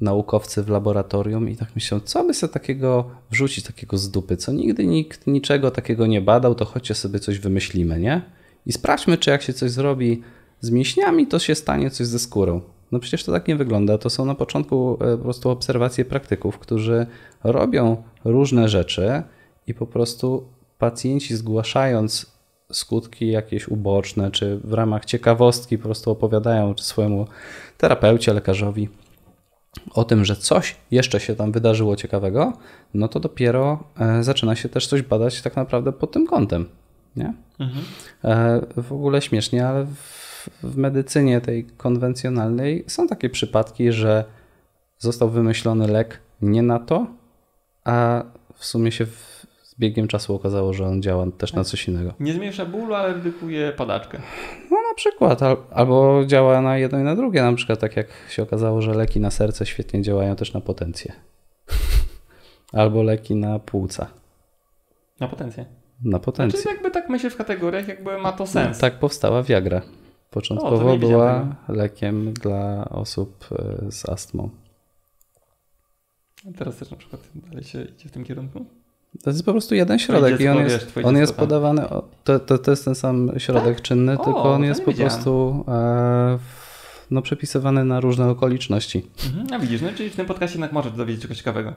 naukowcy 0.02 0.64
w 0.64 0.70
laboratorium 0.70 1.50
i 1.50 1.56
tak 1.56 1.76
myślą, 1.76 2.00
co 2.00 2.24
by 2.24 2.34
sobie 2.34 2.54
takiego 2.54 3.10
wrzucić, 3.32 3.66
takiego 3.66 3.98
z 3.98 4.12
dupy, 4.12 4.38
co 4.38 4.52
nigdy 4.52 4.86
nikt 4.86 5.28
niczego 5.28 5.72
takiego 5.72 6.08
nie 6.08 6.22
badał, 6.22 6.56
to 6.56 6.66
chodźcie 6.66 6.94
sobie 6.96 7.20
coś 7.20 7.40
wymyślimy, 7.40 8.00
nie? 8.00 8.22
I 8.66 8.72
sprawdźmy, 8.72 9.18
czy 9.18 9.30
jak 9.30 9.42
się 9.42 9.54
coś 9.54 9.72
zrobi 9.72 10.22
z 10.60 10.70
mięśniami, 10.70 11.28
to 11.28 11.40
się 11.40 11.56
stanie 11.56 11.90
coś 11.90 12.08
ze 12.08 12.20
skórą. 12.20 12.62
No 12.92 13.00
przecież 13.00 13.24
to 13.24 13.32
tak 13.32 13.48
nie 13.48 13.56
wygląda. 13.56 13.98
To 13.98 14.10
są 14.10 14.26
na 14.26 14.36
początku 14.36 14.98
e, 15.02 15.18
po 15.18 15.24
prostu 15.24 15.50
obserwacje 15.50 16.06
praktyków, 16.06 16.60
którzy 16.60 17.06
robią 17.44 18.04
różne 18.26 18.70
rzeczy 18.70 19.24
i 19.68 19.74
po 19.74 19.88
prostu 19.88 20.44
pacjenci 20.78 21.36
zgłaszając 21.36 22.32
skutki 22.72 23.28
jakieś 23.32 23.68
uboczne, 23.68 24.32
czy 24.32 24.58
w 24.64 24.74
ramach 24.74 25.06
ciekawostki 25.06 25.78
po 25.78 25.84
prostu 25.84 26.12
opowiadają 26.12 26.74
swojemu 26.78 27.28
terapeucie, 27.78 28.34
lekarzowi 28.34 28.90
o 29.94 30.04
tym, 30.04 30.26
że 30.26 30.36
coś 30.36 30.76
jeszcze 30.92 31.20
się 31.20 31.36
tam 31.36 31.52
wydarzyło 31.52 31.96
ciekawego, 31.96 32.54
no 32.94 33.08
to 33.08 33.20
dopiero 33.20 33.84
e, 34.00 34.24
zaczyna 34.24 34.56
się 34.56 34.70
też 34.70 34.88
coś 34.88 35.02
badać 35.02 35.42
tak 35.42 35.56
naprawdę 35.56 35.92
pod 35.92 36.12
tym 36.12 36.28
kątem. 36.28 36.70
Nie? 37.16 37.34
mhm. 37.60 37.84
E, 38.24 38.62
W 38.82 38.94
ogóle 38.94 39.22
śmiesznie, 39.22 39.68
ale 39.68 39.86
w, 39.86 40.50
w 40.64 40.78
medycynie 40.78 41.42
tej 41.42 41.66
konwencjonalnej 41.66 42.84
są 42.88 43.08
takie 43.08 43.30
przypadki, 43.30 43.92
że 43.92 44.26
został 44.98 45.30
wymyślony 45.30 45.88
lek 45.88 46.20
nie 46.42 46.62
na 46.62 46.80
to, 46.80 47.08
a 47.84 48.24
w 48.56 48.66
sumie 48.66 48.92
się 48.92 49.06
w, 49.06 49.46
z 49.64 49.76
biegiem 49.80 50.08
czasu 50.08 50.36
okazało, 50.36 50.74
że 50.74 50.86
on 50.88 51.02
działa 51.02 51.26
też 51.38 51.54
na 51.54 51.64
coś 51.64 51.88
innego. 51.88 52.14
nie 52.20 52.34
zmniejsza 52.34 52.66
bólu, 52.66 52.94
ale 52.94 53.14
redukuje 53.14 53.72
padaczkę. 53.72 54.18
No 54.72 54.78
na 54.90 54.96
przykład, 54.96 55.44
al, 55.44 55.58
albo 55.72 56.24
działa 56.26 56.62
na 56.62 56.78
jedno 56.78 57.00
i 57.00 57.04
na 57.04 57.16
drugie, 57.16 57.42
na 57.42 57.54
przykład 57.54 57.80
tak 57.80 57.96
jak 57.98 58.08
się 58.30 58.44
okazało, 58.44 58.82
że 58.82 58.94
leki 58.94 59.20
na 59.20 59.32
serce 59.32 59.66
świetnie 59.66 60.02
działają 60.02 60.36
też 60.36 60.54
na 60.54 60.62
potencję. 60.62 61.14
Albo 62.74 63.04
leki 63.04 63.36
na 63.36 63.60
płuca. 63.60 64.08
Na 65.20 65.28
potencję. 65.28 65.66
Na 66.04 66.20
potencję. 66.20 66.60
Czyli 66.62 66.74
jakby 66.74 66.92
tak 66.92 67.10
myślę 67.10 67.30
w 67.30 67.36
kategoriach, 67.38 67.88
jakby 67.88 68.18
ma 68.18 68.32
to 68.32 68.48
sens. 68.48 68.80
Tak 68.80 69.00
powstała 69.00 69.44
Viagra. 69.44 69.82
Początkowo 70.30 70.98
była 70.98 71.56
lekiem 71.68 72.34
dla 72.34 72.90
osób 72.90 73.46
e, 73.52 73.92
z 73.92 74.10
astmą. 74.10 74.50
A 76.50 76.58
Teraz 76.58 76.78
też 76.78 76.92
na 76.92 76.98
przykład 76.98 77.22
dalej 77.36 77.64
się 77.64 77.82
idzie 77.84 78.10
w 78.10 78.12
tym 78.12 78.24
kierunku. 78.24 78.66
To 79.24 79.30
jest 79.30 79.46
po 79.46 79.52
prostu 79.52 79.76
jeden 79.76 80.00
środek 80.00 80.40
i 80.42 80.48
on 80.48 80.58
wiesz, 80.58 80.72
jest, 80.72 80.88
twoje 80.88 81.06
on 81.06 81.18
jest 81.18 81.32
tam. 81.36 81.40
podawany, 81.40 81.82
to, 82.24 82.40
to, 82.40 82.58
to 82.58 82.72
jest 82.72 82.86
ten 82.86 82.96
sam 82.96 83.32
środek 83.38 83.76
Tak? 83.76 83.82
czynny, 83.82 84.20
O, 84.20 84.24
tylko 84.26 84.54
on 84.54 84.64
jest 84.64 84.82
po 84.86 84.92
wiedziałem. 84.92 85.12
prostu 85.12 85.66
e, 85.68 86.40
no, 87.12 87.22
przepisywany 87.22 87.86
na 87.86 88.00
różne 88.00 88.30
okoliczności. 88.30 89.08
Mhm, 89.26 89.48
a 89.54 89.60
widzisz, 89.60 89.82
no 89.82 89.90
czyli 89.96 90.10
w 90.10 90.16
tym 90.16 90.26
podcastie 90.26 90.56
jednak 90.56 90.72
możesz 90.72 90.92
dowiedzieć 90.92 91.22
czegoś 91.22 91.38
ciekawego. 91.38 91.74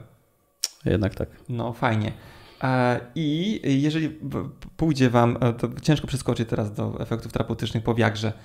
Jednak 0.85 1.15
tak. 1.15 1.29
No, 1.49 1.73
fajnie. 1.73 2.11
E, 2.65 2.99
I 3.15 3.61
jeżeli 3.63 4.19
pójdzie 4.77 5.09
Wam, 5.09 5.37
e, 5.41 5.53
to 5.53 5.67
ciężko 5.81 6.07
przeskoczyć 6.07 6.49
teraz 6.49 6.73
do 6.73 6.99
efektów 6.99 7.31
terapeutycznych 7.31 7.83
po 7.83 7.95
wiagrze. 7.95 8.33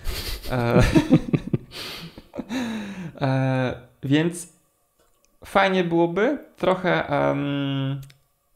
E, 3.20 3.74
więc 4.02 4.52
fajnie 5.44 5.84
byłoby 5.84 6.38
trochę 6.56 7.08
em, 7.08 8.00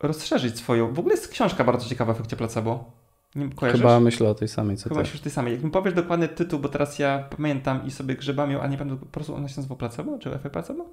rozszerzyć 0.00 0.58
swoją. 0.58 0.94
W 0.94 0.98
ogóle 0.98 1.14
jest 1.14 1.28
książka 1.28 1.64
bardzo 1.64 1.88
ciekawa 1.88 2.12
w 2.12 2.16
efekcie 2.16 2.36
placebo. 2.36 2.92
Nie 3.34 3.48
kojarzysz? 3.48 3.80
Chyba 3.80 4.00
myślę 4.00 4.28
o 4.28 4.34
tej 4.34 4.48
samej, 4.48 4.76
co 4.76 4.88
Chyba 4.88 5.02
ty. 5.02 5.10
już 5.10 5.20
ty 5.20 5.30
samej. 5.30 5.52
Jak 5.52 5.62
mi 5.62 5.70
powiesz 5.70 5.94
dokładny 5.94 6.28
tytuł, 6.28 6.58
bo 6.58 6.68
teraz 6.68 6.98
ja 6.98 7.28
pamiętam 7.36 7.86
i 7.86 7.90
sobie 7.90 8.14
grzebam 8.14 8.50
ją, 8.50 8.60
a 8.60 8.66
nie 8.66 8.78
pamiętam, 8.78 8.98
po 8.98 9.12
prostu 9.12 9.34
ona 9.34 9.48
się 9.48 9.56
nazywa 9.56 9.76
placebo, 9.76 10.18
czy 10.18 10.34
efekt 10.34 10.52
placebo? 10.52 10.86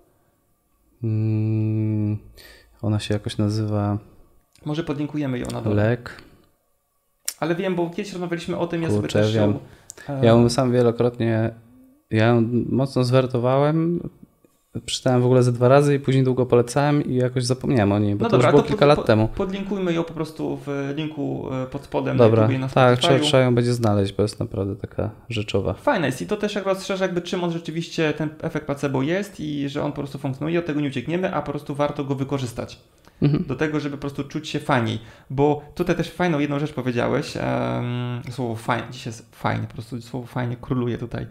Mm, 1.03 2.17
ona 2.81 2.99
się 2.99 3.13
jakoś 3.13 3.37
nazywa 3.37 3.97
Może 4.65 4.83
podlinkujemy 4.83 5.39
ją 5.39 5.45
na 5.53 5.61
dole. 5.61 5.75
Lek. 5.75 6.21
Ale 7.39 7.55
wiem, 7.55 7.75
bo 7.75 7.89
kiedyś 7.89 8.13
rozmawialiśmy 8.13 8.57
o 8.57 8.67
tym, 8.67 8.81
ja 8.81 8.89
sobie 8.89 9.01
Kurczę, 9.01 9.19
też 9.21 9.33
wiem. 9.35 9.51
ją, 9.51 9.59
e, 10.09 10.25
Ja 10.25 10.31
ją 10.31 10.49
sam 10.49 10.71
wielokrotnie, 10.71 11.51
ja 12.09 12.25
ją 12.27 12.47
mocno 12.69 13.03
zwertowałem, 13.03 14.09
przeczytałem 14.79 15.21
w 15.21 15.25
ogóle 15.25 15.43
ze 15.43 15.51
dwa 15.51 15.67
razy 15.67 15.95
i 15.95 15.99
później 15.99 16.23
długo 16.23 16.45
polecałem 16.45 17.05
i 17.05 17.15
jakoś 17.15 17.45
zapomniałem 17.45 17.91
o 17.91 17.99
niej, 17.99 18.15
bo 18.15 18.23
No 18.23 18.29
to 18.29 18.37
dobra, 18.37 18.47
już 18.47 18.51
było 18.51 18.63
to 18.63 18.67
kilka 18.67 18.79
pod- 18.79 18.87
lat 18.87 18.97
pod- 18.97 19.05
temu. 19.05 19.27
Podlinkujmy 19.27 19.93
ją 19.93 20.03
po 20.03 20.13
prostu 20.13 20.59
w 20.65 20.93
linku 20.95 21.47
e, 21.53 21.65
pod 21.67 21.83
spodem 21.83 22.17
Dobra, 22.17 22.47
na 22.47 22.67
tak, 22.69 22.99
trzeba, 22.99 23.19
trzeba 23.19 23.43
ją 23.43 23.55
będzie 23.55 23.73
znaleźć, 23.73 24.13
bo 24.13 24.21
jest 24.23 24.39
naprawdę 24.39 24.75
taka 24.75 25.09
rzeczowa. 25.29 25.73
Fajne 25.73 26.05
jest 26.07 26.21
i 26.21 26.27
to 26.27 26.37
też 26.37 26.55
jak 26.55 26.65
rozszerza 26.65 27.05
jakby 27.05 27.21
czym 27.21 27.43
on 27.43 27.51
rzeczywiście 27.51 28.13
ten 28.13 28.29
efekt 28.41 28.65
placebo 28.65 29.01
jest 29.01 29.39
i 29.39 29.69
że 29.69 29.83
on 29.83 29.91
po 29.91 29.97
prostu 29.97 30.17
funkcjonuje, 30.17 30.59
od 30.59 30.65
tego 30.65 30.81
nie 30.81 30.87
uciekniemy, 30.87 31.33
a 31.35 31.41
po 31.41 31.51
prostu 31.51 31.75
warto 31.75 32.03
go 32.03 32.15
wykorzystać. 32.15 32.79
Mhm. 33.21 33.43
do 33.47 33.55
tego, 33.55 33.79
żeby 33.79 33.97
po 33.97 34.01
prostu 34.01 34.23
czuć 34.23 34.49
się 34.49 34.59
fajniej. 34.59 34.99
Bo 35.29 35.61
tutaj 35.75 35.95
też 35.95 36.09
fajną 36.11 36.39
jedną 36.39 36.59
rzecz 36.59 36.73
powiedziałeś. 36.73 37.37
em, 37.37 37.43
słowo 38.31 38.55
fajnie, 38.55 38.87
dzisiaj 38.91 39.13
jest 39.13 39.35
fajnie, 39.35 39.67
po 39.67 39.73
prostu 39.73 40.01
słowo 40.01 40.27
fajnie 40.27 40.55
króluje 40.61 40.97
tutaj. 40.97 41.27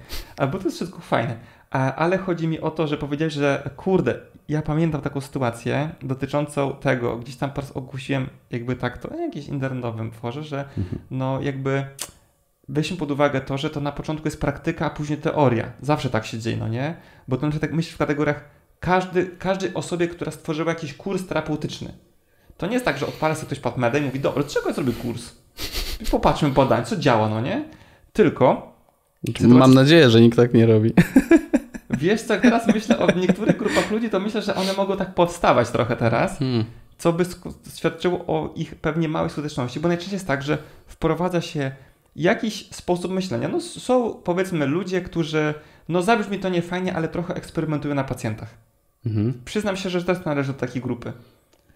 Bo 0.52 0.58
to 0.58 0.64
jest 0.64 0.76
wszystko 0.76 1.00
fajne. 1.00 1.36
A, 1.70 1.94
ale 1.94 2.18
chodzi 2.18 2.48
mi 2.48 2.60
o 2.60 2.70
to, 2.70 2.86
że 2.86 2.96
powiedziałeś, 2.96 3.34
że 3.34 3.70
kurde, 3.76 4.14
ja 4.48 4.62
pamiętam 4.62 5.00
taką 5.00 5.20
sytuację 5.20 5.90
dotyczącą 6.02 6.72
tego, 6.80 7.16
gdzieś 7.16 7.36
tam 7.36 7.50
po 7.50 7.54
prostu 7.54 7.78
ogłosiłem 7.78 8.26
jakby 8.50 8.76
tak 8.76 8.98
to, 8.98 9.08
na 9.10 9.16
jakimś 9.22 9.46
internetowym 9.48 10.10
forze, 10.10 10.44
że 10.44 10.64
Mhm. 10.78 10.98
no 11.10 11.40
jakby 11.42 11.84
weźmy 12.68 12.96
pod 12.96 13.10
uwagę 13.10 13.40
to, 13.40 13.58
że 13.58 13.70
to 13.70 13.80
na 13.80 13.92
początku 13.92 14.26
jest 14.26 14.40
praktyka, 14.40 14.86
a 14.86 14.90
później 14.90 15.18
teoria. 15.18 15.72
Zawsze 15.82 16.10
tak 16.10 16.26
się 16.26 16.38
dzieje, 16.38 16.56
no 16.56 16.68
nie? 16.68 16.94
Bo 17.28 17.36
to 17.36 17.46
na 17.46 17.50
przykład 17.50 17.70
tak 17.70 17.76
myślisz 17.76 17.94
w 17.94 17.98
kategoriach 17.98 18.44
każdy, 18.80 19.26
każdej 19.26 19.74
osobie, 19.74 20.08
która 20.08 20.30
stworzyła 20.32 20.68
jakiś 20.72 20.94
kurs 20.94 21.26
terapeutyczny. 21.26 21.92
To 22.56 22.66
nie 22.66 22.72
jest 22.72 22.84
tak, 22.84 22.98
że 22.98 23.06
odpala 23.06 23.34
sobie 23.34 23.46
ktoś 23.46 23.60
PadMeda 23.60 23.98
i 23.98 24.02
mówi, 24.02 24.20
dobra, 24.20 24.44
czego 24.44 24.68
ja 24.68 24.74
zrobię 24.74 24.92
kurs? 24.92 25.32
Popatrzmy 26.10 26.50
podań, 26.50 26.84
co 26.84 26.96
działa, 26.96 27.28
no 27.28 27.40
nie? 27.40 27.64
Tylko, 28.12 28.72
Mam 29.58 29.74
nadzieję, 29.74 30.10
że 30.10 30.20
nikt 30.20 30.36
tak 30.36 30.54
nie 30.54 30.66
robi. 30.66 30.92
wiesz 32.00 32.22
co, 32.22 32.32
jak 32.32 32.42
teraz 32.42 32.66
myślę 32.66 32.98
o 32.98 33.10
niektórych 33.10 33.56
grupach 33.56 33.90
ludzi, 33.90 34.10
to 34.10 34.20
myślę, 34.20 34.42
że 34.42 34.54
one 34.54 34.72
mogą 34.72 34.96
tak 34.96 35.14
powstawać 35.14 35.70
trochę 35.70 35.96
teraz, 35.96 36.38
Hmm. 36.38 36.64
co 36.98 37.12
by 37.12 37.24
świadczyło 37.76 38.18
o 38.18 38.52
ich 38.56 38.74
pewnie 38.74 39.08
małej 39.08 39.30
skuteczności, 39.30 39.80
bo 39.80 39.88
najczęściej 39.88 40.16
jest 40.16 40.26
tak, 40.26 40.42
że 40.42 40.58
wprowadza 40.86 41.40
się 41.40 41.72
jakiś 42.16 42.68
sposób 42.70 43.12
myślenia. 43.12 43.48
No 43.48 43.60
są 43.60 44.14
powiedzmy 44.24 44.66
ludzie, 44.66 45.00
którzy, 45.00 45.54
no 45.88 46.02
zabrzmi 46.02 46.38
to 46.38 46.48
nie 46.48 46.62
fajnie, 46.62 46.94
ale 46.96 47.08
trochę 47.08 47.34
eksperymentują 47.34 47.94
na 47.94 48.04
pacjentach. 48.04 48.54
Mhm. 49.06 49.42
Przyznam 49.44 49.76
się, 49.76 49.90
że 49.90 50.04
też 50.04 50.24
należy 50.24 50.52
do 50.52 50.58
takiej 50.58 50.82
grupy. 50.82 51.12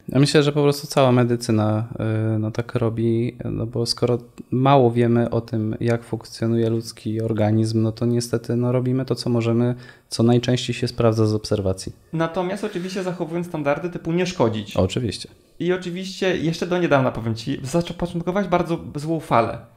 Ja 0.08 0.20
myślę, 0.20 0.42
że 0.42 0.52
po 0.52 0.62
prostu 0.62 0.86
cała 0.86 1.12
medycyna 1.12 1.88
y, 2.34 2.38
no, 2.38 2.50
tak 2.50 2.74
robi, 2.74 3.36
no 3.44 3.66
bo 3.66 3.86
skoro 3.86 4.18
mało 4.50 4.90
wiemy 4.90 5.30
o 5.30 5.40
tym, 5.40 5.76
jak 5.80 6.04
funkcjonuje 6.04 6.70
ludzki 6.70 7.20
organizm, 7.20 7.82
no 7.82 7.92
to 7.92 8.06
niestety 8.06 8.56
no, 8.56 8.72
robimy 8.72 9.04
to, 9.04 9.14
co 9.14 9.30
możemy, 9.30 9.74
co 10.08 10.22
najczęściej 10.22 10.74
się 10.74 10.88
sprawdza 10.88 11.26
z 11.26 11.34
obserwacji. 11.34 11.92
Natomiast 12.12 12.64
oczywiście 12.64 13.02
zachowując 13.02 13.46
standardy 13.46 13.90
typu 13.90 14.12
nie 14.12 14.26
szkodzić. 14.26 14.76
Oczywiście. 14.76 15.28
I 15.58 15.72
oczywiście 15.72 16.36
jeszcze 16.36 16.66
do 16.66 16.78
niedawna, 16.78 17.12
powiem 17.12 17.34
Ci, 17.34 17.60
zapoczątkować 17.62 18.48
bardzo 18.48 18.78
złą 18.94 19.20
falę. 19.20 19.73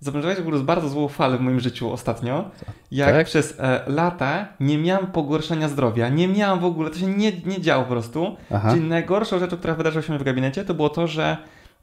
Zapoczątkowałeś 0.00 0.38
w 0.38 0.48
ogóle 0.48 0.62
bardzo 0.62 0.88
złą 0.88 1.08
falę 1.08 1.38
w 1.38 1.40
moim 1.40 1.60
życiu 1.60 1.92
ostatnio. 1.92 2.50
Jak 2.90 3.14
Tak? 3.14 3.26
przez 3.26 3.54
e, 3.58 3.82
lata 3.86 4.48
nie 4.60 4.78
miałem 4.78 5.06
pogorszenia 5.06 5.68
zdrowia. 5.68 6.08
Nie 6.08 6.28
miałem 6.28 6.60
w 6.60 6.64
ogóle, 6.64 6.90
to 6.90 6.98
się 6.98 7.06
nie, 7.06 7.32
nie 7.46 7.60
działo 7.60 7.84
po 7.84 7.90
prostu. 7.90 8.36
Aha. 8.54 8.70
Czyli 8.74 8.88
najgorszą 8.88 9.38
rzeczą, 9.38 9.56
która 9.56 9.74
wydarzyła 9.74 10.02
się 10.02 10.18
w 10.18 10.22
gabinecie, 10.22 10.64
to 10.64 10.74
było 10.74 10.88
to, 10.88 11.06
że 11.06 11.36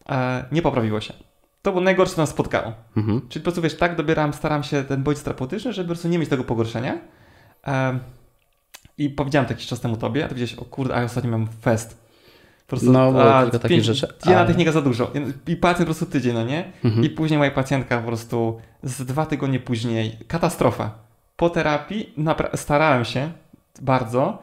e, 0.10 0.45
nie 0.51 0.62
poprawiło 0.62 1.01
się. 1.01 1.13
To 1.62 1.71
było 1.71 1.84
najgorsze, 1.84 2.15
co 2.15 2.21
nas 2.21 2.30
spotkało. 2.30 2.73
Mhm. 2.97 3.21
Czyli 3.30 3.41
po 3.41 3.43
prostu 3.43 3.62
wiesz, 3.62 3.77
tak 3.77 3.95
dobieram, 3.95 4.34
staram 4.34 4.63
się 4.63 4.84
ten 4.84 5.03
bodźc 5.03 5.23
terapeutyczny, 5.23 5.73
żeby 5.73 5.88
po 5.88 5.93
prostu 5.93 6.08
nie 6.08 6.19
mieć 6.19 6.30
tego 6.30 6.43
pogorszenia. 6.43 6.97
Em, 7.63 7.99
I 8.97 9.10
powiedziałem 9.10 9.45
to 9.47 9.53
jakiś 9.53 9.67
czas 9.67 9.80
temu 9.80 9.97
tobie, 9.97 10.25
a 10.25 10.27
ty 10.27 10.36
powiedziałeś, 10.36 10.63
o 10.63 10.65
kurde, 10.65 10.95
a 10.95 10.99
ja 10.99 11.06
ostatnio 11.06 11.32
mam 11.32 11.47
fest. 11.62 12.07
Po 12.67 12.69
prostu, 12.69 12.91
No, 12.91 13.12
było 13.12 13.36
a, 13.36 13.41
kilka 13.43 13.60
takich 13.60 13.84
rzeczy, 13.84 14.08
Jedna 14.25 14.39
ale- 14.39 14.47
technika 14.47 14.71
za 14.71 14.82
dużo. 14.82 15.12
I 15.47 15.56
pacjent 15.56 15.80
po 15.80 15.86
prostu 15.86 16.06
tydzień, 16.06 16.34
no 16.34 16.43
nie? 16.43 16.71
Mhm. 16.86 17.03
I 17.06 17.10
później 17.10 17.38
moja 17.38 17.51
pacjentka 17.51 17.97
po 17.97 18.08
prostu 18.08 18.60
z 18.84 19.06
dwa 19.06 19.25
tygodnie 19.25 19.60
później, 19.60 20.17
katastrofa. 20.27 20.91
Po 21.36 21.49
terapii 21.49 22.13
starałem 22.56 23.06
się 23.06 23.32
bardzo. 23.82 24.39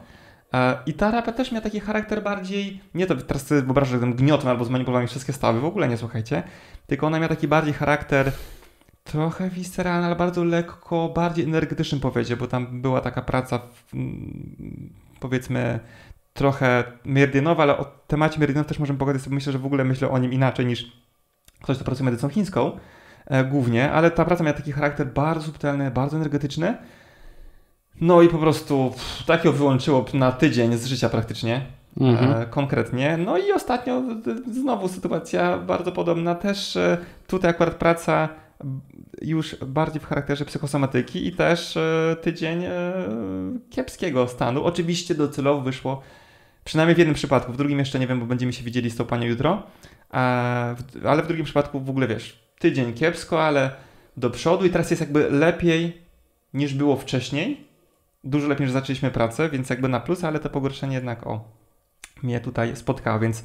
E, 0.53 0.77
I 0.85 0.93
ta 0.93 1.09
terapia 1.11 1.31
też 1.31 1.51
miała 1.51 1.61
taki 1.63 1.79
charakter 1.79 2.23
bardziej, 2.23 2.79
nie 2.95 3.05
to 3.07 3.15
teraz 3.15 3.47
sobie 3.47 3.61
wyobrażam, 3.61 3.89
że 3.89 3.95
jestem 3.95 4.13
gniotem 4.25 4.49
albo 4.49 4.65
zmanipulowałem 4.65 5.07
wszystkie 5.07 5.33
stawy, 5.33 5.59
w 5.59 5.65
ogóle 5.65 5.87
nie 5.87 5.97
słuchajcie. 5.97 6.43
Tylko 6.87 7.07
ona 7.07 7.17
miała 7.19 7.29
taki 7.29 7.47
bardziej 7.47 7.73
charakter 7.73 8.31
trochę 9.03 9.49
visceralny, 9.49 10.05
ale 10.05 10.15
bardzo 10.15 10.43
lekko, 10.43 11.09
bardziej 11.15 11.45
energetyczny 11.45 11.99
powiedzieć, 11.99 12.39
bo 12.39 12.47
tam 12.47 12.81
była 12.81 13.01
taka 13.01 13.21
praca 13.21 13.59
w, 13.59 13.93
mm, 13.93 14.89
powiedzmy 15.19 15.79
trochę 16.35 16.83
meridianowa, 17.05 17.63
ale 17.63 17.77
o 17.77 17.85
temacie 18.07 18.39
meridianów 18.39 18.67
też 18.67 18.79
możemy 18.79 18.99
pogadać, 18.99 19.27
myślę, 19.27 19.51
że 19.53 19.59
w 19.59 19.65
ogóle 19.65 19.83
myślę 19.83 20.09
o 20.09 20.17
nim 20.17 20.33
inaczej 20.33 20.65
niż 20.65 20.91
ktoś, 21.61 21.75
kto 21.75 21.85
pracuje 21.85 22.05
medycyną 22.05 22.29
chińską 22.29 22.71
e, 23.25 23.43
głównie, 23.43 23.91
ale 23.91 24.11
ta 24.11 24.25
praca 24.25 24.43
miała 24.43 24.57
taki 24.57 24.71
charakter 24.71 25.07
bardzo 25.07 25.45
subtelny, 25.45 25.91
bardzo 25.91 26.17
energetyczny. 26.17 26.77
No 28.01 28.21
i 28.21 28.29
po 28.29 28.37
prostu 28.37 28.91
pff, 28.91 29.25
tak 29.25 29.45
ją 29.45 29.51
wyłączyło 29.51 30.05
na 30.13 30.31
tydzień 30.31 30.77
z 30.77 30.85
życia 30.85 31.09
praktycznie, 31.09 31.61
Mhm. 32.01 32.41
e, 32.41 32.45
konkretnie. 32.45 33.17
No 33.17 33.37
i 33.37 33.51
ostatnio 33.51 34.03
znowu 34.51 34.87
sytuacja 34.87 35.57
bardzo 35.57 35.91
podobna. 35.91 36.35
Też 36.35 36.75
e, 36.75 36.97
tutaj 37.27 37.51
akurat 37.51 37.75
praca 37.75 38.29
już 39.21 39.55
bardziej 39.55 40.01
w 40.01 40.05
charakterze 40.05 40.45
psychosomatyki 40.45 41.27
i 41.27 41.31
też 41.31 41.77
tydzień 42.21 42.63
kiepskiego 43.69 44.27
stanu. 44.27 44.63
Oczywiście 44.63 45.15
docelowo 45.15 45.61
wyszło, 45.61 46.01
przynajmniej 46.65 46.95
w 46.95 46.97
jednym 46.97 47.15
przypadku, 47.15 47.53
w 47.53 47.57
drugim 47.57 47.79
jeszcze 47.79 47.99
nie 47.99 48.07
wiem, 48.07 48.19
bo 48.19 48.25
będziemy 48.25 48.53
się 48.53 48.63
widzieli 48.63 48.91
z 48.91 48.95
tą 48.95 49.05
panią 49.05 49.27
jutro, 49.27 49.63
a 50.09 50.75
w, 50.77 51.05
ale 51.05 51.23
w 51.23 51.27
drugim 51.27 51.45
przypadku 51.45 51.79
w 51.79 51.89
ogóle 51.89 52.07
wiesz, 52.07 52.39
tydzień 52.59 52.93
kiepsko, 52.93 53.43
ale 53.43 53.71
do 54.17 54.29
przodu 54.29 54.65
i 54.65 54.69
teraz 54.69 54.89
jest 54.89 55.01
jakby 55.01 55.29
lepiej 55.29 56.01
niż 56.53 56.73
było 56.73 56.95
wcześniej. 56.95 57.67
Dużo 58.23 58.47
lepiej, 58.47 58.67
że 58.67 58.73
zaczęliśmy 58.73 59.11
pracę, 59.11 59.49
więc 59.49 59.69
jakby 59.69 59.87
na 59.87 59.99
plus, 59.99 60.23
ale 60.23 60.39
to 60.39 60.49
pogorszenie 60.49 60.95
jednak 60.95 61.27
o 61.27 61.43
mnie 62.23 62.39
tutaj 62.39 62.75
spotkało, 62.75 63.19
więc 63.19 63.43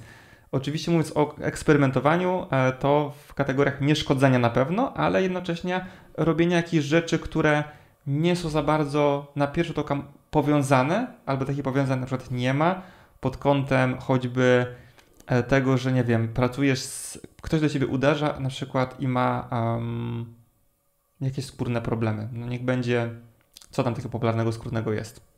oczywiście 0.53 0.91
mówiąc 0.91 1.17
o 1.17 1.37
eksperymentowaniu, 1.41 2.47
e, 2.51 2.73
to 2.73 3.13
w 3.27 3.35
kategoriach 3.35 3.81
nieszkodzenia 3.81 4.39
na 4.39 4.51
pewno, 4.51 4.95
ale 4.95 5.23
jednocześnie 5.23 5.87
robienia 6.17 6.57
jakichś 6.57 6.85
rzeczy, 6.85 7.19
które 7.19 7.65
nie 8.07 8.37
są 8.37 8.49
za 8.49 8.63
bardzo 8.63 9.33
na 9.37 9.47
pierwszy 9.47 9.69
rzut 9.69 9.79
oka 9.79 10.03
powiązane, 10.31 11.07
albo 11.27 11.45
takich 11.45 11.63
powiązań 11.63 12.01
na 12.01 12.07
przykład 12.07 12.31
nie 12.31 12.55
ma, 12.55 12.83
pod 13.21 13.37
kątem 13.37 13.99
choćby 13.99 14.67
e, 15.27 15.43
tego, 15.43 15.77
że 15.79 15.93
nie 15.93 16.05
wiem, 16.05 16.29
pracujesz 16.29 16.81
z, 16.81 17.19
ktoś 17.43 17.61
do 17.61 17.69
ciebie 17.69 17.87
uderza 17.87 18.41
na 18.41 18.49
przykład 18.49 19.01
i 19.01 19.09
ma 19.09 19.49
um, 19.53 20.35
jakieś 21.21 21.45
skórne 21.45 21.81
problemy. 21.83 22.29
No 22.33 22.47
niech 22.47 22.65
będzie, 22.65 23.11
co 23.71 23.83
tam 23.85 23.95
takiego 23.95 24.09
popularnego 24.11 24.53
skórnego 24.53 24.93
jest? 24.93 25.31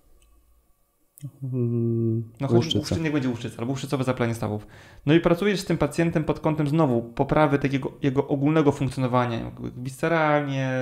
No 2.41 2.49
chodzi, 2.49 2.55
Łuszczyca. 2.55 2.78
łuszczy, 2.78 3.01
niech 3.01 3.12
będzie 3.12 3.28
łuszczyca 3.28 3.57
albo 3.59 3.70
łuszczycowe 3.70 4.05
zapalenie 4.05 4.35
stawów. 4.35 4.66
No 5.07 5.14
i 5.14 5.20
pracujesz 5.20 5.61
z 5.61 5.64
tym 5.64 5.78
pacjentem 5.78 6.24
pod 6.24 6.41
kątem 6.41 6.68
znowu 6.68 7.03
poprawy 7.03 7.59
takiego 7.59 7.93
jego 8.03 8.28
ogólnego 8.28 8.72
funkcjonowania, 8.72 9.51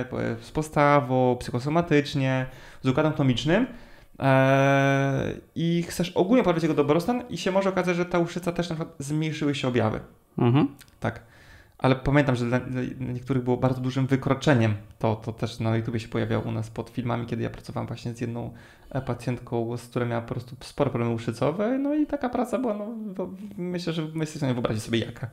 po- 0.09 0.17
z 0.41 0.51
postawą, 0.51 1.35
psychosomatycznie, 1.39 2.45
z 2.83 2.87
układem 2.87 3.13
tomicznym, 3.13 3.67
i 5.55 5.83
chcesz 5.83 6.09
ogólnie 6.09 6.43
poprawić 6.43 6.63
jego 6.63 6.75
dobrostan 6.75 7.23
i 7.29 7.37
się 7.37 7.51
może 7.51 7.69
okazać, 7.69 7.95
że 7.95 8.05
ta 8.05 8.19
łuszczyca 8.19 8.51
też 8.51 8.69
na 8.69 8.75
przykład 8.75 8.95
zmniejszyły 8.99 9.55
się 9.55 9.67
objawy. 9.67 9.99
Mhm. 10.37 10.67
Tak. 10.99 11.21
Ale 11.77 11.95
pamiętam, 11.95 12.35
że 12.35 12.45
dla, 12.45 12.59
niektórych 12.99 13.43
było 13.43 13.57
bardzo 13.57 13.81
dużym 13.81 14.07
wykroczeniem. 14.07 14.73
To, 14.99 15.15
to 15.15 15.31
też 15.31 15.59
na 15.59 15.77
YouTubie 15.77 15.99
się 15.99 16.07
pojawiało 16.07 16.43
u 16.43 16.51
nas 16.51 16.69
pod 16.69 16.89
filmami, 16.89 17.25
kiedy 17.25 17.43
ja 17.43 17.49
pracowałem 17.49 17.87
właśnie 17.87 18.13
z 18.13 18.21
jedną 18.21 18.53
e, 18.89 19.01
pacjentką, 19.01 19.77
z 19.77 19.87
którą 19.87 20.05
miała 20.05 20.21
po 20.21 20.33
prostu 20.33 20.55
spore 20.59 20.89
problemy 20.89 21.13
łuszczycowe. 21.13 21.77
No 21.77 21.95
i 21.95 22.07
taka 22.07 22.29
praca 22.29 22.57
była, 22.57 22.73
no, 22.73 22.87
myślę, 23.57 23.93
że 23.93 24.01
jesteście 24.01 24.33
w 24.33 24.37
stanie 24.37 24.53
wyobrazić 24.53 24.83
sobie 24.83 24.99
jaka. 24.99 25.27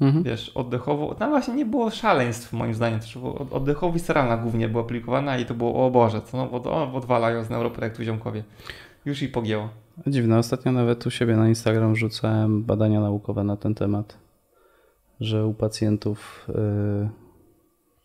Mhm. 0.00 0.22
Wiesz, 0.22 0.48
oddechowo, 0.48 1.14
tam 1.14 1.30
właśnie 1.30 1.54
nie 1.54 1.66
było 1.66 1.90
szaleństw 1.90 2.52
moim 2.52 2.74
zdaniem, 2.74 3.00
też 3.00 3.18
było 3.18 3.46
oddechowo 3.50 3.92
visceralna 3.92 4.36
głównie 4.36 4.68
była 4.68 4.82
aplikowana 4.82 5.38
i 5.38 5.46
to 5.46 5.54
było, 5.54 5.86
o 5.86 5.90
Boże, 5.90 6.22
co 6.22 6.36
no, 6.36 6.94
odwalają 6.94 7.44
z 7.44 7.50
neuroprojektu 7.50 8.04
ziomkowie. 8.04 8.44
Już 9.04 9.22
i 9.22 9.28
pogięło. 9.28 9.68
Dziwne, 10.06 10.38
ostatnio 10.38 10.72
nawet 10.72 11.06
u 11.06 11.10
siebie 11.10 11.36
na 11.36 11.48
Instagram 11.48 11.96
rzucałem 11.96 12.62
badania 12.62 13.00
naukowe 13.00 13.44
na 13.44 13.56
ten 13.56 13.74
temat, 13.74 14.18
że 15.20 15.46
u 15.46 15.54
pacjentów 15.54 16.48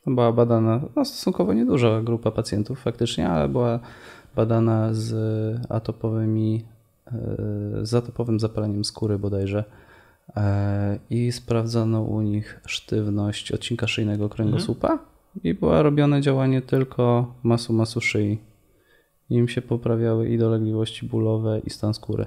yy, 0.05 0.13
była 0.13 0.31
badana, 0.31 0.81
no 0.95 1.05
stosunkowo 1.05 1.53
nieduża 1.53 2.01
grupa 2.01 2.31
pacjentów 2.31 2.79
faktycznie, 2.79 3.29
ale 3.29 3.49
była 3.49 3.79
badana 4.35 4.93
z 4.93 5.15
atopowymi, 5.69 6.65
yy, 7.11 7.85
z 7.85 7.93
atopowym 7.93 8.39
zapaleniem 8.39 8.85
skóry 8.85 9.19
bodajże 9.19 9.63
i 11.09 11.31
sprawdzono 11.31 12.01
u 12.01 12.21
nich 12.21 12.59
sztywność 12.67 13.51
odcinka 13.51 13.87
szyjnego 13.87 14.29
kręgosłupa 14.29 14.99
i 15.43 15.53
było 15.53 15.83
robione 15.83 16.21
działanie 16.21 16.61
tylko 16.61 17.33
masu 17.43 17.73
masu 17.73 18.01
szyi. 18.01 18.41
Im 19.29 19.47
się 19.47 19.61
poprawiały 19.61 20.29
i 20.29 20.37
dolegliwości 20.37 21.05
bólowe 21.05 21.59
i 21.65 21.69
stan 21.69 21.93
skóry. 21.93 22.25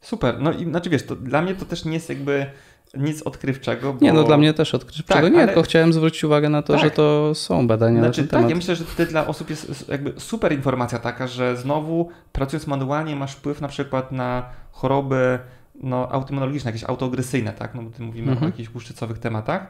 Super, 0.00 0.40
no 0.40 0.52
i 0.52 0.64
znaczy 0.64 0.90
wiesz, 0.90 1.02
to 1.06 1.16
dla 1.16 1.42
mnie 1.42 1.54
to 1.54 1.64
też 1.64 1.84
nie 1.84 1.92
jest 1.92 2.08
jakby 2.08 2.46
nic 2.94 3.22
odkrywczego. 3.22 3.92
Bo... 3.92 4.04
Nie, 4.04 4.12
no 4.12 4.24
dla 4.24 4.36
mnie 4.36 4.54
też 4.54 4.74
odkrywczego 4.74 5.20
Tak, 5.20 5.32
nie, 5.32 5.38
ale- 5.38 5.46
tylko 5.46 5.62
chciałem 5.62 5.92
zwrócić 5.92 6.24
uwagę 6.24 6.48
na 6.48 6.62
to, 6.62 6.72
Tak. 6.72 6.82
że 6.82 6.90
to 6.90 7.34
są 7.34 7.66
badania 7.66 8.00
Znaczy 8.00 8.20
na 8.20 8.22
ten 8.22 8.28
tak, 8.28 8.38
temat. 8.38 8.50
ja 8.50 8.56
myślę, 8.56 8.76
że 8.76 8.84
to 8.84 9.06
dla 9.06 9.26
osób 9.26 9.50
jest 9.50 9.88
jakby 9.88 10.12
super 10.16 10.52
informacja 10.52 10.98
taka, 10.98 11.26
że 11.26 11.56
znowu 11.56 12.08
pracując 12.32 12.66
manualnie 12.66 13.16
masz 13.16 13.32
wpływ 13.34 13.60
na 13.60 13.68
przykład 13.68 14.12
na 14.12 14.46
choroby 14.70 15.38
no, 15.82 16.08
autoimmunologiczne, 16.12 16.68
jakieś 16.70 16.84
autoagresyjne, 16.84 17.52
tak? 17.52 17.74
No 17.74 17.82
bo 17.82 17.90
tu 17.90 18.02
mówimy 18.02 18.32
Mhm. 18.32 18.44
o 18.44 18.46
jakichś 18.50 18.74
łuszczycowych 18.74 19.18
tematach. 19.18 19.66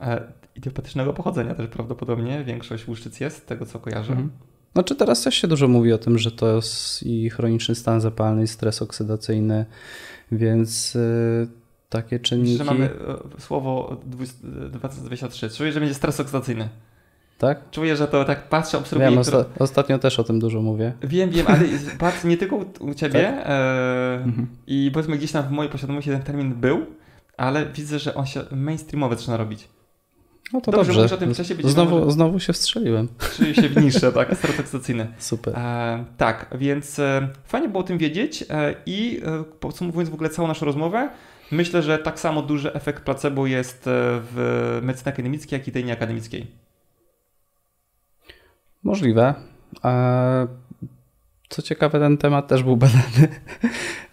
E, 0.00 0.32
idiopatycznego 0.56 1.12
pochodzenia 1.12 1.54
też 1.54 1.66
prawdopodobnie, 1.68 2.44
większość 2.44 2.88
łuszczyc 2.88 3.20
jest, 3.20 3.36
z 3.36 3.44
tego 3.44 3.66
co 3.66 3.78
kojarzę. 3.78 4.12
Mhm. 4.12 4.30
Znaczy 4.72 4.94
teraz 4.96 5.22
też 5.22 5.34
się 5.34 5.48
dużo 5.48 5.68
mówi 5.68 5.92
o 5.92 5.98
tym, 5.98 6.18
że 6.18 6.30
to 6.30 6.56
jest 6.56 7.02
i 7.02 7.30
chroniczny 7.30 7.74
stan 7.74 8.00
zapalny, 8.00 8.42
i 8.42 8.46
stres 8.46 8.82
oksydacyjny, 8.82 9.66
więc 10.32 10.96
y, 10.96 11.48
takie 11.88 12.16
Myślę, 12.16 12.28
czynniki... 12.28 12.56
że 12.58 12.64
mamy 12.64 12.84
e, 13.38 13.40
słowo 13.40 13.96
20 14.06 14.38
2023. 14.70 15.50
Czuję, 15.50 15.72
że 15.72 15.80
będzie 15.80 15.94
stres 15.94 16.20
oksydacyjny. 16.20 16.68
Tak? 17.38 17.70
Czuję, 17.70 17.96
że 17.96 18.08
to 18.08 18.24
tak 18.24 18.48
patrzę, 18.48 18.78
obserwuję. 18.78 19.10
Wiem, 19.10 19.18
osta- 19.20 19.44
ostatnio 19.58 19.98
też 19.98 20.18
o 20.18 20.24
tym 20.24 20.38
dużo 20.38 20.62
mówię. 20.62 20.92
Wiem, 21.02 21.30
wiem, 21.30 21.46
ale 21.48 21.60
patrz, 21.98 22.24
nie 22.24 22.36
tylko 22.36 22.56
u- 22.80 22.94
ciebie. 22.94 23.22
Tak? 23.22 23.46
E, 23.46 24.14
Mhm. 24.24 24.46
I 24.66 24.90
powiedzmy 24.94 25.16
gdzieś 25.16 25.32
tam 25.32 25.42
w 25.48 25.50
mojej 25.50 25.72
posiadłości 25.72 26.10
ten 26.10 26.22
termin 26.22 26.54
był, 26.54 26.86
ale 27.36 27.66
widzę, 27.66 27.98
że 27.98 28.14
on 28.14 28.26
się 28.26 28.40
mainstreamowy 28.52 29.16
zaczyna 29.16 29.36
robić. 29.36 29.68
No 30.52 30.60
to 30.60 30.72
Dobrze, 30.72 30.92
dobrze. 30.94 31.14
o 31.14 31.18
tym 31.18 31.34
wcześniej, 31.34 31.56
będzie 31.56 31.70
znowu, 31.70 31.98
może- 31.98 32.10
znowu 32.12 32.40
się 32.40 32.52
wstrzeliłem. 32.52 33.08
Czyli 33.36 33.54
się 33.54 33.68
w 33.68 33.76
niszę, 33.84 34.12
tak? 34.12 34.34
Stres 34.36 34.60
oksydacyjny. 34.60 35.06
Super. 35.18 35.54
E, 35.58 36.04
tak, 36.16 36.46
więc 36.58 36.98
e, 36.98 37.28
fajnie 37.44 37.68
było 37.68 37.80
o 37.80 37.86
tym 37.86 37.98
wiedzieć 37.98 38.44
e, 38.50 38.74
i 38.86 39.20
e, 39.24 39.44
podsumowując 39.60 40.10
w 40.10 40.14
ogóle 40.14 40.30
całą 40.30 40.48
naszą 40.48 40.66
rozmowę, 40.66 41.08
myślę, 41.50 41.82
że 41.82 41.98
tak 41.98 42.20
samo 42.20 42.42
duży 42.42 42.72
efekt 42.72 43.04
placebo 43.04 43.46
jest 43.46 43.86
e, 43.86 43.90
w 44.32 44.78
medycynie 44.82 45.12
akademickiej, 45.12 45.58
jak 45.58 45.68
i 45.68 45.72
tej 45.72 45.84
nieakademickiej. 45.84 46.65
Możliwe. 48.86 49.34
Co 51.48 51.62
ciekawe, 51.62 51.98
ten 52.00 52.18
temat 52.18 52.48
też 52.48 52.62
był 52.62 52.76
badany. 52.76 53.28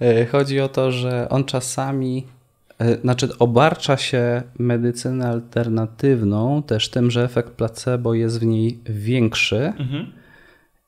E, 0.01 0.25
Chodzi 0.25 0.59
o 0.59 0.69
to, 0.69 0.91
że 0.91 1.29
on 1.29 1.43
czasami, 1.43 2.27
e, 2.79 2.97
znaczy 2.97 3.37
obarcza 3.39 3.97
się 3.97 4.41
medycynę 4.59 5.27
alternatywną 5.29 6.63
też 6.63 6.89
tym, 6.89 7.11
że 7.11 7.23
efekt 7.23 7.49
placebo 7.49 8.13
jest 8.13 8.39
w 8.39 8.45
niej 8.45 8.79
większy 8.85 9.73
Mhm. 9.79 10.11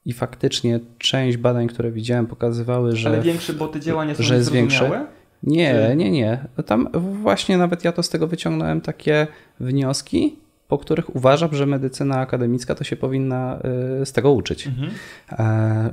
i 0.05 0.13
faktycznie 0.13 0.79
część 0.97 1.37
badań, 1.37 1.67
które 1.67 1.91
widziałem, 1.91 2.27
pokazywały, 2.27 2.95
że 2.95 3.09
Ale 3.09 3.21
większy, 3.21 3.53
bo 3.53 3.67
te 3.67 3.79
działania 3.79 4.15
są 4.15 4.23
że 4.23 4.35
jest 4.35 4.53
niezrozumiałe? 4.53 5.05
Nie, 5.43 5.93
nie, 5.95 6.11
nie. 6.11 6.45
Tam 6.65 6.87
właśnie 7.21 7.57
nawet 7.57 7.83
ja 7.83 7.91
to 7.91 8.03
z 8.03 8.09
tego 8.09 8.27
wyciągnąłem 8.27 8.81
takie 8.81 9.27
wnioski, 9.59 10.35
po 10.67 10.77
których 10.77 11.15
uważam, 11.15 11.55
że 11.55 11.65
medycyna 11.65 12.19
akademicka 12.19 12.75
to 12.75 12.83
się 12.83 12.95
powinna 12.95 13.59
y, 14.01 14.05
z 14.05 14.11
tego 14.11 14.31
uczyć. 14.31 14.67
Mhm. 14.67 14.91
E, 15.31 15.89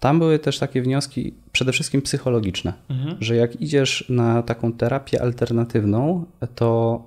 Tam 0.00 0.18
były 0.18 0.38
też 0.38 0.58
takie 0.58 0.82
wnioski 0.82 1.34
przede 1.52 1.72
wszystkim 1.72 2.02
psychologiczne, 2.02 2.72
Mhm. 2.90 3.16
że 3.20 3.36
jak 3.36 3.60
idziesz 3.60 4.04
na 4.08 4.42
taką 4.42 4.72
terapię 4.72 5.22
alternatywną, 5.22 6.24
to 6.54 7.02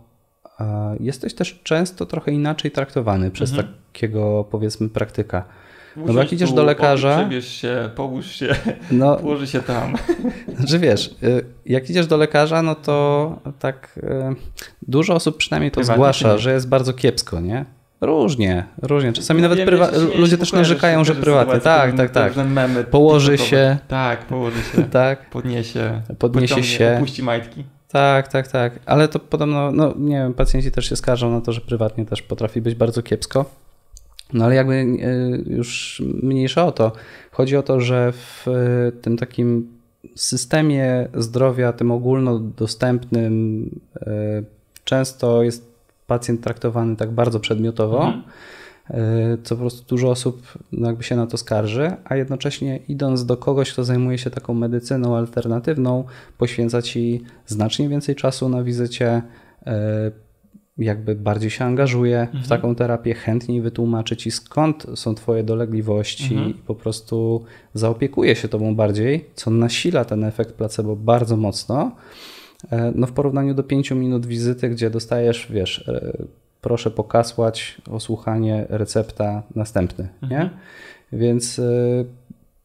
e, 0.59 0.95
jesteś 0.99 1.33
też 1.33 1.59
często 1.63 2.05
trochę 2.05 2.31
inaczej 2.31 2.71
traktowany 2.71 3.31
przez 3.31 3.51
Mhm. 3.51 3.73
takiego 3.93 4.43
powiedzmy 4.51 4.89
praktyka. 4.89 5.43
Bo 5.95 6.13
jak 6.13 6.33
idziesz 6.33 6.49
tu, 6.49 6.55
do 6.55 6.63
lekarza- 6.65 7.17
Przebierz 7.19 7.47
się, 7.47 7.89
połóż 7.95 8.25
się, 8.25 8.55
No, 8.91 9.15
położy 9.15 9.47
się 9.47 9.61
tam. 9.61 9.93
Znaczy 10.57 10.79
wiesz, 10.79 11.15
y, 11.23 11.45
jak 11.65 11.89
idziesz 11.89 12.07
do 12.07 12.17
lekarza, 12.17 12.61
no 12.61 12.75
to 12.75 13.39
tak 13.59 13.99
y, 14.03 14.35
dużo 14.87 15.13
osób 15.15 15.37
przynajmniej 15.37 15.71
to 15.71 15.83
zgłasza, 15.83 16.33
nie? 16.33 16.39
że 16.39 16.53
jest 16.53 16.69
bardzo 16.69 16.93
kiepsko, 16.93 17.39
nie? 17.39 17.65
Różnie, 18.01 18.63
różnie. 18.81 19.13
Czasami 19.13 19.41
No 19.41 19.45
nawet 19.49 19.57
wiem, 19.57 19.67
prywa- 19.67 19.91
się 19.91 20.19
ludzie 20.19 20.37
też 20.37 20.53
narzekają, 20.53 21.03
że 21.03 21.15
prywatnie. 21.15 21.59
Tak, 21.59 21.97
tak, 21.97 22.11
tak. 22.11 22.27
różne 22.27 22.45
memy 22.45 22.83
Położy 22.83 23.37
się. 23.37 23.77
Tak, 23.87 24.25
położy 24.25 24.57
się. 24.63 24.83
Tak, 24.91 25.29
Podniesie. 25.29 26.01
Podniesie 26.19 26.63
się. 26.63 26.93
Opuści 26.97 27.23
majtki. 27.23 27.63
tak, 27.87 28.27
tak, 28.27 28.47
tak. 28.47 28.79
Ale 28.85 29.07
to 29.07 29.19
podobno, 29.19 29.71
no 29.71 29.93
nie 29.97 30.15
wiem, 30.15 30.33
pacjenci 30.33 30.71
też 30.71 30.89
się 30.89 30.95
skarżą 30.95 31.31
na 31.31 31.41
to, 31.41 31.51
że 31.53 31.61
prywatnie 31.61 32.05
też 32.05 32.21
potrafi 32.21 32.61
być 32.61 32.75
bardzo 32.75 33.03
kiepsko. 33.03 33.45
No 34.33 34.45
ale 34.45 34.55
jakby 34.55 34.73
y, 34.73 35.43
już 35.47 36.01
mniejsza 36.23 36.65
o 36.65 36.71
to. 36.71 36.91
Chodzi 37.31 37.57
o 37.57 37.63
to, 37.63 37.79
że 37.79 38.11
w 38.11 38.47
y, 38.47 38.91
tym 39.01 39.17
takim 39.17 39.67
systemie 40.15 41.07
zdrowia, 41.13 41.73
tym 41.73 41.91
ogólnodostępnym, 41.91 43.63
y, 44.07 44.43
często 44.83 45.43
jest 45.43 45.73
pacjent 46.07 46.41
traktowany 46.41 46.95
tak 46.95 47.11
bardzo 47.11 47.39
przedmiotowo, 47.39 48.05
Mhm. 48.05 48.23
co 49.43 49.55
po 49.55 49.59
prostu 49.61 49.87
dużo 49.89 50.09
osób 50.09 50.41
jakby 50.71 51.03
się 51.03 51.15
na 51.15 51.27
to 51.27 51.37
skarży, 51.37 51.91
a 52.05 52.15
jednocześnie 52.15 52.79
idąc 52.87 53.25
do 53.25 53.37
kogoś, 53.37 53.71
kto 53.73 53.83
zajmuje 53.83 54.17
się 54.17 54.29
taką 54.29 54.53
medycyną 54.53 55.17
alternatywną, 55.17 56.03
poświęca 56.37 56.81
ci 56.81 57.23
znacznie 57.45 57.89
więcej 57.89 58.15
czasu 58.15 58.49
na 58.49 58.63
wizycie, 58.63 59.21
jakby 60.77 61.15
bardziej 61.15 61.49
się 61.49 61.65
angażuje 61.65 62.19
Mhm. 62.21 62.43
w 62.43 62.47
taką 62.47 62.75
terapię, 62.75 63.13
chętniej 63.13 63.61
wytłumaczy 63.61 64.17
ci 64.17 64.31
skąd 64.31 64.85
są 64.95 65.15
twoje 65.15 65.43
dolegliwości 65.43 66.33
Mhm. 66.33 66.49
i 66.51 66.53
po 66.53 66.75
prostu 66.75 67.43
zaopiekuje 67.73 68.35
się 68.35 68.47
tobą 68.47 68.75
bardziej, 68.75 69.25
co 69.35 69.51
nasila 69.51 70.05
ten 70.05 70.23
efekt 70.23 70.53
placebo 70.53 70.95
bardzo 70.95 71.37
mocno. 71.37 71.91
E, 72.71 72.91
No 72.95 73.07
w 73.07 73.11
porównaniu 73.11 73.53
do 73.53 73.63
5 73.63 73.91
minut 73.95 74.25
wizyty, 74.25 74.69
gdzie 74.69 74.89
dostajesz, 74.89 75.47
wiesz, 75.51 75.87
e, 75.89 76.17
proszę 76.61 76.91
pokasłać, 76.91 77.81
osłuchanie, 77.91 78.65
recepta, 78.69 79.43
następny, 79.55 80.07
nie? 80.21 80.41
Mhm. 80.41 80.49
Więc 81.13 81.59
e, 81.59 81.63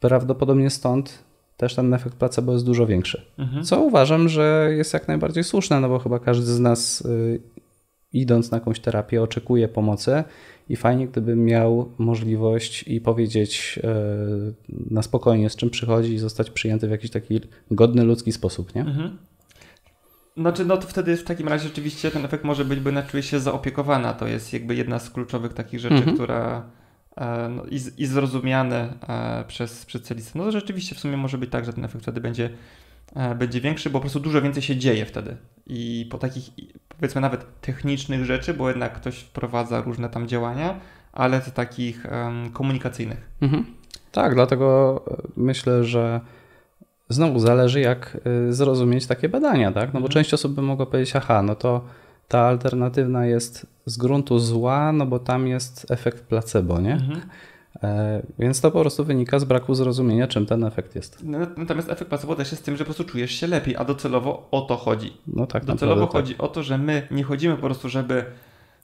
prawdopodobnie 0.00 0.70
stąd 0.70 1.18
też 1.56 1.74
ten 1.74 1.94
efekt 1.94 2.14
placebo 2.16 2.52
jest 2.52 2.64
dużo 2.64 2.86
większy. 2.86 3.22
Mhm. 3.38 3.64
Co 3.64 3.80
uważam, 3.80 4.28
że 4.28 4.68
jest 4.76 4.94
jak 4.94 5.08
najbardziej 5.08 5.44
słuszne, 5.44 5.80
no 5.80 5.88
bo 5.88 5.98
chyba 5.98 6.18
każdy 6.18 6.46
z 6.46 6.60
nas 6.60 7.06
idąc 8.12 8.50
na 8.50 8.56
jakąś 8.56 8.80
terapię 8.80 9.22
oczekuje 9.22 9.68
pomocy 9.68 10.24
i 10.68 10.76
fajnie 10.76 11.08
gdyby 11.08 11.36
miał 11.36 11.92
możliwość 11.98 12.82
i 12.82 13.00
powiedzieć 13.00 13.78
y, 13.84 14.54
na 14.90 15.02
spokojnie 15.02 15.50
z 15.50 15.56
czym 15.56 15.70
przychodzi 15.70 16.14
i 16.14 16.18
zostać 16.18 16.50
przyjęty 16.50 16.88
w 16.88 16.90
jakiś 16.90 17.10
taki 17.10 17.40
godny 17.70 18.04
ludzki 18.04 18.32
sposób, 18.32 18.74
nie? 18.74 18.80
Mhm. 18.80 19.18
Znaczy, 20.36 20.64
no 20.64 20.76
to 20.76 20.88
wtedy 20.88 21.16
w 21.16 21.24
takim 21.24 21.48
razie 21.48 21.68
rzeczywiście 21.68 22.10
ten 22.10 22.24
efekt 22.24 22.44
może 22.44 22.64
być, 22.64 22.80
bo 22.80 22.90
ona 22.90 23.02
czuje 23.02 23.22
się 23.22 23.40
zaopiekowana. 23.40 24.12
To 24.12 24.26
jest 24.26 24.52
jakby 24.52 24.74
jedna 24.74 24.98
z 24.98 25.10
kluczowych 25.10 25.52
takich 25.52 25.80
rzeczy, 25.80 25.94
Mhm. 25.94 26.14
która 26.14 26.70
e, 27.16 27.48
no, 27.48 27.64
i, 27.64 27.80
i 28.02 28.06
zrozumiane 28.06 28.94
e, 29.08 29.44
przez 29.48 29.78
specjalistę. 29.80 30.38
No 30.38 30.44
to 30.44 30.52
rzeczywiście 30.52 30.94
w 30.94 30.98
sumie 30.98 31.16
może 31.16 31.38
być 31.38 31.50
tak, 31.50 31.64
że 31.64 31.72
ten 31.72 31.84
efekt 31.84 32.02
wtedy 32.02 32.20
będzie, 32.20 32.50
e, 33.16 33.34
będzie 33.34 33.60
większy, 33.60 33.90
bo 33.90 33.98
po 33.98 34.00
prostu 34.00 34.20
dużo 34.20 34.42
więcej 34.42 34.62
się 34.62 34.76
dzieje 34.76 35.06
wtedy. 35.06 35.36
I 35.66 36.06
po 36.10 36.18
takich 36.18 36.50
powiedzmy 36.98 37.20
nawet 37.20 37.60
technicznych 37.60 38.24
rzeczy, 38.24 38.54
bo 38.54 38.68
jednak 38.68 38.92
ktoś 38.94 39.18
wprowadza 39.18 39.80
różne 39.80 40.08
tam 40.08 40.28
działania, 40.28 40.74
ale 41.12 41.40
to 41.40 41.50
takich 41.50 42.06
em, 42.06 42.50
komunikacyjnych. 42.52 43.28
Mhm. 43.40 43.64
Tak, 44.12 44.34
dlatego 44.34 45.00
myślę, 45.36 45.84
że 45.84 46.20
znowu 47.08 47.38
zależy, 47.38 47.80
jak 47.80 48.16
y, 48.48 48.52
zrozumieć 48.52 49.06
takie 49.06 49.28
badania, 49.28 49.72
tak? 49.72 49.86
No 49.86 50.00
bo 50.00 50.06
Mhm. 50.06 50.12
część 50.12 50.34
osób 50.34 50.54
by 50.54 50.62
mogła 50.62 50.86
powiedzieć, 50.86 51.16
aha, 51.16 51.42
no 51.42 51.54
to 51.54 51.84
ta 52.28 52.40
alternatywna 52.40 53.26
jest 53.26 53.66
z 53.86 53.96
gruntu 53.96 54.38
zła, 54.38 54.92
no 54.92 55.06
bo 55.06 55.18
tam 55.18 55.46
jest 55.46 55.90
efekt 55.90 56.22
placebo, 56.24 56.80
nie? 56.80 56.92
Mhm. 56.92 57.20
E, 57.82 58.22
więc 58.38 58.60
to 58.60 58.70
po 58.70 58.80
prostu 58.80 59.04
wynika 59.04 59.38
z 59.38 59.44
braku 59.44 59.74
zrozumienia, 59.74 60.26
czym 60.26 60.46
ten 60.46 60.64
efekt 60.64 60.94
jest. 60.94 61.18
No, 61.24 61.38
Natomiast 61.56 61.90
efekt 61.90 62.08
placebo 62.08 62.34
też 62.36 62.50
jest 62.50 62.64
tym, 62.64 62.76
że 62.76 62.84
po 62.84 62.84
prostu 62.84 63.04
czujesz 63.04 63.30
się 63.30 63.46
lepiej, 63.46 63.76
a 63.76 63.84
docelowo 63.84 64.48
o 64.50 64.60
to 64.60 64.76
chodzi. 64.76 65.12
No 65.26 65.46
tak 65.46 65.64
Docelowo 65.64 66.00
naprawdę. 66.00 66.28
chodzi 66.28 66.38
o 66.38 66.48
to, 66.48 66.62
że 66.62 66.78
my 66.78 67.08
nie 67.10 67.22
chodzimy 67.22 67.54
po 67.54 67.62
prostu, 67.62 67.88
żeby 67.88 68.24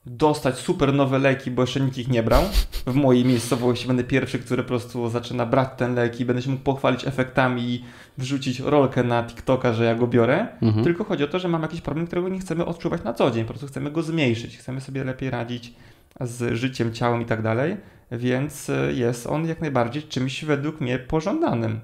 dostać 0.06 0.58
super 0.58 0.94
nowe 0.94 1.18
leki, 1.18 1.50
bo 1.50 1.62
jeszcze 1.62 1.80
nikt 1.80 1.98
ich 1.98 2.08
nie 2.08 2.22
brał. 2.22 2.42
W 2.86 2.94
mojej 2.94 3.24
miejscowości 3.24 3.86
będę 3.86 4.04
pierwszy, 4.04 4.38
który 4.38 4.62
po 4.62 4.68
prostu 4.68 5.08
zaczyna 5.08 5.46
brać 5.46 5.68
ten 5.76 5.94
lek 5.94 6.20
i 6.20 6.24
będę 6.24 6.42
się 6.42 6.50
mógł 6.50 6.62
pochwalić 6.62 7.06
efektami 7.06 7.62
i 7.62 7.84
wrzucić 8.18 8.60
rolkę 8.60 9.04
na 9.04 9.22
TikToka, 9.22 9.72
że 9.72 9.84
ja 9.84 9.94
go 9.94 10.06
biorę. 10.06 10.46
Mhm. 10.62 10.84
Tylko 10.84 11.04
chodzi 11.04 11.24
o 11.24 11.28
to, 11.28 11.38
że 11.38 11.48
mam 11.48 11.62
jakiś 11.62 11.80
problem, 11.80 12.06
którego 12.06 12.28
nie 12.28 12.38
chcemy 12.38 12.64
odczuwać 12.64 13.04
na 13.04 13.14
co 13.14 13.30
dzień. 13.30 13.44
Po 13.44 13.52
prostu 13.52 13.66
chcemy 13.66 13.90
go 13.90 14.02
zmniejszyć, 14.02 14.58
chcemy 14.58 14.80
sobie 14.80 15.04
lepiej 15.04 15.30
radzić 15.30 15.74
z 16.20 16.54
życiem, 16.54 16.92
ciałem 16.92 17.22
i 17.22 17.24
tak 17.24 17.42
dalej. 17.42 17.76
Więc 18.10 18.68
y, 18.68 18.92
jest 18.96 19.26
on 19.26 19.46
jak 19.46 19.60
najbardziej 19.60 20.02
czymś 20.02 20.44
według 20.44 20.80
mnie 20.80 20.98
pożądanym. 20.98 21.80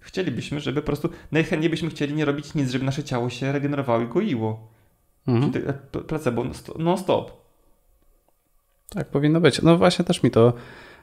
Chcielibyśmy, 0.00 0.60
żeby 0.60 0.80
po 0.82 0.86
prostu 0.86 1.08
najchętniej 1.32 1.70
byśmy 1.70 1.90
chcieli 1.90 2.14
nie 2.14 2.24
robić 2.24 2.54
nic, 2.54 2.70
żeby 2.70 2.84
nasze 2.84 3.04
ciało 3.04 3.30
się 3.30 3.52
regenerowało 3.52 4.00
i 4.02 4.08
goiło. 4.08 4.68
Mhm. 5.26 5.52
Czyli 5.52 5.64
p- 5.92 6.00
placebo 6.00 6.44
non-stop- 6.44 6.78
non-stop. 6.78 7.44
Tak, 8.88 9.08
powinno 9.08 9.40
być. 9.40 9.62
No 9.62 9.76
właśnie 9.78 10.04
też 10.04 10.22
mi 10.22 10.30
to 10.30 10.52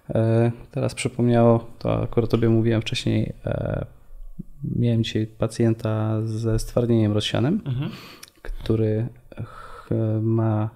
e, 0.10 0.52
teraz 0.72 0.96
przypomniało, 0.96 1.68
to 1.80 2.04
akurat 2.04 2.30
tobie 2.30 2.50
mówiłem 2.50 2.82
wcześniej, 2.82 3.34
e, 3.46 3.86
miałem 4.64 5.04
dzisiaj 5.04 5.28
pacjenta 5.28 6.22
ze 6.26 6.60
stwardnieniem 6.60 7.12
rozsianym, 7.14 7.62
Mhm. 7.66 7.92
który 8.44 9.08
ma 10.22 10.70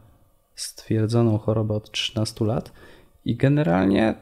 stwierdzoną 0.55 1.37
chorobę 1.37 1.73
od 1.73 1.91
13 1.91 2.45
lat 2.45 2.71
i 3.25 3.35
generalnie 3.35 4.15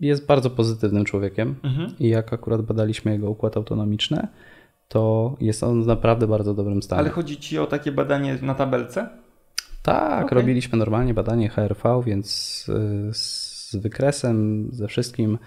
jest 0.00 0.26
bardzo 0.26 0.50
pozytywnym 0.50 1.04
człowiekiem. 1.04 1.54
Mhm. 1.62 1.94
I 2.00 2.08
jak 2.08 2.32
akurat 2.32 2.62
badaliśmy 2.62 3.12
jego 3.12 3.30
układ 3.30 3.56
autonomiczny, 3.56 4.28
to 4.88 5.36
jest 5.40 5.62
on 5.62 5.82
w 5.82 5.86
naprawdę 5.86 6.26
bardzo 6.26 6.54
dobrym 6.54 6.82
stanie. 6.82 7.00
Ale 7.00 7.10
chodzi 7.10 7.36
ci 7.36 7.58
o 7.58 7.66
takie 7.66 7.92
badanie 7.92 8.38
na 8.42 8.54
tabelce? 8.54 9.08
Tak, 9.82 10.24
Okej. 10.24 10.38
robiliśmy 10.38 10.78
normalnie 10.78 11.14
badanie 11.14 11.48
HRV, 11.48 12.02
więc 12.06 12.66
y, 12.68 13.14
z 13.14 13.76
wykresem, 13.76 14.68
ze 14.72 14.88
wszystkim. 14.88 15.38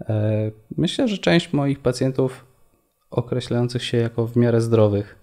E, 0.00 0.50
Myślę, 0.76 1.08
że 1.08 1.18
część 1.18 1.52
moich 1.52 1.80
pacjentów 1.80 2.44
określających 3.10 3.84
się 3.84 3.96
jako 3.96 4.26
w 4.26 4.36
miarę 4.36 4.60
zdrowych 4.60 5.18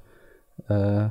e, 0.70 1.10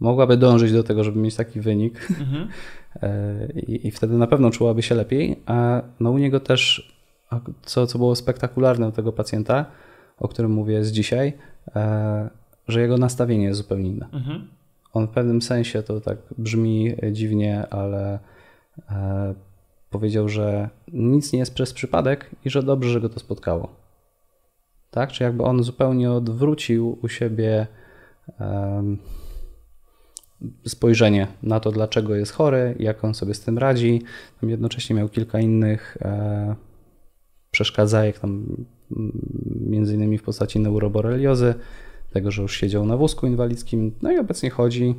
mogłaby 0.00 0.36
dążyć 0.36 0.72
do 0.72 0.82
tego, 0.82 1.04
żeby 1.04 1.18
mieć 1.18 1.34
taki 1.36 1.60
wynik 1.60 2.08
Mhm. 2.20 2.48
E, 3.02 3.48
i, 3.56 3.86
i 3.86 3.90
wtedy 3.90 4.14
na 4.14 4.26
pewno 4.26 4.50
czułaby 4.50 4.82
się 4.82 4.94
lepiej. 4.94 5.36
A 5.46 5.82
no 6.00 6.10
u 6.10 6.18
niego 6.18 6.40
też, 6.40 6.92
co, 7.62 7.86
co 7.86 7.98
było 7.98 8.16
spektakularne 8.16 8.88
u 8.88 8.92
tego 8.92 9.12
pacjenta, 9.12 9.66
o 10.18 10.28
którym 10.28 10.50
mówię 10.50 10.84
z 10.84 10.92
dzisiaj, 10.92 11.32
e, 11.76 12.30
że 12.68 12.80
jego 12.80 12.98
nastawienie 12.98 13.44
jest 13.44 13.58
zupełnie 13.58 13.88
inne. 13.90 14.08
Mhm. 14.12 14.48
On 14.92 15.06
w 15.06 15.10
pewnym 15.10 15.42
sensie 15.42 15.82
to 15.82 16.00
tak 16.00 16.18
brzmi 16.38 16.96
dziwnie, 17.12 17.66
ale 17.70 18.18
e, 18.90 19.34
powiedział, 19.90 20.28
że 20.28 20.68
nic 20.92 21.32
nie 21.32 21.38
jest 21.38 21.54
przez 21.54 21.72
przypadek 21.72 22.30
i 22.44 22.50
że 22.50 22.62
dobrze, 22.62 22.90
że 22.90 23.00
go 23.00 23.08
to 23.08 23.20
spotkało. 23.20 23.68
Tak? 24.90 25.12
Czy 25.12 25.24
jakby 25.24 25.42
on 25.42 25.62
zupełnie 25.62 26.12
odwrócił 26.12 26.98
u 27.02 27.08
siebie 27.08 27.66
em, 28.40 28.98
spojrzenie 30.66 31.26
na 31.42 31.60
to, 31.60 31.72
dlaczego 31.72 32.14
jest 32.14 32.32
chory, 32.32 32.74
jak 32.78 33.04
on 33.04 33.14
sobie 33.14 33.34
z 33.34 33.40
tym 33.40 33.58
radzi. 33.58 34.02
Tam 34.40 34.50
jednocześnie 34.50 34.96
miał 34.96 35.08
kilka 35.08 35.40
innych 35.40 35.98
e, 36.00 36.54
przeszkadzajek, 37.50 38.18
tam 38.18 38.46
mm, 38.96 39.12
między 39.66 39.94
innymi 39.94 40.18
w 40.18 40.22
postaci 40.22 40.60
neuroboreliozy, 40.60 41.54
tego, 42.12 42.30
że 42.30 42.42
już 42.42 42.56
siedział 42.56 42.86
na 42.86 42.96
wózku 42.96 43.26
inwalidzkim, 43.26 43.92
no 44.02 44.12
i 44.12 44.18
obecnie 44.18 44.50
chodzi 44.50 44.94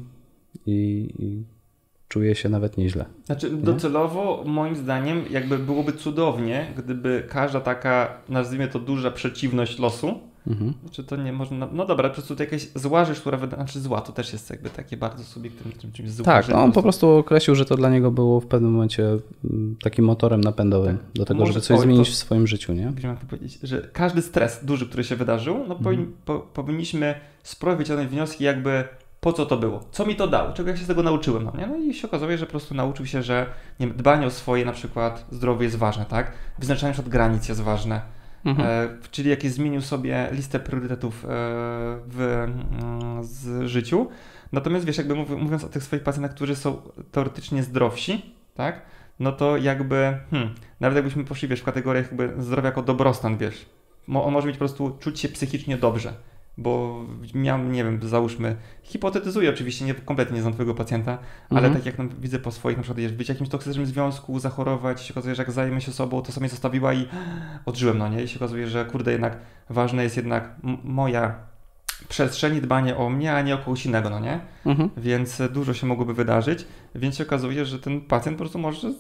i, 0.66 1.10
i 1.20 1.44
czuje 2.08 2.36
się 2.36 2.50
nawet 2.50 2.78
nieźle. 2.78 3.06
Znaczy, 3.26 3.50
docelowo 3.50 4.44
moim 4.46 4.76
zdaniem 4.76 5.24
jakby 5.30 5.58
byłoby 5.58 5.94
cudownie, 5.94 6.74
gdyby 6.78 7.24
każda 7.30 7.62
taka, 7.62 8.18
nazwijmy 8.30 8.68
to 8.68 8.80
duża 8.80 9.12
przeciwność 9.12 9.80
losu, 9.80 10.20
Mhm. 10.48 10.74
czy 10.92 11.04
to 11.04 11.16
nie 11.16 11.34
można, 11.34 11.68
no 11.72 11.86
dobra, 11.86 12.10
po 12.10 12.16
prostu 12.16 12.36
to 12.36 12.44
jakaś 12.44 12.68
zła 12.76 13.06
rzecz, 13.06 13.20
która 13.22 13.38
wyda, 13.38 13.56
znaczy 13.58 13.80
zła, 13.82 14.02
to 14.02 14.12
też 14.14 14.34
jest 14.34 14.50
jakby 14.50 14.70
takie 14.70 14.98
bardzo 14.98 15.24
subiektywne, 15.24 15.72
czym, 15.82 15.92
czymś 15.92 16.12
złym. 16.12 16.26
Tak, 16.26 16.48
no 16.50 16.64
on 16.64 16.72
po 16.72 16.82
prostu 16.84 17.10
określił, 17.10 17.56
że 17.56 17.66
to 17.66 17.76
dla 17.76 17.90
niego 17.90 18.12
było 18.12 18.40
w 18.40 18.46
pewnym 18.46 18.72
momencie 18.72 19.18
mm, 19.50 19.76
takim 19.84 20.06
motorem 20.06 20.42
napędowym 20.42 20.98
Tak. 20.98 21.06
do 21.16 21.26
tego, 21.26 21.40
Może- 21.40 21.54
żeby 21.54 21.66
coś 21.66 21.78
oj, 21.80 21.84
zmienić 21.84 22.08
to- 22.10 22.14
w 22.14 22.18
swoim 22.18 22.48
życiu, 22.48 22.74
nie? 22.74 22.94
To 23.22 23.26
powiedzieć, 23.28 23.60
że 23.64 23.90
każdy 23.94 24.22
stres 24.22 24.66
duży, 24.66 24.86
który 24.88 25.04
się 25.04 25.16
wydarzył, 25.16 25.66
no 25.68 25.76
powin, 25.76 26.12
po, 26.26 26.40
powinniśmy 26.40 27.16
spróbować 27.44 27.78
wyciągnąć 27.86 28.10
wnioski 28.12 28.44
jakby 28.44 28.84
po 29.20 29.34
co 29.34 29.46
to 29.46 29.58
było, 29.58 29.80
co 29.92 30.06
mi 30.06 30.16
to 30.16 30.28
dało, 30.28 30.54
czego 30.54 30.70
ja 30.70 30.78
się 30.78 30.84
z 30.84 30.88
tego 30.88 31.04
nauczyłem, 31.04 31.44
no 31.44 31.54
nie? 31.58 31.68
No 31.68 31.78
i 31.78 31.94
się 31.94 32.08
okazuje, 32.08 32.38
że 32.38 32.46
po 32.46 32.52
prostu 32.52 32.76
nauczył 32.76 33.06
się, 33.06 33.24
że 33.24 33.46
nie 33.80 33.88
wiem, 33.88 33.98
dbanie 33.98 34.28
o 34.28 34.32
swoje 34.32 34.66
na 34.66 34.72
przykład 34.72 35.26
zdrowie 35.32 35.64
jest 35.64 35.76
ważne, 35.76 36.06
tak? 36.06 36.32
Wyznaczanie 36.60 36.88
na 36.90 36.94
przykład 36.94 37.12
granic 37.12 37.50
jest 37.50 37.62
ważne, 37.62 38.02
Mhm. 38.46 38.68
e, 38.70 38.90
czyli 39.12 39.30
jakieś 39.30 39.52
zmienił 39.52 39.82
sobie 39.82 40.30
listę 40.32 40.60
priorytetów 40.60 41.26
e, 41.26 41.28
w 42.08 42.20
mm, 42.20 43.24
z 43.24 43.68
życiu. 43.68 44.08
Natomiast 44.52 44.86
wiesz, 44.86 44.98
jakby 44.98 45.16
mówi- 45.16 45.36
mówiąc 45.36 45.64
o 45.64 45.70
tych 45.70 45.84
swoich 45.84 46.04
pacjentach, 46.04 46.32
którzy 46.36 46.56
są 46.56 46.82
teoretycznie 47.12 47.64
zdrowsi, 47.64 48.36
tak? 48.56 48.82
No 49.20 49.32
to 49.32 49.58
jakby, 49.58 50.18
hmm, 50.32 50.50
nawet 50.80 50.96
jakbyśmy 50.96 51.24
poszli, 51.24 51.48
wiesz, 51.48 51.60
w 51.60 51.64
kategoriach 51.64 52.06
jakby 52.06 52.34
zdrowia 52.44 52.66
jako 52.70 52.82
dobrostan, 52.82 53.38
wiesz, 53.38 53.66
on 54.14 54.34
może 54.34 54.48
mieć 54.48 54.56
po 54.56 54.60
prostu 54.60 54.98
czuć 55.00 55.20
się 55.20 55.30
psychicznie 55.30 55.78
dobrze, 55.78 56.14
bo 56.58 57.06
miałem, 57.34 57.72
nie 57.72 57.84
wiem, 57.84 58.00
załóżmy, 58.04 58.56
hipotetyzuję 58.84 59.50
oczywiście, 59.50 59.86
nie, 59.86 59.94
kompletnie 59.94 60.36
nie 60.36 60.42
znam 60.42 60.54
twojego 60.54 60.76
pacjenta, 60.76 61.18
ale 61.50 61.60
Mhm. 61.68 61.74
tak 61.74 61.86
jak 61.86 61.98
no, 61.98 62.06
widzę 62.22 62.40
po 62.40 62.52
swoich, 62.52 62.78
na 62.78 62.84
przykład 62.84 63.00
wiesz, 63.00 63.12
być 63.12 63.28
w 63.28 63.30
jakimś 63.30 63.50
toksycznym 63.50 63.86
związku, 63.86 64.40
zachorować, 64.40 65.02
się 65.02 65.14
okazuje, 65.14 65.36
że 65.36 65.42
jak 65.44 65.52
zajmę 65.52 65.82
się 65.82 65.92
sobą, 65.92 66.22
to 66.22 66.32
sobie 66.32 66.50
zostawiła 66.50 66.94
i 66.94 67.06
odżyłem, 67.66 67.98
no 67.98 68.08
nie? 68.10 68.24
I 68.24 68.28
się 68.28 68.36
okazuje, 68.40 68.68
że 68.68 68.86
kurde, 68.86 69.12
jednak 69.12 69.38
ważne 69.70 70.04
jest 70.04 70.18
jednak 70.18 70.56
moja 70.84 71.36
przestrzeń 72.10 72.56
i 72.56 72.62
dbanie 72.62 72.98
o 72.98 73.10
mnie, 73.10 73.34
a 73.34 73.42
nie 73.42 73.56
o 73.56 73.58
kogoś 73.58 73.86
innego, 73.86 74.10
no 74.10 74.20
nie? 74.20 74.40
Mhm. 74.66 74.90
Więc 74.98 75.42
dużo 75.54 75.74
się 75.74 75.88
mogłoby 75.88 76.14
wydarzyć, 76.14 76.66
więc 76.96 77.16
się 77.16 77.24
okazuje, 77.24 77.66
że 77.66 77.80
ten 77.80 78.02
pacjent 78.02 78.38
po 78.38 78.44
prostu 78.44 78.60
może 78.60 78.94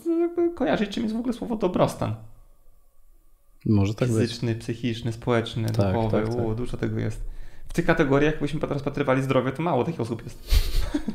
kojarzyć, 0.55 0.89
czym 0.89 1.03
jest 1.03 1.15
w 1.15 1.19
ogóle 1.19 1.33
słowo 1.33 1.55
dobrostan. 1.55 2.15
Może 3.65 3.93
tak 3.93 4.09
być. 4.09 4.17
Fizyczny, 4.21 4.55
psychiczny, 4.55 5.13
społeczny, 5.13 5.69
Tak, 5.69 5.93
duchowy, 5.93 6.11
tak, 6.11 6.35
tak. 6.35 6.45
U, 6.45 6.55
dużo 6.55 6.77
tego 6.77 6.99
jest. 6.99 7.23
Tych 7.75 7.85
kategoriach, 7.85 8.31
jakbyśmy 8.31 8.59
rozpatrywali 8.59 9.21
zdrowie, 9.21 9.51
to 9.51 9.63
mało 9.63 9.83
takich 9.83 10.01
osób 10.01 10.23
jest. 10.23 10.39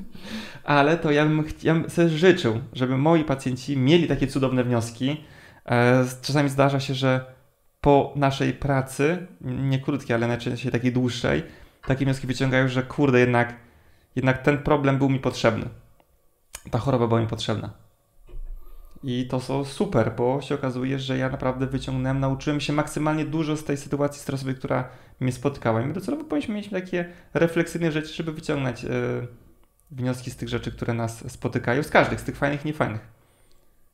Ale 0.64 0.96
to 0.96 1.10
ja 1.10 1.24
bym, 1.24 1.44
ja 1.62 1.74
bym 1.74 1.90
sobie 1.90 2.08
życzył, 2.08 2.60
żeby 2.72 2.96
moi 2.98 3.24
pacjenci 3.24 3.76
mieli 3.76 4.08
takie 4.08 4.26
cudowne 4.26 4.64
wnioski. 4.64 5.24
E, 5.66 6.04
Czasami 6.22 6.48
zdarza 6.48 6.80
się, 6.80 6.94
że 6.94 7.24
po 7.80 8.12
naszej 8.16 8.52
pracy, 8.52 9.26
nie 9.40 9.78
krótkiej, 9.78 10.14
ale 10.14 10.26
najczęściej 10.26 10.72
takiej 10.72 10.92
dłuższej, 10.92 11.42
takie 11.86 12.04
wnioski 12.04 12.26
wyciągają, 12.26 12.68
że 12.68 12.82
kurde, 12.82 13.20
jednak, 13.20 13.56
jednak 14.16 14.42
ten 14.42 14.58
problem 14.58 14.98
był 14.98 15.08
mi 15.08 15.18
potrzebny. 15.18 15.64
Ta 16.70 16.78
choroba 16.78 17.06
była 17.06 17.20
mi 17.20 17.26
potrzebna. 17.26 17.70
I 19.02 19.26
to 19.26 19.40
są 19.40 19.64
super, 19.64 20.12
bo 20.16 20.40
się 20.40 20.54
okazuje, 20.54 20.98
że 20.98 21.18
ja 21.18 21.28
naprawdę 21.28 21.66
wyciągnąłem, 21.66 22.20
nauczyłem 22.20 22.60
się 22.60 22.72
maksymalnie 22.72 23.24
dużo 23.24 23.56
z 23.56 23.64
tej 23.64 23.76
sytuacji 23.76 24.22
stresowej, 24.22 24.54
która 24.54 24.88
mnie 25.20 25.32
spotkała. 25.32 25.82
I 25.82 25.86
my 25.86 25.92
docelowo 25.92 26.24
powinniśmy 26.24 26.54
mieć 26.54 26.70
takie 26.70 27.12
refleksyjne 27.34 27.92
rzeczy, 27.92 28.14
żeby 28.14 28.32
wyciągnąć 28.32 28.84
e, 28.84 28.88
wnioski 29.90 30.30
z 30.30 30.36
tych 30.36 30.48
rzeczy, 30.48 30.72
które 30.72 30.94
nas 30.94 31.32
spotykają, 31.32 31.82
z 31.82 31.90
każdych, 31.90 32.20
z 32.20 32.24
tych 32.24 32.36
fajnych 32.36 32.64
niefajnych. 32.64 33.08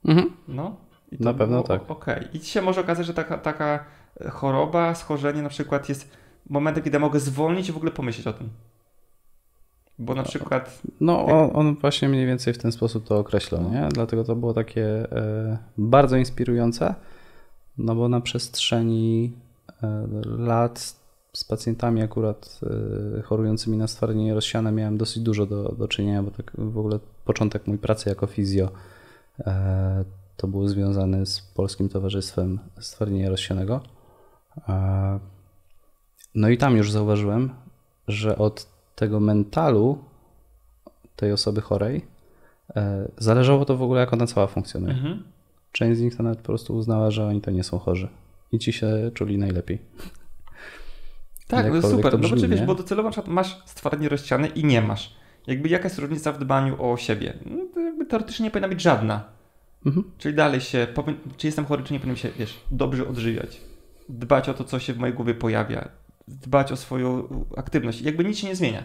Mhm. 0.04 0.32
No. 0.48 0.76
I 1.12 1.24
Na 1.24 1.34
pewno 1.34 1.62
było 1.62 1.78
tak. 1.78 1.90
Okej. 1.90 2.28
I 2.32 2.40
się 2.40 2.62
może 2.62 2.80
okazać, 2.80 3.06
że 3.06 3.14
taka, 3.14 3.38
taka 3.38 3.84
choroba, 4.30 4.94
schorzenie 4.94 5.42
na 5.42 5.48
przykład 5.48 5.88
jest 5.88 6.16
momentem, 6.50 6.82
kiedy 6.82 6.98
mogę 6.98 7.20
zwolnić 7.20 7.68
i 7.68 7.72
w 7.72 7.76
ogóle 7.76 7.92
pomyśleć 7.92 8.26
o 8.26 8.32
tym. 8.32 8.50
Bo 9.98 10.14
na 10.14 10.22
przykład 10.22 10.82
No, 11.00 11.26
on, 11.26 11.50
on 11.54 11.76
właśnie 11.76 12.08
mniej 12.08 12.26
więcej 12.26 12.54
w 12.54 12.58
ten 12.58 12.72
sposób 12.72 13.04
to 13.04 13.18
określał, 13.18 13.70
nie? 13.70 13.88
Dlatego 13.92 14.24
to 14.24 14.36
było 14.36 14.54
takie 14.54 15.12
e, 15.12 15.58
bardzo 15.78 16.16
inspirujące, 16.16 16.94
no 17.78 17.94
bo 17.94 18.08
na 18.08 18.20
przestrzeni 18.20 19.32
e, 19.82 20.06
lat 20.24 20.96
z 21.32 21.44
pacjentami 21.44 22.02
akurat 22.02 22.60
e, 23.18 23.22
chorującymi 23.22 23.76
na 23.76 23.86
stwardnienie 23.86 24.34
rozsiane 24.34 24.72
miałem 24.72 24.98
dosyć 24.98 25.22
dużo 25.22 25.46
do, 25.46 25.62
do 25.72 25.88
czynienia, 25.88 26.22
bo 26.22 26.30
tak 26.30 26.52
w 26.58 26.78
ogóle 26.78 26.98
początek 27.24 27.66
mój 27.66 27.78
pracy 27.78 28.08
jako 28.08 28.26
fizjo 28.26 28.68
to 30.36 30.48
był 30.48 30.68
związany 30.68 31.26
z 31.26 31.40
Polskim 31.40 31.88
Towarzystwem 31.88 32.58
Stwardnienia 32.80 33.30
Rozsianego. 33.30 33.80
No 36.34 36.48
i 36.48 36.58
tam 36.58 36.76
już 36.76 36.92
zauważyłem, 36.92 37.50
że 38.08 38.38
od 38.38 38.75
tego 38.96 39.20
mentalu 39.20 39.98
tej 41.16 41.32
osoby 41.32 41.60
chorej 41.60 42.06
e, 42.76 43.08
zależało 43.18 43.64
to 43.64 43.76
w 43.76 43.82
ogóle, 43.82 44.00
jak 44.00 44.12
ona 44.12 44.26
cała 44.26 44.46
funkcjonuje. 44.46 44.94
Mhm. 44.94 45.22
Część 45.72 45.98
z 45.98 46.02
nich 46.02 46.16
to 46.16 46.22
nawet 46.22 46.38
po 46.38 46.44
prostu 46.44 46.76
uznała, 46.76 47.10
że 47.10 47.26
oni 47.26 47.40
to 47.40 47.50
nie 47.50 47.64
są 47.64 47.78
chorzy 47.78 48.08
i 48.52 48.58
ci 48.58 48.72
się 48.72 49.10
czuli 49.14 49.38
najlepiej. 49.38 49.78
Tak, 51.48 51.68
to 51.68 51.74
jest 51.74 51.90
super. 51.90 52.12
To 52.12 52.18
brzmi, 52.18 52.42
no 52.42 52.48
bo, 52.48 52.54
wiesz, 52.54 52.62
bo 52.62 52.74
docelowo 52.74 53.10
masz 53.26 53.62
stwardnienie 53.66 54.08
rozsiane 54.08 54.46
i 54.46 54.64
nie 54.64 54.82
masz. 54.82 55.16
Jakby 55.46 55.68
jaka 55.68 55.84
jest 55.84 55.98
różnica 55.98 56.32
w 56.32 56.38
dbaniu 56.38 56.82
o 56.82 56.96
siebie? 56.96 57.34
No, 57.46 57.56
to 57.74 57.80
jakby 57.80 58.06
teoretycznie 58.06 58.44
nie 58.44 58.50
powinna 58.50 58.68
być 58.68 58.80
żadna. 58.80 59.24
Mhm. 59.86 60.10
Czyli 60.18 60.34
dalej 60.34 60.60
się, 60.60 60.86
czy 61.36 61.46
jestem 61.46 61.64
chory, 61.64 61.82
czy 61.82 61.92
nie 61.92 62.00
powinien 62.00 62.16
się, 62.16 62.30
wiesz, 62.38 62.60
dobrze 62.70 63.08
odżywiać. 63.08 63.60
Dbać 64.08 64.48
o 64.48 64.54
to, 64.54 64.64
co 64.64 64.78
się 64.78 64.92
w 64.92 64.98
mojej 64.98 65.14
głowie 65.14 65.34
pojawia. 65.34 65.88
Dbać 66.28 66.72
o 66.72 66.76
swoją 66.76 67.28
aktywność. 67.56 68.00
Jakby 68.00 68.24
nic 68.24 68.38
się 68.38 68.46
nie 68.46 68.56
zmienia. 68.56 68.84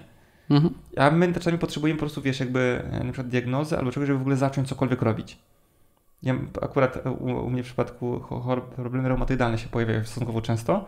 Mhm. 0.49 0.73
A 0.97 1.11
my 1.11 1.33
czasami 1.33 1.57
potrzebujemy 1.57 1.97
po 1.97 2.05
prostu, 2.05 2.21
wiesz, 2.21 2.39
jakby 2.39 2.83
e, 2.91 3.03
na 3.03 3.11
przykład 3.11 3.27
diagnozy 3.27 3.77
albo 3.77 3.91
czegoś, 3.91 4.07
żeby 4.07 4.19
w 4.19 4.21
ogóle 4.21 4.37
zacząć 4.37 4.67
cokolwiek 4.67 5.01
robić. 5.01 5.39
Ja 6.23 6.35
akurat 6.61 7.03
u, 7.19 7.25
u 7.25 7.49
mnie 7.49 7.63
w 7.63 7.65
przypadku 7.65 8.21
problemy 8.75 9.09
reumatoidalne 9.09 9.57
się 9.57 9.67
pojawiają 9.67 10.03
stosunkowo 10.03 10.41
często. 10.41 10.85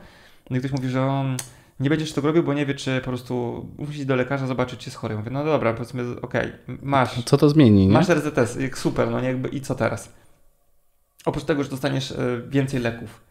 No 0.50 0.58
i 0.58 0.60
ktoś 0.60 0.72
mówi, 0.72 0.90
że 0.90 1.02
on 1.06 1.38
nie 1.80 1.90
będziesz 1.90 2.14
tego 2.14 2.28
robił, 2.28 2.44
bo 2.44 2.54
nie 2.54 2.66
wie, 2.66 2.76
czy 2.76 3.00
po 3.00 3.08
prostu 3.08 3.66
musi 3.78 4.06
do 4.06 4.16
lekarza 4.16 4.48
zobaczyć, 4.48 4.80
czy 4.80 4.90
jest 4.90 4.98
chory. 4.98 5.18
Mówię, 5.18 5.32
no 5.32 5.46
dobra, 5.46 5.74
powiedzmy, 5.74 6.04
okej, 6.22 6.52
okay, 6.64 6.78
masz. 6.82 7.24
Co 7.24 7.38
to 7.38 7.50
zmieni, 7.50 7.88
nie? 7.88 7.94
Masz 7.94 8.08
jak 8.60 8.78
super, 8.78 9.10
no 9.12 9.22
nie, 9.22 9.28
jakby 9.28 9.50
i 9.50 9.62
co 9.62 9.76
teraz? 9.76 10.14
Oprócz 11.26 11.44
tego, 11.44 11.64
że 11.64 11.70
dostaniesz 11.70 12.12
e, 12.12 12.42
więcej 12.50 12.80
leków, 12.80 13.22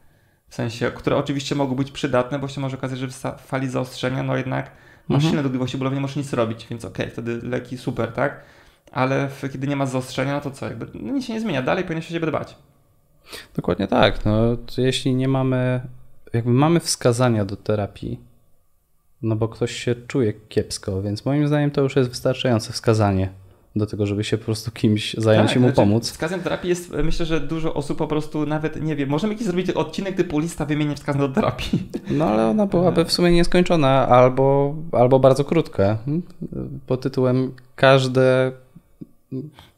w 0.53 0.55
sensie, 0.55 0.91
które 0.91 1.17
oczywiście 1.17 1.55
mogą 1.55 1.75
być 1.75 1.91
przydatne, 1.91 2.39
bo 2.39 2.49
się 2.49 2.61
może 2.61 2.77
okazać, 2.77 2.99
że 2.99 3.09
w 3.09 3.43
fali 3.47 3.69
zaostrzenia, 3.69 4.23
no 4.23 4.37
jednak 4.37 4.71
masz 5.09 5.17
mhm. 5.17 5.31
silne 5.31 5.43
dolegliwości 5.43 5.79
bólowe, 5.79 5.97
nie 5.97 6.03
możesz 6.03 6.17
nic 6.17 6.33
robić, 6.33 6.67
więc 6.71 6.85
okej, 6.85 7.07
okay, 7.07 7.13
wtedy 7.13 7.49
leki 7.49 7.79
super, 7.79 8.13
tak? 8.13 8.43
Ale 8.91 9.29
kiedy 9.53 9.67
nie 9.67 9.77
ma 9.77 9.87
zaostrzenia, 9.87 10.33
no 10.33 10.41
to 10.41 10.51
co, 10.51 10.67
jakby 10.67 10.87
no 10.95 11.13
nic 11.13 11.27
się 11.27 11.33
nie 11.33 11.41
zmienia, 11.41 11.63
dalej 11.63 11.85
powinien 11.85 12.03
się 12.03 12.21
dbać. 12.21 12.57
Dokładnie 13.57 13.89
tak, 13.89 14.25
no 14.25 14.57
jeśli 14.79 15.15
nie 15.15 15.29
mamy, 15.29 15.81
jakby 16.33 16.51
mamy 16.51 16.81
wskazania 16.81 17.45
do 17.45 17.57
terapii, 17.57 18.21
no 19.23 19.37
bo 19.37 19.49
ktoś 19.49 19.73
się 19.73 19.95
czuje 19.95 20.33
kiepsko, 20.33 21.03
więc 21.03 21.25
moim 21.25 21.49
zdaniem 21.49 21.71
to 21.71 21.81
już 21.81 21.97
jest 21.97 22.11
wystarczające 22.11 22.73
wskazanie 22.73 23.29
do 23.77 23.87
tego, 23.87 24.07
żeby 24.07 24.25
się 24.25 24.39
po 24.39 24.45
prostu 24.45 24.71
kimś 24.71 25.15
zająć 25.15 25.49
tak, 25.49 25.57
i 25.57 25.61
mu 25.61 25.67
znaczy, 25.67 25.77
pomóc. 25.77 26.11
Wskazem 26.11 26.41
terapii 26.41 26.69
jest, 26.69 26.93
myślę, 27.05 27.27
że 27.27 27.41
dużo 27.41 27.75
osób 27.75 27.99
po 27.99 28.07
prostu 28.07 28.47
nawet 28.47 28.83
nie 28.83 28.97
wie. 28.97 29.07
Możemy 29.07 29.33
jakiś 29.33 29.47
zrobić 29.47 29.71
odcinek 29.71 30.17
typu 30.17 30.39
lista 30.39 30.65
wymienień 30.65 30.97
wskazań 30.97 31.21
do 31.21 31.29
terapii. 31.29 31.83
No 32.11 32.25
ale 32.25 32.47
ona 32.47 32.67
byłaby 32.67 33.05
w 33.05 33.13
sumie 33.13 33.31
nieskończona 33.31 34.09
albo, 34.09 34.75
albo 34.93 35.19
bardzo 35.19 35.45
krótka. 35.45 35.99
Hmm? 36.05 36.23
Pod 36.87 37.01
tytułem 37.01 37.53
każde 37.77 38.53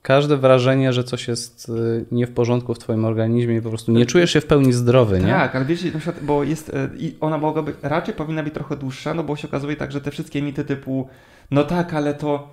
każde 0.03 0.37
wrażenie, 0.37 0.93
że 0.93 1.05
coś 1.05 1.29
jest 1.29 1.69
y, 1.69 2.05
nie 2.13 2.27
w 2.27 2.31
porządku 2.31 2.75
w 2.75 2.79
twoim 2.79 3.05
organizmie 3.05 3.57
i 3.57 3.63
po 3.63 3.69
prostu 3.69 3.93
nie 3.93 4.07
czujesz 4.07 4.33
się 4.33 4.41
w 4.41 4.47
pełni 4.47 4.73
zdrowy, 4.73 5.21
nie? 5.21 5.27
Tak, 5.27 5.57
ale 5.57 5.65
wiecie, 5.65 5.91
na 5.93 6.01
przykład, 6.01 6.25
bo 6.25 6.45
jest, 6.45 6.69
y, 6.69 6.73
i 6.99 7.17
ona 7.21 7.39
mogłaby, 7.39 7.75
raczej 7.83 8.15
powinna 8.15 8.43
być 8.43 8.55
trochę 8.55 8.77
dłuższa, 8.77 9.15
no 9.15 9.25
bo 9.25 9.37
się 9.37 9.49
okazuje 9.49 9.77
tak, 9.77 9.93
że 9.93 10.01
te 10.01 10.11
wszystkie 10.11 10.43
mity 10.43 10.65
typu, 10.65 11.09
no 11.51 11.65
tak, 11.65 11.95
ale 11.95 12.15
to 12.15 12.53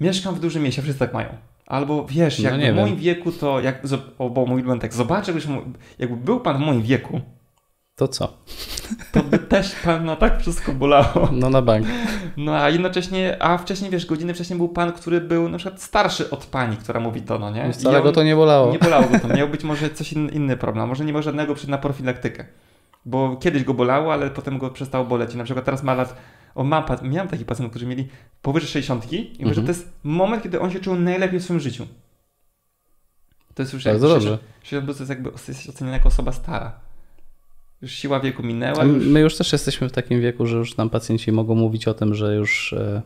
mieszkam 0.00 0.34
w 0.34 0.40
dużym 0.40 0.62
mieście, 0.62 0.82
wszyscy 0.82 0.98
tak 0.98 1.14
mają. 1.14 1.28
Albo 1.66 2.06
wiesz, 2.06 2.40
jak 2.40 2.54
no 2.60 2.72
w 2.72 2.76
moim 2.76 2.96
wieku 2.96 3.32
to, 3.32 3.60
jak, 3.60 3.82
o, 4.18 4.30
bo 4.30 4.46
mówiłem 4.46 4.78
tak, 4.80 4.94
zobaczę, 4.94 5.32
jakby 5.98 6.16
był 6.16 6.40
pan 6.40 6.56
w 6.56 6.60
moim 6.60 6.82
wieku, 6.82 7.20
to 7.96 8.08
co? 8.08 8.32
To 9.12 9.22
by 9.22 9.38
też 9.38 9.74
pana 9.84 10.16
tak 10.16 10.40
wszystko 10.40 10.72
bolało. 10.72 11.28
No 11.32 11.50
na 11.50 11.62
bank. 11.62 11.86
No 12.36 12.56
a 12.56 12.70
jednocześnie, 12.70 13.36
a 13.42 13.58
wcześniej, 13.58 13.90
wiesz, 13.90 14.06
godziny 14.06 14.34
wcześniej 14.34 14.56
był 14.56 14.68
pan, 14.68 14.92
który 14.92 15.20
był 15.20 15.48
na 15.48 15.58
przykład 15.58 15.82
starszy 15.82 16.30
od 16.30 16.46
pani, 16.46 16.76
która 16.76 17.00
mówi 17.00 17.22
to, 17.22 17.38
no 17.38 17.50
nie? 17.50 17.72
Wcale 17.72 18.02
go 18.02 18.12
to 18.12 18.22
nie 18.22 18.36
bolało. 18.36 18.72
Nie 18.72 18.78
bolało 18.78 19.08
go 19.08 19.18
to. 19.18 19.28
Miał 19.28 19.48
być 19.48 19.64
może 19.64 19.90
coś 19.90 20.12
inny, 20.12 20.32
inny 20.32 20.56
problem. 20.56 20.88
Może 20.88 21.04
nie 21.04 21.12
ma 21.12 21.22
żadnego 21.22 21.54
przed 21.54 21.70
na 21.70 21.78
profilaktykę. 21.78 22.44
Bo 23.04 23.36
kiedyś 23.36 23.64
go 23.64 23.74
bolało, 23.74 24.12
ale 24.12 24.30
potem 24.30 24.58
go 24.58 24.70
przestało 24.70 25.04
boleć. 25.04 25.34
I 25.34 25.36
na 25.36 25.44
przykład 25.44 25.64
teraz 25.64 25.82
ma 25.82 25.94
lat, 25.94 26.16
o 26.56 26.64
mam, 26.64 26.84
miałem 27.02 27.28
takich 27.28 27.46
pacjentów, 27.46 27.70
którzy 27.70 27.86
mieli 27.86 28.08
powyżej 28.42 28.68
60 28.68 29.12
i 29.12 29.16
mówię, 29.16 29.54
że 29.54 29.60
mhm. 29.60 29.66
to 29.66 29.72
jest 29.72 29.92
moment, 30.04 30.42
kiedy 30.42 30.60
on 30.60 30.70
się 30.70 30.80
czuł 30.80 30.94
najlepiej 30.94 31.40
w 31.40 31.44
swoim 31.44 31.60
życiu. 31.60 31.86
To 33.54 33.62
jest 33.62 33.72
już 33.72 33.84
Bardzo 33.84 34.08
jak, 34.08 34.16
dobrze. 34.16 34.38
60 34.62 34.96
to 34.96 35.02
jest 35.02 35.10
jakby 35.10 35.30
oceniana 35.68 35.96
jako 35.96 36.08
osoba 36.08 36.32
stara. 36.32 36.80
Już 37.82 37.92
siła 37.92 38.20
wieku 38.20 38.42
minęła. 38.42 38.84
Już... 38.84 39.06
My 39.06 39.20
już 39.20 39.36
też 39.36 39.52
jesteśmy 39.52 39.88
w 39.88 39.92
takim 39.92 40.20
wieku, 40.20 40.46
że 40.46 40.56
już 40.56 40.76
nam 40.76 40.90
pacjenci 40.90 41.32
mogą 41.32 41.54
mówić 41.54 41.88
o 41.88 41.94
tym, 41.94 42.14
że 42.14 42.34
już 42.34 42.72
e, 42.72 43.02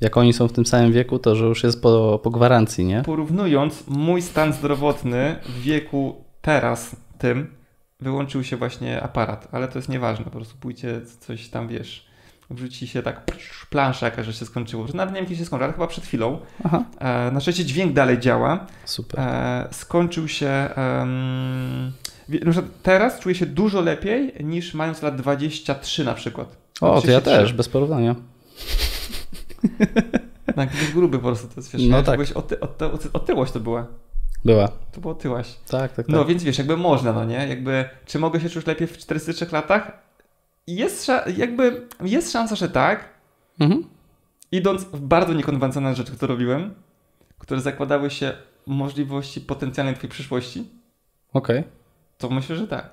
jak 0.00 0.16
oni 0.16 0.32
są 0.32 0.48
w 0.48 0.52
tym 0.52 0.66
samym 0.66 0.92
wieku, 0.92 1.18
to 1.18 1.36
że 1.36 1.44
już 1.44 1.64
jest 1.64 1.82
po, 1.82 2.20
po 2.22 2.30
gwarancji, 2.30 2.84
nie? 2.84 3.02
Porównując 3.02 3.86
mój 3.86 4.22
stan 4.22 4.52
zdrowotny 4.52 5.36
w 5.46 5.60
wieku 5.60 6.24
teraz 6.40 6.96
tym, 7.18 7.54
wyłączył 8.00 8.44
się 8.44 8.56
właśnie 8.56 9.02
aparat, 9.02 9.48
ale 9.52 9.68
to 9.68 9.78
jest 9.78 9.88
nieważne, 9.88 10.24
po 10.24 10.30
prostu 10.30 10.56
pójdzie 10.60 11.00
coś 11.20 11.48
tam, 11.48 11.68
wiesz, 11.68 12.07
wrzuci 12.50 12.86
się 12.86 13.02
tak 13.02 13.30
plansza 13.70 14.06
jakaś, 14.06 14.26
że 14.26 14.32
się 14.32 14.46
skończyło. 14.46 14.86
Nawet 14.94 15.14
nie 15.14 15.20
wiem, 15.20 15.28
kiedy 15.28 15.38
się 15.38 15.44
skończył, 15.44 15.64
ale 15.64 15.72
chyba 15.72 15.86
przed 15.86 16.04
chwilą. 16.04 16.40
Aha. 16.64 16.84
E, 16.98 17.30
na 17.30 17.40
szczęście 17.40 17.64
dźwięk 17.64 17.92
dalej 17.92 18.18
działa. 18.18 18.66
Super. 18.84 19.20
E, 19.20 19.68
skończył 19.70 20.28
się... 20.28 20.70
Um, 20.76 21.92
teraz 22.82 23.20
czuję 23.20 23.34
się 23.34 23.46
dużo 23.46 23.80
lepiej 23.80 24.34
niż 24.44 24.74
mając 24.74 25.02
lat 25.02 25.16
23 25.16 26.04
na 26.04 26.14
przykład. 26.14 26.56
O, 26.80 27.02
to 27.02 27.10
ja 27.10 27.20
też, 27.20 27.52
bez 27.52 27.68
porównania. 27.68 28.14
Tak, 30.56 30.74
jest 30.74 30.92
gruby 30.92 31.18
po 31.18 31.24
prostu. 31.24 31.48
To 31.48 31.54
jest, 31.56 31.72
wiesz, 31.72 31.82
no 31.88 32.02
tak. 32.02 32.20
Oty, 32.34 32.60
oty, 32.60 33.12
otyłość 33.12 33.52
to 33.52 33.60
była. 33.60 33.86
Była. 34.44 34.68
To 34.92 35.00
było 35.00 35.12
otyłaś. 35.12 35.54
Tak, 35.68 35.80
tak, 35.80 35.96
tak. 35.96 36.08
No 36.08 36.24
więc 36.24 36.42
wiesz, 36.42 36.58
jakby 36.58 36.76
można, 36.76 37.12
no 37.12 37.24
nie? 37.24 37.48
Jakby, 37.48 37.88
czy 38.06 38.18
mogę 38.18 38.40
się 38.40 38.50
czuć 38.50 38.66
lepiej 38.66 38.88
w 38.88 38.98
43 38.98 39.46
latach? 39.52 40.07
Jest, 40.76 41.10
jakby, 41.36 41.88
jest 42.04 42.32
szansa, 42.32 42.56
że 42.56 42.68
tak. 42.68 43.08
Mhm. 43.60 43.84
Idąc 44.52 44.84
w 44.84 45.00
bardzo 45.00 45.34
niekonwencjonalne 45.34 45.96
rzeczy, 45.96 46.12
które 46.12 46.34
robiłem, 46.34 46.74
które 47.38 47.60
zakładały 47.60 48.10
się 48.10 48.32
możliwości 48.66 49.40
potencjalnej 49.40 49.94
twojej 49.94 50.10
przyszłości. 50.10 50.64
Okej. 51.32 51.58
Okay 51.58 51.78
to 52.18 52.30
myślę, 52.30 52.56
że 52.56 52.68
tak. 52.68 52.90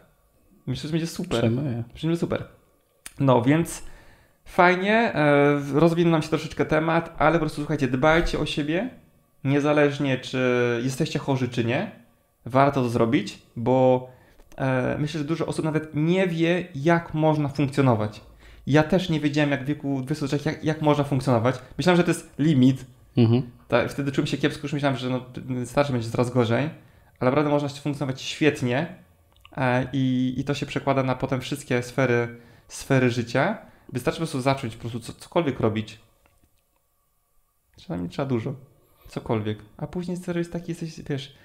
Myślę, 0.67 0.87
że 0.87 0.91
będzie 0.91 1.07
super. 1.07 1.51
Będzie 2.01 2.17
super. 2.17 2.43
No 3.19 3.41
więc 3.41 3.83
fajnie, 4.45 5.13
e, 5.15 5.61
rozwinął 5.73 6.11
nam 6.11 6.21
się 6.21 6.29
troszeczkę 6.29 6.65
temat, 6.65 7.15
ale 7.17 7.33
po 7.33 7.39
prostu 7.39 7.61
słuchajcie, 7.61 7.87
dbajcie 7.87 8.39
o 8.39 8.45
siebie, 8.45 8.89
niezależnie 9.43 10.17
czy 10.17 10.39
jesteście 10.83 11.19
chorzy, 11.19 11.49
czy 11.49 11.65
nie. 11.65 11.91
Warto 12.45 12.81
to 12.81 12.89
zrobić, 12.89 13.41
bo 13.55 14.07
myślę, 14.97 15.19
że 15.19 15.25
dużo 15.25 15.45
osób 15.45 15.65
nawet 15.65 15.95
nie 15.95 16.27
wie, 16.27 16.67
jak 16.75 17.13
można 17.13 17.49
funkcjonować. 17.49 18.21
Ja 18.67 18.83
też 18.83 19.09
nie 19.09 19.19
wiedziałem, 19.19 19.51
jak 19.51 19.63
w 19.63 19.65
wieku 19.65 20.01
23, 20.01 20.49
jak, 20.49 20.63
jak 20.63 20.81
można 20.81 21.03
funkcjonować. 21.03 21.55
Myślałem, 21.77 21.97
że 21.97 22.03
to 22.03 22.11
jest 22.11 22.33
limit. 22.39 22.85
Mhm. 23.17 23.41
Wtedy 23.89 24.11
czułem 24.11 24.27
się 24.27 24.37
kiepsko, 24.37 24.61
już 24.63 24.73
myślałem, 24.73 24.97
że 24.97 25.09
no, 25.09 25.25
starszy 25.65 25.91
będzie 25.91 26.09
coraz 26.09 26.29
gorzej, 26.29 26.69
ale 27.19 27.31
naprawdę 27.31 27.49
można 27.49 27.69
funkcjonować 27.69 28.21
świetnie 28.21 29.05
E, 29.57 29.87
i, 29.93 30.33
i 30.37 30.43
to 30.43 30.53
się 30.53 30.65
przekłada 30.65 31.03
na 31.03 31.15
potem 31.15 31.41
wszystkie 31.41 31.83
sfery, 31.83 32.39
sfery 32.67 33.09
życia. 33.09 33.57
Wystarczy 33.93 34.17
po 34.17 34.21
prostu 34.21 34.41
zacząć 34.41 34.75
po 34.75 34.81
prostu 34.81 34.99
co, 34.99 35.13
cokolwiek 35.13 35.59
robić. 35.59 35.99
Przynajmniej 37.77 38.09
trzeba 38.09 38.25
dużo. 38.25 38.53
Cokolwiek. 39.07 39.59
A 39.77 39.87
później 39.87 40.17
cel 40.17 40.37
jest 40.37 40.53
taki, 40.53 40.71
jesteś, 40.71 41.01
wiesz, 41.09 41.35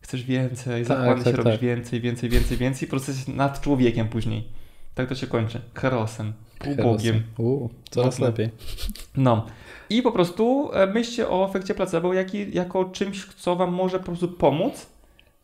chcesz 0.00 0.22
więcej, 0.22 0.86
tak, 0.86 0.98
tak, 1.06 1.18
się 1.18 1.24
tak. 1.24 1.34
robisz 1.34 1.58
więcej, 1.60 2.00
więcej, 2.00 2.30
więcej, 2.30 2.56
więcej 2.56 2.84
i 2.84 2.86
po 2.86 2.90
prostu 2.90 3.10
jesteś 3.10 3.34
nad 3.34 3.60
człowiekiem 3.60 4.08
później. 4.08 4.48
Tak 4.94 5.08
to 5.08 5.14
się 5.14 5.26
kończy. 5.26 5.60
Herosem. 5.74 6.32
Ubogiem. 6.78 7.22
Uuu, 7.38 7.70
coraz 7.90 8.06
Mocno. 8.06 8.26
lepiej. 8.26 8.50
No. 9.16 9.46
I 9.90 10.02
po 10.02 10.12
prostu 10.12 10.70
e, 10.72 10.86
myślcie 10.86 11.28
o 11.28 11.48
efekcie 11.48 11.74
placebo 11.74 12.14
jaki, 12.14 12.54
jako 12.54 12.84
czymś, 12.84 13.26
co 13.26 13.56
wam 13.56 13.72
może 13.72 13.98
po 13.98 14.04
prostu 14.04 14.28
pomóc. 14.28 14.86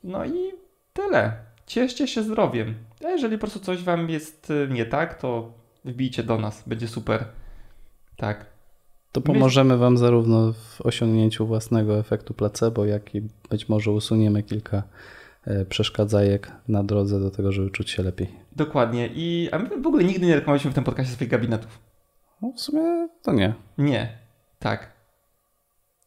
No 0.04 0.24
i 0.24 0.52
tyle 0.92 1.32
cieszcie 1.66 2.08
się 2.08 2.22
zdrowiem. 2.22 2.74
A 3.04 3.08
jeżeli 3.08 3.36
po 3.36 3.40
prostu 3.40 3.60
coś 3.60 3.82
wam 3.82 4.10
jest 4.10 4.50
y, 4.50 4.68
nie 4.70 4.86
tak, 4.86 5.20
to 5.20 5.52
wbijcie 5.84 6.22
do 6.22 6.38
nas, 6.38 6.62
będzie 6.66 6.88
super. 6.88 7.24
Tak. 8.16 8.46
To 9.16 9.20
pomożemy 9.20 9.78
wam 9.78 9.98
zarówno 9.98 10.52
w 10.52 10.80
osiągnięciu 10.80 11.46
własnego 11.46 11.98
efektu 11.98 12.34
placebo, 12.34 12.84
jak 12.84 13.14
i 13.14 13.22
być 13.50 13.68
może 13.68 13.90
usuniemy 13.90 14.42
kilka 14.42 14.82
e, 15.44 15.64
przeszkadzajek 15.64 16.52
na 16.68 16.84
drodze 16.84 17.20
do 17.20 17.30
tego, 17.30 17.52
żeby 17.52 17.70
czuć 17.70 17.90
się 17.90 18.02
lepiej. 18.02 18.28
Dokładnie. 18.56 19.10
I 19.14 19.48
a 19.52 19.58
my 19.58 19.68
w 19.82 19.86
ogóle 19.86 20.04
nigdy 20.04 20.26
nie 20.26 20.34
reklamowaliśmy 20.34 20.70
w 20.70 20.74
tym 20.74 20.84
podcastie 20.84 21.12
swoich 21.12 21.30
gabinetów. 21.30 21.78
No 22.42 22.52
w 22.56 22.60
sumie 22.60 23.08
to 23.22 23.32
nie. 23.32 23.54
Nie. 23.78 24.18
Tak. 24.58 24.92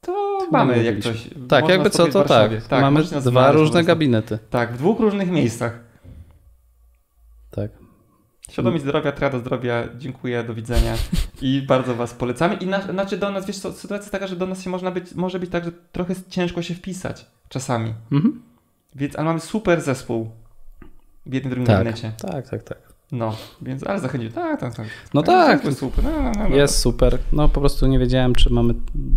To 0.02 0.40
mamy 0.52 0.84
jak 0.84 1.00
coś. 1.00 1.30
Tak, 1.48 1.62
Można 1.62 1.74
jakby 1.76 1.90
co, 1.90 2.08
to 2.08 2.24
tak. 2.24 2.52
tak 2.68 2.82
Mamy 2.82 3.04
dwa 3.04 3.52
różne 3.52 3.84
gabinety. 3.84 4.40
Tak, 4.50 4.74
w 4.74 4.78
dwóch 4.78 5.00
różnych 5.00 5.32
miejscach. 5.32 5.89
Świadomi 8.50 8.80
zdrowia, 8.80 9.12
Trada 9.12 9.40
Zdrowia, 9.40 9.84
dziękuję, 9.98 10.44
do 10.44 10.54
widzenia 10.54 10.94
i 11.42 11.62
bardzo 11.68 11.96
Was 11.96 12.14
polecamy. 12.14 12.56
I 12.56 12.68
na, 12.68 12.82
znaczy 12.82 13.18
do 13.18 13.32
nas, 13.32 13.46
wiesz 13.46 13.56
sytuacja 13.56 13.96
jest 13.98 14.12
taka, 14.12 14.28
że 14.28 14.36
do 14.36 14.48
nas 14.48 14.62
się 14.64 14.70
można 14.70 14.92
być, 14.92 15.16
może 15.16 15.40
być 15.40 15.50
tak, 15.50 15.66
że 15.66 15.72
trochę 15.92 16.14
ciężko 16.30 16.62
się 16.62 16.74
wpisać 16.74 17.26
czasami. 17.50 17.94
Mhm. 18.12 18.42
Więc, 18.96 19.16
ale 19.16 19.26
mamy 19.26 19.40
super 19.40 19.82
zespół 19.82 20.30
w 21.26 21.34
jednym 21.34 21.52
drugim 21.52 21.68
Tak. 21.68 21.78
gabinecie. 21.78 22.12
tak, 22.22 22.50
tak, 22.50 22.64
tak. 22.64 22.78
No, 23.12 23.36
więc, 23.62 23.84
ale 23.84 24.00
zachęcił, 24.00 24.32
tak, 24.32 24.60
tak, 24.60 24.76
tak. 24.76 24.88
No 25.14 25.24
tak, 25.24 25.64
Zespół 25.64 25.90
super, 25.90 26.04
no, 26.04 26.12
no, 26.24 26.32
no, 26.38 26.50
no. 26.50 26.56
jest 26.56 26.78
super. 26.80 27.18
No 27.34 27.50
po 27.50 27.60
prostu 27.60 27.88
nie 27.88 28.00
wiedziałem, 28.00 28.36
czy 28.36 28.54
mamy 28.54 28.74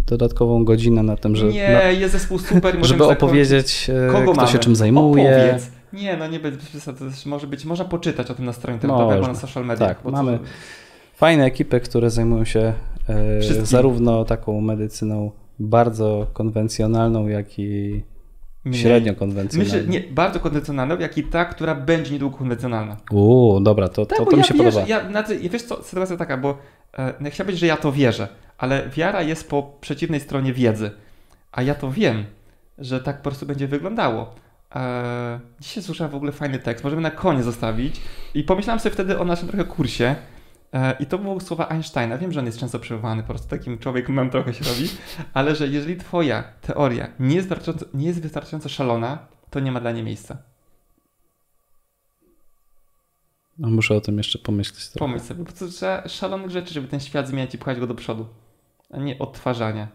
dodatkową 0.07 0.65
godzinę 0.65 1.03
na 1.03 1.17
tym, 1.17 1.37
że 1.37 1.47
Nie, 1.47 1.73
na, 1.73 1.83
jest 1.83 2.13
zespół 2.13 2.39
super. 2.39 2.77
żeby 2.87 3.05
opowiedzieć, 3.05 3.91
e, 3.91 4.13
Kogo 4.13 4.23
kto 4.23 4.33
mamy? 4.35 4.49
się 4.49 4.59
czym 4.59 4.77
zajmuje. 4.77 5.31
Opowiedz. 5.31 5.71
Nie, 5.93 6.17
no 6.17 6.27
nie 6.27 6.41
bez 6.41 6.57
przesady, 6.57 6.99
to 6.99 7.05
też 7.11 7.27
może 7.27 7.47
być, 7.47 7.65
można 7.65 7.85
poczytać 7.85 8.31
o 8.31 8.35
tym 8.35 8.45
na 8.45 8.53
stronie 8.53 8.75
internetowej 8.75 9.15
albo 9.17 9.29
na 9.29 9.35
social 9.35 9.65
mediach. 9.67 9.89
Tak, 9.89 9.99
bo 10.05 10.11
to- 10.11 10.17
mamy 10.17 10.39
Fajne 11.15 11.45
ekipy, 11.45 11.81
które 11.81 12.11
zajmują 12.11 12.45
się 12.45 12.73
e, 13.09 13.65
zarówno 13.65 14.25
taką 14.25 14.61
medycyną 14.61 15.31
bardzo 15.59 16.27
konwencjonalną, 16.33 17.29
jak 17.29 17.59
i 17.59 18.03
mniej. 18.65 18.81
średnio 18.83 19.15
konwencjonalną. 19.15 19.75
Myślę, 19.75 19.89
nie, 19.89 20.01
bardzo 20.15 20.41
konwencjonalną, 20.41 20.99
jak 20.99 21.19
i 21.19 21.25
ta, 21.25 21.45
która 21.45 21.75
będzie 21.75 22.13
niedługo 22.13 22.39
konwencjonalna. 22.39 22.97
Uuu, 23.11 23.61
dobra, 23.61 23.89
to, 23.89 24.07
Tak, 24.07 24.19
to, 24.19 24.25
to 24.25 24.31
mi 24.31 24.37
ja 24.39 24.43
się 24.45 24.55
wierzę, 24.55 24.65
podoba. 24.71 24.87
Ja, 24.89 25.11
znaczy, 25.11 25.39
wiesz 25.39 25.63
co, 25.63 25.83
sytuacja 25.83 26.17
taka, 26.17 26.37
bo 26.37 26.59
e, 26.99 27.07
no, 27.07 27.31
chciałbym 27.31 27.31
powiedzieć, 27.37 27.61
że 27.61 27.67
ja 27.67 27.77
to 27.77 27.93
wierzę, 27.93 28.29
ale 28.59 28.89
wiara 28.97 29.23
jest 29.23 29.51
po 29.51 29.63
przeciwnej 29.81 30.21
stronie 30.21 30.53
wiedzy. 30.53 30.91
A 31.53 31.63
ja 31.63 31.75
to 31.75 31.91
wiem, 31.91 32.25
że 32.79 33.01
tak 33.01 33.17
po 33.17 33.23
prostu 33.23 33.47
będzie 33.47 33.69
wyglądało. 33.69 34.35
E, 34.77 35.41
dzisiaj 35.61 35.83
słyszałem 35.83 36.11
w 36.11 36.15
ogóle 36.15 36.33
fajny 36.33 36.59
tekst, 36.59 36.85
możemy 36.85 37.03
na 37.03 37.11
koniec 37.11 37.45
zostawić. 37.45 38.01
I 38.35 38.43
pomyślałem 38.45 38.81
sobie 38.81 38.93
wtedy 38.93 39.19
o 39.19 39.25
naszym 39.25 39.49
trochę 39.49 39.65
kursie. 39.65 40.17
E, 40.73 40.97
I 41.01 41.07
to 41.07 41.19
były 41.19 41.41
słowa 41.41 41.69
Einsteina. 41.69 42.19
Wiem, 42.19 42.33
że 42.33 42.41
on 42.41 42.47
jest 42.47 42.59
często 42.59 42.79
przywołany, 42.79 43.23
po 43.23 43.29
prostu 43.29 43.49
takim 43.49 43.79
człowiekiem 43.79 44.15
mem 44.15 44.31
trochę 44.31 44.55
się 44.55 44.65
robi, 44.65 44.89
ale 45.35 45.55
że 45.57 45.69
jeżeli 45.69 45.97
twoja 45.97 46.43
teoria 46.43 47.09
nie 47.21 47.37
jest 47.37 47.49
wystarczająco, 47.49 47.87
nie 47.95 48.07
jest 48.07 48.23
wystarczająco 48.23 48.69
szalona, 48.69 49.19
to 49.51 49.61
nie 49.61 49.73
ma 49.73 49.81
dla 49.81 49.93
niej 49.93 50.03
miejsca. 50.05 50.37
No, 53.59 53.71
muszę 53.71 53.95
o 53.95 54.01
tym 54.01 54.19
jeszcze 54.19 54.39
pomyśleć 54.39 54.89
trochę. 54.89 54.99
Pomyśl 54.99 55.25
sobie, 55.25 55.39
po 55.39 55.45
prostu 55.45 55.69
trzeba 55.71 56.09
szalonych 56.09 56.51
rzeczy, 56.51 56.75
żeby 56.75 56.89
ten 56.89 57.01
świat 57.01 57.29
zmieniać 57.29 57.55
i 57.55 57.59
pchać 57.59 57.81
go 57.81 57.87
do 57.87 57.95
przodu, 57.95 58.27
a 58.91 58.99
nie 58.99 59.19
odtwarzania. 59.19 59.89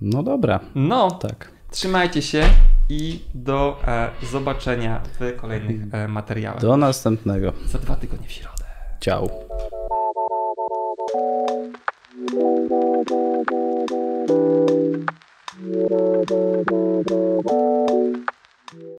No 0.00 0.22
dobra, 0.22 0.60
No, 0.74 1.10
tak. 1.10 1.53
Trzymajcie 1.74 2.22
się 2.22 2.44
i 2.88 3.20
do 3.34 3.80
e, 3.86 4.10
zobaczenia 4.22 5.00
w 5.20 5.40
kolejnych 5.40 5.94
e, 5.94 6.08
materiałach. 6.08 6.60
Do 6.60 6.76
następnego. 6.76 7.52
Za 7.66 7.78
dwa 7.78 7.96
tygodnie 7.96 8.28
w 8.28 8.32
środę. 8.32 8.64
Ciao. 9.00 9.28